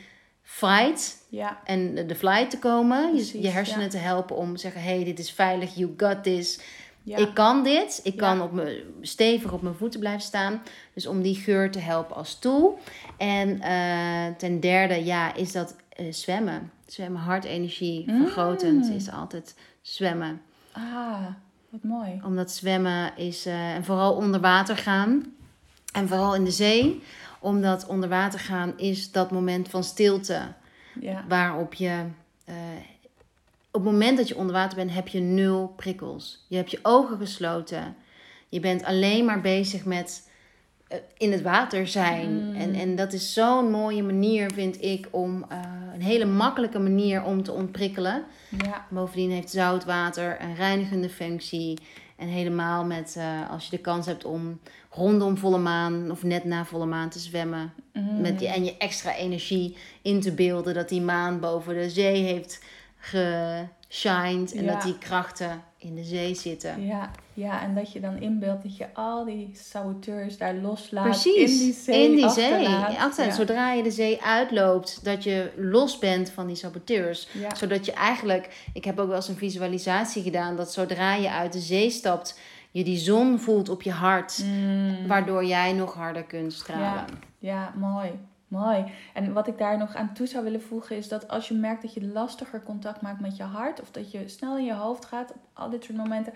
Fight 0.53 1.25
ja. 1.29 1.59
en 1.65 2.07
de 2.07 2.15
flight 2.15 2.51
te 2.51 2.59
komen. 2.59 3.11
Precies, 3.11 3.43
je, 3.43 3.49
hersenen 3.49 3.89
te 3.89 3.97
helpen 3.97 4.37
om 4.37 4.55
te 4.55 4.61
zeggen: 4.61 4.83
hey, 4.83 5.05
dit 5.05 5.19
is 5.19 5.33
veilig, 5.33 5.75
you 5.75 5.95
got 5.97 6.23
this. 6.23 6.61
Ik 7.05 7.35
kan 7.35 7.63
dit. 7.63 8.01
Ik 8.03 8.17
kan 8.17 8.41
op 8.41 8.53
me, 8.53 8.95
stevig 9.01 9.53
op 9.53 9.63
mijn 9.63 9.75
voeten 9.75 10.01
blijven 10.01 10.23
staan. 10.23 10.63
Dus 10.95 11.07
om 11.07 11.23
die 11.23 11.35
geur 11.35 11.71
te 11.71 11.79
helpen 11.79 12.17
als 12.17 12.39
tool. 12.39 12.79
En 13.17 13.49
uh, 13.49 14.37
ten 14.37 14.61
derde, 14.61 15.05
ja, 15.05 15.35
is 15.35 15.53
dat 15.53 15.77
uh, 16.01 16.13
zwemmen. 16.13 16.71
Zwemmen, 16.87 17.21
hartenergie 17.21 18.11
mm. 18.11 18.23
vergrotend 18.23 18.91
is 18.91 19.11
altijd 19.11 19.55
zwemmen. 19.81 20.41
Ah, 20.73 21.27
wat 21.69 21.83
mooi. 21.83 22.21
Omdat 22.25 22.51
zwemmen 22.51 23.17
is, 23.17 23.47
uh, 23.47 23.75
en 23.75 23.85
vooral 23.85 24.15
onder 24.15 24.41
water 24.41 24.77
gaan. 24.77 25.35
En 25.93 26.09
vooral 26.09 26.35
in 26.35 26.45
de 26.45 26.51
zee. 26.51 27.03
Omdat 27.43 27.87
onder 27.87 28.09
water 28.09 28.41
gaan 28.41 28.79
is 28.79 29.13
dat 29.13 29.31
moment 29.31 29.69
van 29.69 29.85
stilte. 29.85 30.41
Ja. 31.01 31.25
Waarop 31.29 31.75
je, 31.75 32.05
uh, 32.49 32.55
op 33.71 33.85
het 33.85 33.93
moment 33.93 34.17
dat 34.17 34.29
je 34.29 34.37
onder 34.37 34.55
water 34.55 34.77
bent, 34.77 34.93
heb 34.93 35.09
je 35.09 35.21
nul 35.21 35.73
prikkels. 35.77 36.45
Je 36.49 36.57
hebt 36.57 36.71
je 36.71 36.79
ogen 36.83 37.19
gesloten. 37.19 37.97
Je 38.49 38.61
bent 38.61 38.85
alleen 38.85 39.25
maar 39.25 39.41
bezig 39.41 39.85
met 39.85 40.31
eh, 40.93 40.99
in 41.17 41.33
het 41.33 41.43
water 41.43 41.87
zijn. 41.87 42.49
Mm. 42.49 42.55
En, 42.55 42.75
en 42.75 42.97
dat 42.97 43.13
is 43.13 43.33
zo'n 43.33 43.71
mooie 43.71 44.03
manier, 44.03 44.53
vind 44.53 44.83
ik, 44.83 45.09
om 45.11 45.45
eh, 45.49 45.61
een 45.95 46.03
hele 46.03 46.25
makkelijke 46.25 46.79
manier 46.79 47.23
om 47.25 47.43
te 47.43 47.53
ontprikkelen. 47.53 48.25
Ja. 48.65 48.87
Bovendien 48.91 49.31
heeft 49.31 49.51
zoutwater 49.51 50.37
een 50.41 50.55
reinigende 50.55 51.09
functie. 51.09 51.79
En 52.23 52.29
helemaal 52.29 52.85
met 52.85 53.17
eh, 53.17 53.51
als 53.51 53.65
je 53.65 53.71
de 53.77 53.83
kans 53.83 54.07
hebt 54.07 54.25
om 54.25 54.61
rondom 54.91 55.37
volle 55.39 55.59
maan 55.59 56.11
of 56.11 56.23
net 56.23 56.45
na 56.45 56.65
volle 56.65 56.87
maan 56.87 57.09
te 57.09 57.19
zwemmen. 57.19 57.73
Mm. 57.93 58.21
Met 58.21 58.39
die, 58.39 58.49
en 58.49 58.65
je 58.65 58.77
extra 58.77 59.15
energie 59.15 59.77
in 60.03 60.21
te 60.21 60.33
beelden 60.33 60.75
dat 60.75 60.89
die 60.89 61.01
maan 61.01 61.41
boven 61.41 61.75
de 61.75 61.91
zee 61.91 62.23
heeft 62.23 62.65
geshined. 62.99 64.55
En 64.55 64.65
Ja. 64.65 64.73
dat 64.73 64.83
die 64.83 64.99
krachten 64.99 65.63
in 65.83 65.95
de 65.95 66.05
zee 66.05 66.35
zitten. 66.35 66.87
Ja, 66.87 67.11
ja, 67.35 67.63
en 67.63 67.75
dat 67.75 67.93
je 67.93 68.01
dan 68.01 68.21
inbeeldt 68.21 68.63
dat 68.63 68.77
je 68.77 68.87
al 68.95 69.25
die 69.25 69.51
saboteurs 69.53 70.39
daar 70.39 70.55
loslaat. 70.55 71.05
Precies, 71.05 71.53
In 71.53 71.59
die 71.59 71.73
zee. 71.73 72.05
in 72.05 72.17
die 72.17 72.31
zee. 72.31 72.53
achterlaat. 72.53 73.17
Ja. 73.17 73.31
Zodra 73.31 73.73
je 73.73 73.83
de 73.83 73.91
zee 73.91 74.23
uitloopt, 74.23 75.05
dat 75.05 75.25
je 75.25 75.51
los 75.57 75.99
bent 75.99 76.31
van 76.31 76.47
die 76.47 76.57
saboteurs. 76.57 77.29
Ja. 77.33 77.55
Zodat 77.55 77.87
je 77.87 77.93
eigenlijk, 77.93 78.65
ik 78.73 78.85
heb 78.85 78.99
ook 78.99 79.07
wel 79.07 79.17
eens 79.17 79.29
een 79.29 79.37
visualisatie 79.37 80.23
gedaan, 80.23 80.57
dat 80.57 80.73
zodra 80.73 81.15
je 81.15 81.31
uit 81.31 81.53
de 81.53 81.61
zee 81.61 81.91
stapt, 81.91 82.39
je 82.71 82.85
die 82.85 82.99
zon 82.99 83.39
voelt 83.39 83.69
op 83.69 83.83
je 83.83 83.91
hart. 83.93 84.39
Mm. 84.45 85.07
Waardoor 85.07 85.45
jij 85.45 85.73
nog 85.73 85.95
harder 85.95 86.25
kunt 86.25 86.53
stralen. 86.53 87.05
Ja, 87.39 87.73
mooi. 87.77 88.11
Mooi. 88.53 88.85
En 89.15 89.33
wat 89.33 89.47
ik 89.47 89.59
daar 89.59 89.79
nog 89.79 89.95
aan 89.95 90.15
toe 90.15 90.27
zou 90.27 90.45
willen 90.45 90.63
voegen 90.63 90.97
is 90.97 91.09
dat 91.09 91.29
als 91.29 91.49
je 91.49 91.55
merkt 91.55 91.83
dat 91.83 91.95
je 91.95 92.07
lastiger 92.07 92.63
contact 92.63 93.01
maakt 93.01 93.21
met 93.21 93.37
je 93.37 93.43
hart, 93.43 93.81
of 93.81 93.91
dat 93.91 94.11
je 94.11 94.29
snel 94.29 94.59
in 94.59 94.65
je 94.65 94.75
hoofd 94.75 95.05
gaat 95.05 95.33
op 95.33 95.41
al 95.53 95.71
dit 95.71 95.85
soort 95.85 95.97
momenten, 95.99 96.33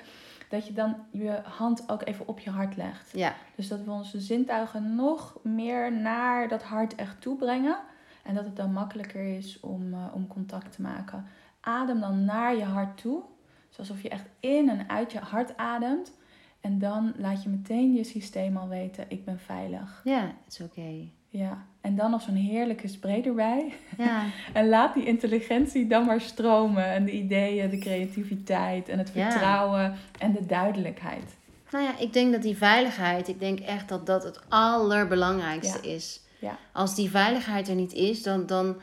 dat 0.49 0.67
je 0.67 0.73
dan 0.73 0.97
je 1.11 1.41
hand 1.45 1.89
ook 1.89 2.05
even 2.05 2.29
op 2.29 2.39
je 2.39 2.51
hart 2.51 2.77
legt. 2.77 3.11
Ja, 3.13 3.35
Dus 3.55 3.69
dat 3.69 3.85
we 3.85 3.91
onze 3.91 4.21
zintuigen 4.21 4.95
nog 4.95 5.39
meer 5.43 5.93
naar 5.93 6.49
dat 6.49 6.63
hart 6.63 6.95
echt 6.95 7.21
toe 7.21 7.37
brengen. 7.37 7.77
En 8.23 8.35
dat 8.35 8.45
het 8.45 8.57
dan 8.57 8.73
makkelijker 8.73 9.37
is 9.37 9.61
om, 9.61 9.95
eh, 9.95 10.15
om 10.15 10.27
contact 10.27 10.73
te 10.73 10.83
maken. 10.83 11.27
Adem 11.61 12.01
dan 12.01 12.25
naar 12.25 12.57
je 12.57 12.65
hart 12.65 12.99
toe. 12.99 13.23
Dus 13.69 13.79
alsof 13.79 14.03
je 14.03 14.09
echt 14.09 14.29
in 14.41 14.69
en 14.69 14.89
uit 14.89 15.13
je 15.13 15.19
hart 15.19 15.57
ademt. 15.57 16.13
En 16.61 16.79
dan 16.79 17.13
laat 17.17 17.43
je 17.43 17.49
meteen 17.49 17.93
je 17.95 18.05
systeem 18.05 18.57
al 18.57 18.69
weten, 18.69 19.05
ik 19.09 19.25
ben 19.25 19.39
veilig. 19.39 20.01
ja, 20.05 20.33
is 20.49 20.61
oké. 20.61 21.09
Ja, 21.39 21.65
en 21.81 21.97
dan 21.97 22.11
nog 22.11 22.23
zo'n 22.23 22.35
heerlijke 22.35 22.89
spray 22.89 23.23
erbij. 23.25 23.73
Ja, 23.99 24.23
En 24.53 24.69
laat 24.69 24.95
die 24.95 25.05
intelligentie 25.05 25.87
dan 25.87 26.05
maar 26.07 26.21
stromen. 26.21 26.85
En 26.87 27.05
de 27.05 27.13
ideeën, 27.13 27.71
de 27.71 27.79
creativiteit 27.79 28.89
en 28.89 28.99
het 28.99 29.11
Ja. 29.15 29.31
vertrouwen 29.31 29.95
en 30.19 30.33
de 30.33 30.47
duidelijkheid. 30.47 31.37
nou 31.71 31.85
ja, 31.85 31.99
ik 31.99 32.13
denk 32.13 32.33
dat 32.33 32.43
die 32.43 32.57
veiligheid, 32.57 33.29
ik 33.29 33.39
denk 33.41 33.61
echt 33.61 33.89
dat 33.89 34.07
dat 34.07 34.23
het 34.23 34.41
allerbelangrijkste 34.49 35.81
is. 35.81 36.21
Ja. 36.39 36.59
Als 36.73 36.95
die 36.95 37.11
veiligheid 37.11 37.69
er 37.69 37.75
niet 37.75 37.93
is, 37.93 38.23
dan, 38.23 38.47
dan, 38.47 38.77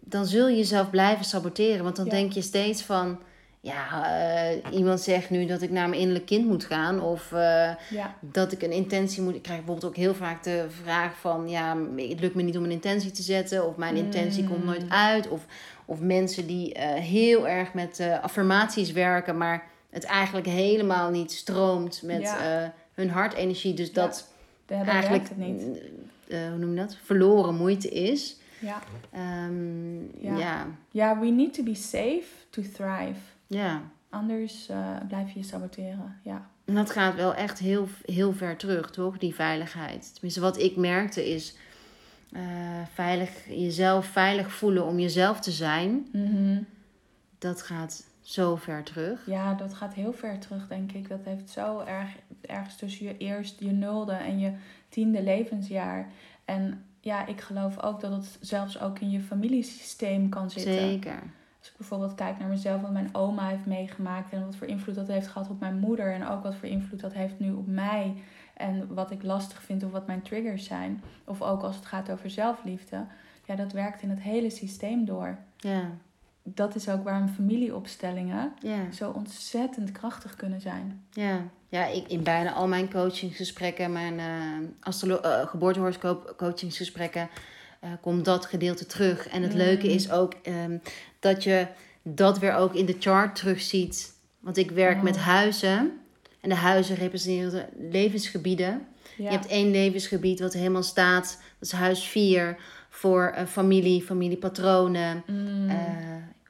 dan 0.00 0.26
zul 0.26 0.48
je 0.48 0.56
jezelf 0.56 0.90
blijven 0.90 1.24
saboteren. 1.24 1.84
Want 1.84 1.96
dan 1.96 2.08
denk 2.08 2.32
je 2.32 2.42
steeds 2.42 2.82
van, 2.82 3.18
ja, 3.60 4.10
eh, 4.20 4.56
iemand 4.78 5.00
zegt 5.00 5.30
nu 5.30 5.46
dat 5.46 5.62
ik 5.62 5.70
naar 5.70 5.88
mijn 5.88 6.00
innerlijk 6.00 6.26
kind 6.26 6.46
moet 6.46 6.64
gaan. 6.64 7.00
Of 7.02 7.32
eh, 7.32 7.70
Ja, 7.90 8.14
dat 8.20 8.52
ik 8.52 8.62
een 8.62 8.72
intentie 8.72 9.22
moet. 9.22 9.34
Ik 9.34 9.42
krijg 9.42 9.58
bijvoorbeeld 9.58 9.90
ook 9.92 9.96
heel 9.96 10.14
vaak 10.14 10.42
de 10.42 10.66
vraag 10.82 11.16
van, 11.18 11.48
ja, 11.48 11.76
het 11.96 12.20
lukt 12.20 12.34
me 12.34 12.42
niet 12.42 12.56
om 12.56 12.64
een 12.64 12.70
intentie 12.70 13.10
te 13.10 13.22
zetten. 13.22 13.66
Of 13.66 13.76
mijn 13.76 13.96
intentie 13.96 14.44
komt 14.44 14.64
nooit 14.64 14.82
Mm. 14.84 14.90
uit. 14.92 15.28
Of, 15.28 15.44
of 15.84 16.00
mensen 16.00 16.46
die 16.46 16.74
eh, 16.74 16.94
heel 17.02 17.48
erg 17.48 17.74
met 17.74 18.00
affirmaties 18.22 18.92
werken, 18.92 19.36
maar 19.38 19.64
het 19.90 20.04
eigenlijk 20.04 20.46
helemaal 20.46 21.10
niet 21.10 21.32
stroomt 21.32 22.02
met 22.02 22.20
Ja. 22.22 22.74
hun 22.94 23.10
hartenergie. 23.10 23.74
Dus 23.74 23.92
dat 23.92 24.28
ja 24.66 24.84
eigenlijk, 24.84 25.28
het 25.28 25.38
niet. 25.38 25.62
hoe 26.28 26.56
noem 26.58 26.70
je 26.74 26.80
dat? 26.80 26.96
Verloren 27.04 27.54
moeite 27.54 27.88
is. 27.88 28.36
Ja. 28.60 28.78
Ehm, 29.12 29.96
Ja. 30.20 30.36
ja. 30.38 30.66
Ja, 30.90 31.18
we 31.18 31.26
need 31.26 31.54
to 31.54 31.62
be 31.62 31.74
safe 31.74 32.24
to 32.50 32.62
thrive. 32.62 33.18
Ja. 33.48 33.82
Anders 34.10 34.68
eh, 34.68 34.96
blijf 35.08 35.32
je 35.32 35.38
je 35.38 35.44
saboteren. 35.44 36.20
Ja. 36.22 36.50
En 36.64 36.74
dat 36.74 36.90
gaat 36.90 37.14
wel 37.14 37.34
echt 37.34 37.58
heel, 37.58 37.88
heel 38.04 38.32
ver 38.32 38.56
terug, 38.56 38.90
toch? 38.90 39.18
Die 39.18 39.34
veiligheid. 39.34 40.10
Tenminste, 40.12 40.40
wat 40.40 40.58
ik 40.58 40.76
merkte 40.76 41.30
is 41.30 41.56
eh, 42.32 42.42
veilig, 42.92 43.30
jezelf 43.48 44.06
veilig 44.06 44.52
voelen 44.52 44.84
om 44.84 44.98
jezelf 44.98 45.40
te 45.40 45.50
zijn. 45.50 46.06
Dat 47.38 47.62
gaat 47.62 48.06
zo 48.20 48.56
ver 48.56 48.82
terug. 48.82 49.26
Ja, 49.26 49.54
dat 49.54 49.74
gaat 49.74 49.94
heel 49.94 50.12
ver 50.12 50.38
terug, 50.38 50.68
denk 50.68 50.92
ik. 50.92 51.08
Dat 51.08 51.24
heeft 51.24 51.50
zo 51.50 51.80
erg 51.80 52.08
ergens 52.40 52.76
tussen 52.76 53.06
je 53.06 53.16
eerst 53.16 53.60
je 53.60 53.72
nulde 53.72 54.12
en 54.12 54.38
je 54.38 54.52
tiende 54.88 55.22
levensjaar. 55.22 56.12
En 56.44 56.84
ja, 57.00 57.26
ik 57.26 57.40
geloof 57.40 57.82
ook 57.82 58.00
dat 58.00 58.12
het 58.12 58.38
zelfs 58.40 58.80
ook 58.80 58.98
in 58.98 59.10
je 59.10 59.20
familiesysteem 59.20 60.28
kan 60.28 60.50
zitten. 60.50 60.74
Zeker. 60.74 61.22
Als 61.68 61.76
ik 61.76 61.88
bijvoorbeeld 61.88 62.18
kijk 62.18 62.38
naar 62.38 62.48
mezelf, 62.48 62.80
wat 62.80 62.92
mijn 62.92 63.14
oma 63.14 63.48
heeft 63.48 63.66
meegemaakt 63.66 64.32
en 64.32 64.44
wat 64.44 64.56
voor 64.56 64.66
invloed 64.66 64.94
dat 64.94 65.06
heeft 65.06 65.26
gehad 65.26 65.48
op 65.50 65.60
mijn 65.60 65.78
moeder 65.78 66.12
en 66.12 66.26
ook 66.26 66.42
wat 66.42 66.54
voor 66.54 66.68
invloed 66.68 67.00
dat 67.00 67.12
heeft 67.12 67.38
nu 67.38 67.52
op 67.52 67.66
mij 67.66 68.14
en 68.54 68.94
wat 68.94 69.10
ik 69.10 69.22
lastig 69.22 69.62
vind 69.62 69.84
of 69.84 69.90
wat 69.90 70.06
mijn 70.06 70.22
triggers 70.22 70.64
zijn. 70.64 71.02
Of 71.24 71.42
ook 71.42 71.62
als 71.62 71.76
het 71.76 71.86
gaat 71.86 72.10
over 72.10 72.30
zelfliefde. 72.30 73.04
Ja, 73.44 73.54
dat 73.56 73.72
werkt 73.72 74.02
in 74.02 74.10
het 74.10 74.20
hele 74.20 74.50
systeem 74.50 75.04
door. 75.04 75.38
Ja. 75.56 75.82
Dat 76.42 76.74
is 76.74 76.88
ook 76.88 77.04
waarom 77.04 77.28
familieopstellingen 77.28 78.52
Ja. 78.58 78.90
zo 78.92 79.10
ontzettend 79.10 79.92
krachtig 79.92 80.34
kunnen 80.36 80.60
zijn. 80.60 81.04
Ja, 81.10 81.40
ja 81.68 81.86
ik, 81.86 82.08
in 82.08 82.22
bijna 82.22 82.52
al 82.52 82.68
mijn 82.68 82.90
coachingsgesprekken, 82.90 83.92
mijn 83.92 84.18
eh 84.18 84.68
astrolo- 84.80 85.20
eh, 85.20 85.46
geboortehoroscoop 85.46 86.34
coachingsgesprekken, 86.36 87.28
eh, 87.80 87.90
komt 88.00 88.24
dat 88.24 88.46
gedeelte 88.46 88.86
terug. 88.86 89.28
En 89.28 89.42
het 89.42 89.52
Mm. 89.52 89.58
leuke 89.58 89.92
is 89.92 90.10
ook 90.10 90.32
ehm, 90.42 90.78
dat 91.20 91.42
je 91.44 91.66
dat 92.02 92.38
weer 92.38 92.54
ook 92.54 92.74
in 92.74 92.86
de 92.86 92.96
chart 92.98 93.36
terugziet. 93.36 94.12
Want 94.40 94.56
ik 94.56 94.70
werk 94.70 94.96
Oh. 94.96 95.02
met 95.02 95.16
huizen. 95.16 95.92
En 96.40 96.48
de 96.48 96.54
huizen 96.54 96.96
representeren 96.96 97.66
levensgebieden. 97.90 98.86
Ja, 99.16 99.24
Je 99.24 99.30
hebt 99.30 99.46
één 99.46 99.70
levensgebied 99.70 100.40
wat 100.40 100.52
helemaal 100.52 100.82
staat. 100.82 101.38
Dat 101.58 101.68
is 101.68 101.72
huis 101.72 102.04
4 102.04 102.56
voor 102.90 103.32
eh, 103.34 103.46
familie, 103.46 104.02
familiepatronen. 104.02 105.22
Mm, 105.26 105.68
eh, 105.68 105.76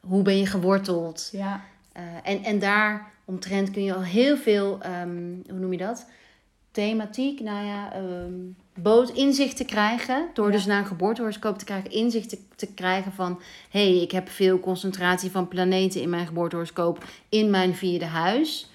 hoe 0.00 0.22
ben 0.22 0.38
je 0.38 0.46
geworteld? 0.46 1.28
ja, 1.32 1.60
en, 2.22 2.44
en 2.44 2.58
daar 2.58 3.10
omtrent 3.24 3.70
kun 3.70 3.84
je 3.84 3.94
al 3.94 4.02
heel 4.02 4.36
veel, 4.36 4.78
ehm, 4.82 5.18
hoe 5.48 5.58
noem 5.58 5.72
je 5.72 5.78
dat? 5.78 6.06
Thematiek, 6.70 7.40
nou 7.40 7.66
ja, 7.66 7.92
ehm 7.92 8.32
boot 8.82 9.10
inzichten 9.10 9.66
krijgen. 9.66 10.28
Door 10.34 10.46
Ja. 10.46 10.52
dus 10.52 10.66
naar 10.66 10.78
een 10.78 10.86
geboortehoroscoop 10.86 11.58
te 11.58 11.64
krijgen, 11.64 11.90
inzicht 11.90 12.28
te, 12.28 12.38
te 12.56 12.74
krijgen 12.74 13.12
van... 13.12 13.40
hé, 13.70 13.90
hey, 13.92 14.02
ik 14.02 14.10
heb 14.10 14.28
veel 14.28 14.60
concentratie 14.60 15.30
van 15.30 15.48
planeten 15.48 16.00
in 16.00 16.10
mijn 16.10 16.26
geboortehoroscoop 16.26 17.04
in 17.28 17.50
mijn 17.50 17.74
vierde 17.74 18.04
huis. 18.04 18.70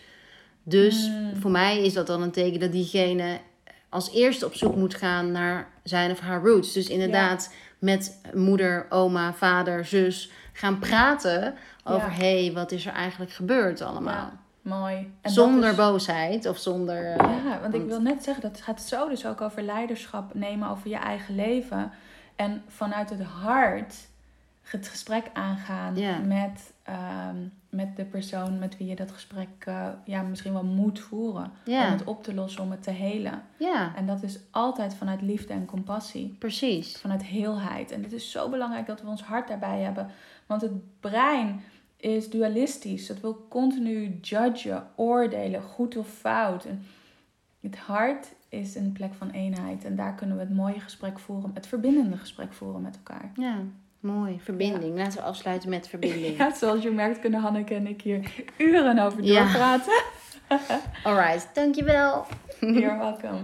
Dus 0.64 1.10
Mm. 1.10 1.36
voor 1.36 1.52
mij 1.52 1.84
is 1.84 1.94
dat 1.94 2.08
dan 2.08 2.22
een 2.22 2.32
teken 2.32 2.60
dat 2.60 2.72
diegene 2.72 3.40
als 3.90 4.14
eerste 4.14 4.46
op 4.46 4.54
zoek 4.56 4.76
moet 4.76 4.96
gaan 4.96 5.32
naar 5.32 5.70
zijn 5.84 6.12
of 6.12 6.20
haar 6.20 6.44
roots. 6.44 6.74
Dus 6.74 6.88
inderdaad 6.88 7.54
met 7.80 8.22
moeder, 8.34 8.86
oma, 8.90 9.34
vader, 9.34 9.86
zus 9.86 10.32
gaan 10.54 10.80
praten 10.80 11.56
over... 11.84 12.10
Ja. 12.10 12.16
hé, 12.16 12.44
hey, 12.44 12.54
wat 12.54 12.72
is 12.72 12.86
er 12.86 12.94
eigenlijk 12.94 13.32
gebeurd 13.32 13.82
allemaal? 13.82 14.32
Mooi. 14.64 15.12
En 15.22 15.32
zonder 15.32 15.70
is- 15.70 15.76
boosheid 15.76 16.46
of 16.46 16.58
zonder... 16.58 17.12
eh, 17.18 17.30
Ja, 17.46 17.60
want 17.62 17.74
ik 17.74 17.86
wil 17.86 18.02
net 18.02 18.24
zeggen, 18.24 18.44
dat 18.52 18.62
gaat 18.62 18.82
zo 18.82 19.10
dus 19.10 19.26
ook 19.26 19.42
over 19.42 19.62
leiderschap 19.62 20.34
nemen 20.34 20.70
over 20.70 20.90
je 20.90 20.96
eigen 20.98 21.36
leven. 21.36 21.92
En 22.36 22.64
vanuit 22.68 23.10
het 23.10 23.22
hart 23.24 23.96
het 24.64 24.88
gesprek 24.88 25.26
aangaan 25.34 25.94
met, 26.28 26.74
ehm, 26.84 27.36
met 27.70 27.96
de 27.96 28.06
persoon 28.06 28.60
met 28.60 28.78
wie 28.78 28.88
je 28.88 28.96
dat 28.96 29.12
gesprek 29.12 29.48
eh, 29.60 29.88
ja, 30.06 30.22
misschien 30.22 30.54
wel 30.54 30.64
moet 30.64 31.00
voeren. 31.00 31.52
Om 31.68 31.74
het 31.74 32.04
op 32.04 32.24
te 32.24 32.34
lossen, 32.34 32.64
om 32.64 32.72
het 32.72 32.84
te 32.84 32.92
helen. 32.92 33.42
ja, 33.58 33.92
En 33.96 34.06
dat 34.06 34.24
is 34.24 34.40
altijd 34.52 34.96
vanuit 34.96 35.22
liefde 35.22 35.54
en 35.54 35.66
compassie. 35.66 36.36
precies. 36.40 36.98
Vanuit 36.98 37.24
heelheid. 37.24 37.92
En 37.92 38.04
het 38.04 38.12
is 38.14 38.32
zo 38.32 38.50
belangrijk 38.50 38.86
dat 38.88 39.02
we 39.02 39.08
ons 39.08 39.24
hart 39.24 39.48
daarbij 39.48 39.80
hebben. 39.80 40.10
Want 40.46 40.62
het 40.62 41.00
brein 41.00 41.62
is 42.04 42.30
dualistisch. 42.30 43.08
Het 43.08 43.22
wil 43.22 43.46
continu 43.50 44.18
judgen, 44.22 44.88
oordelen, 44.96 45.62
goed 45.62 45.98
of 45.98 46.08
fout. 46.08 46.66
En 46.66 46.86
het 47.62 47.78
hart 47.78 48.28
is 48.50 48.76
een 48.76 48.92
plek 48.92 49.14
van 49.14 49.30
eenheid. 49.30 49.86
En 49.86 49.96
daar 49.96 50.16
kunnen 50.16 50.36
we 50.36 50.42
het 50.44 50.54
mooie 50.56 50.80
gesprek 50.80 51.20
voeren, 51.20 51.52
het 51.54 51.68
verbindende 51.68 52.18
gesprek 52.18 52.54
voeren 52.54 52.82
met 52.82 52.96
elkaar. 52.96 53.32
Ja, 53.36 53.56
mooi. 54.00 54.40
Verbinding. 54.40 54.98
Laten 54.98 55.18
we 55.20 55.24
afsluiten 55.26 55.70
met 55.70 55.88
verbinding. 55.94 56.38
Ja, 56.38 56.54
zoals 56.56 56.84
je 56.84 56.92
merkt 56.92 57.20
kunnen 57.20 57.40
Hanneke 57.40 57.76
en 57.76 57.88
ik 57.88 58.02
hier 58.02 58.44
uren 58.58 59.00
over 59.00 59.24
Ja. 59.24 59.44
doorpraten. 59.44 60.04
Alright, 61.04 61.50
dankjewel. 61.54 62.26
You're 62.60 62.98
welcome. 62.98 63.40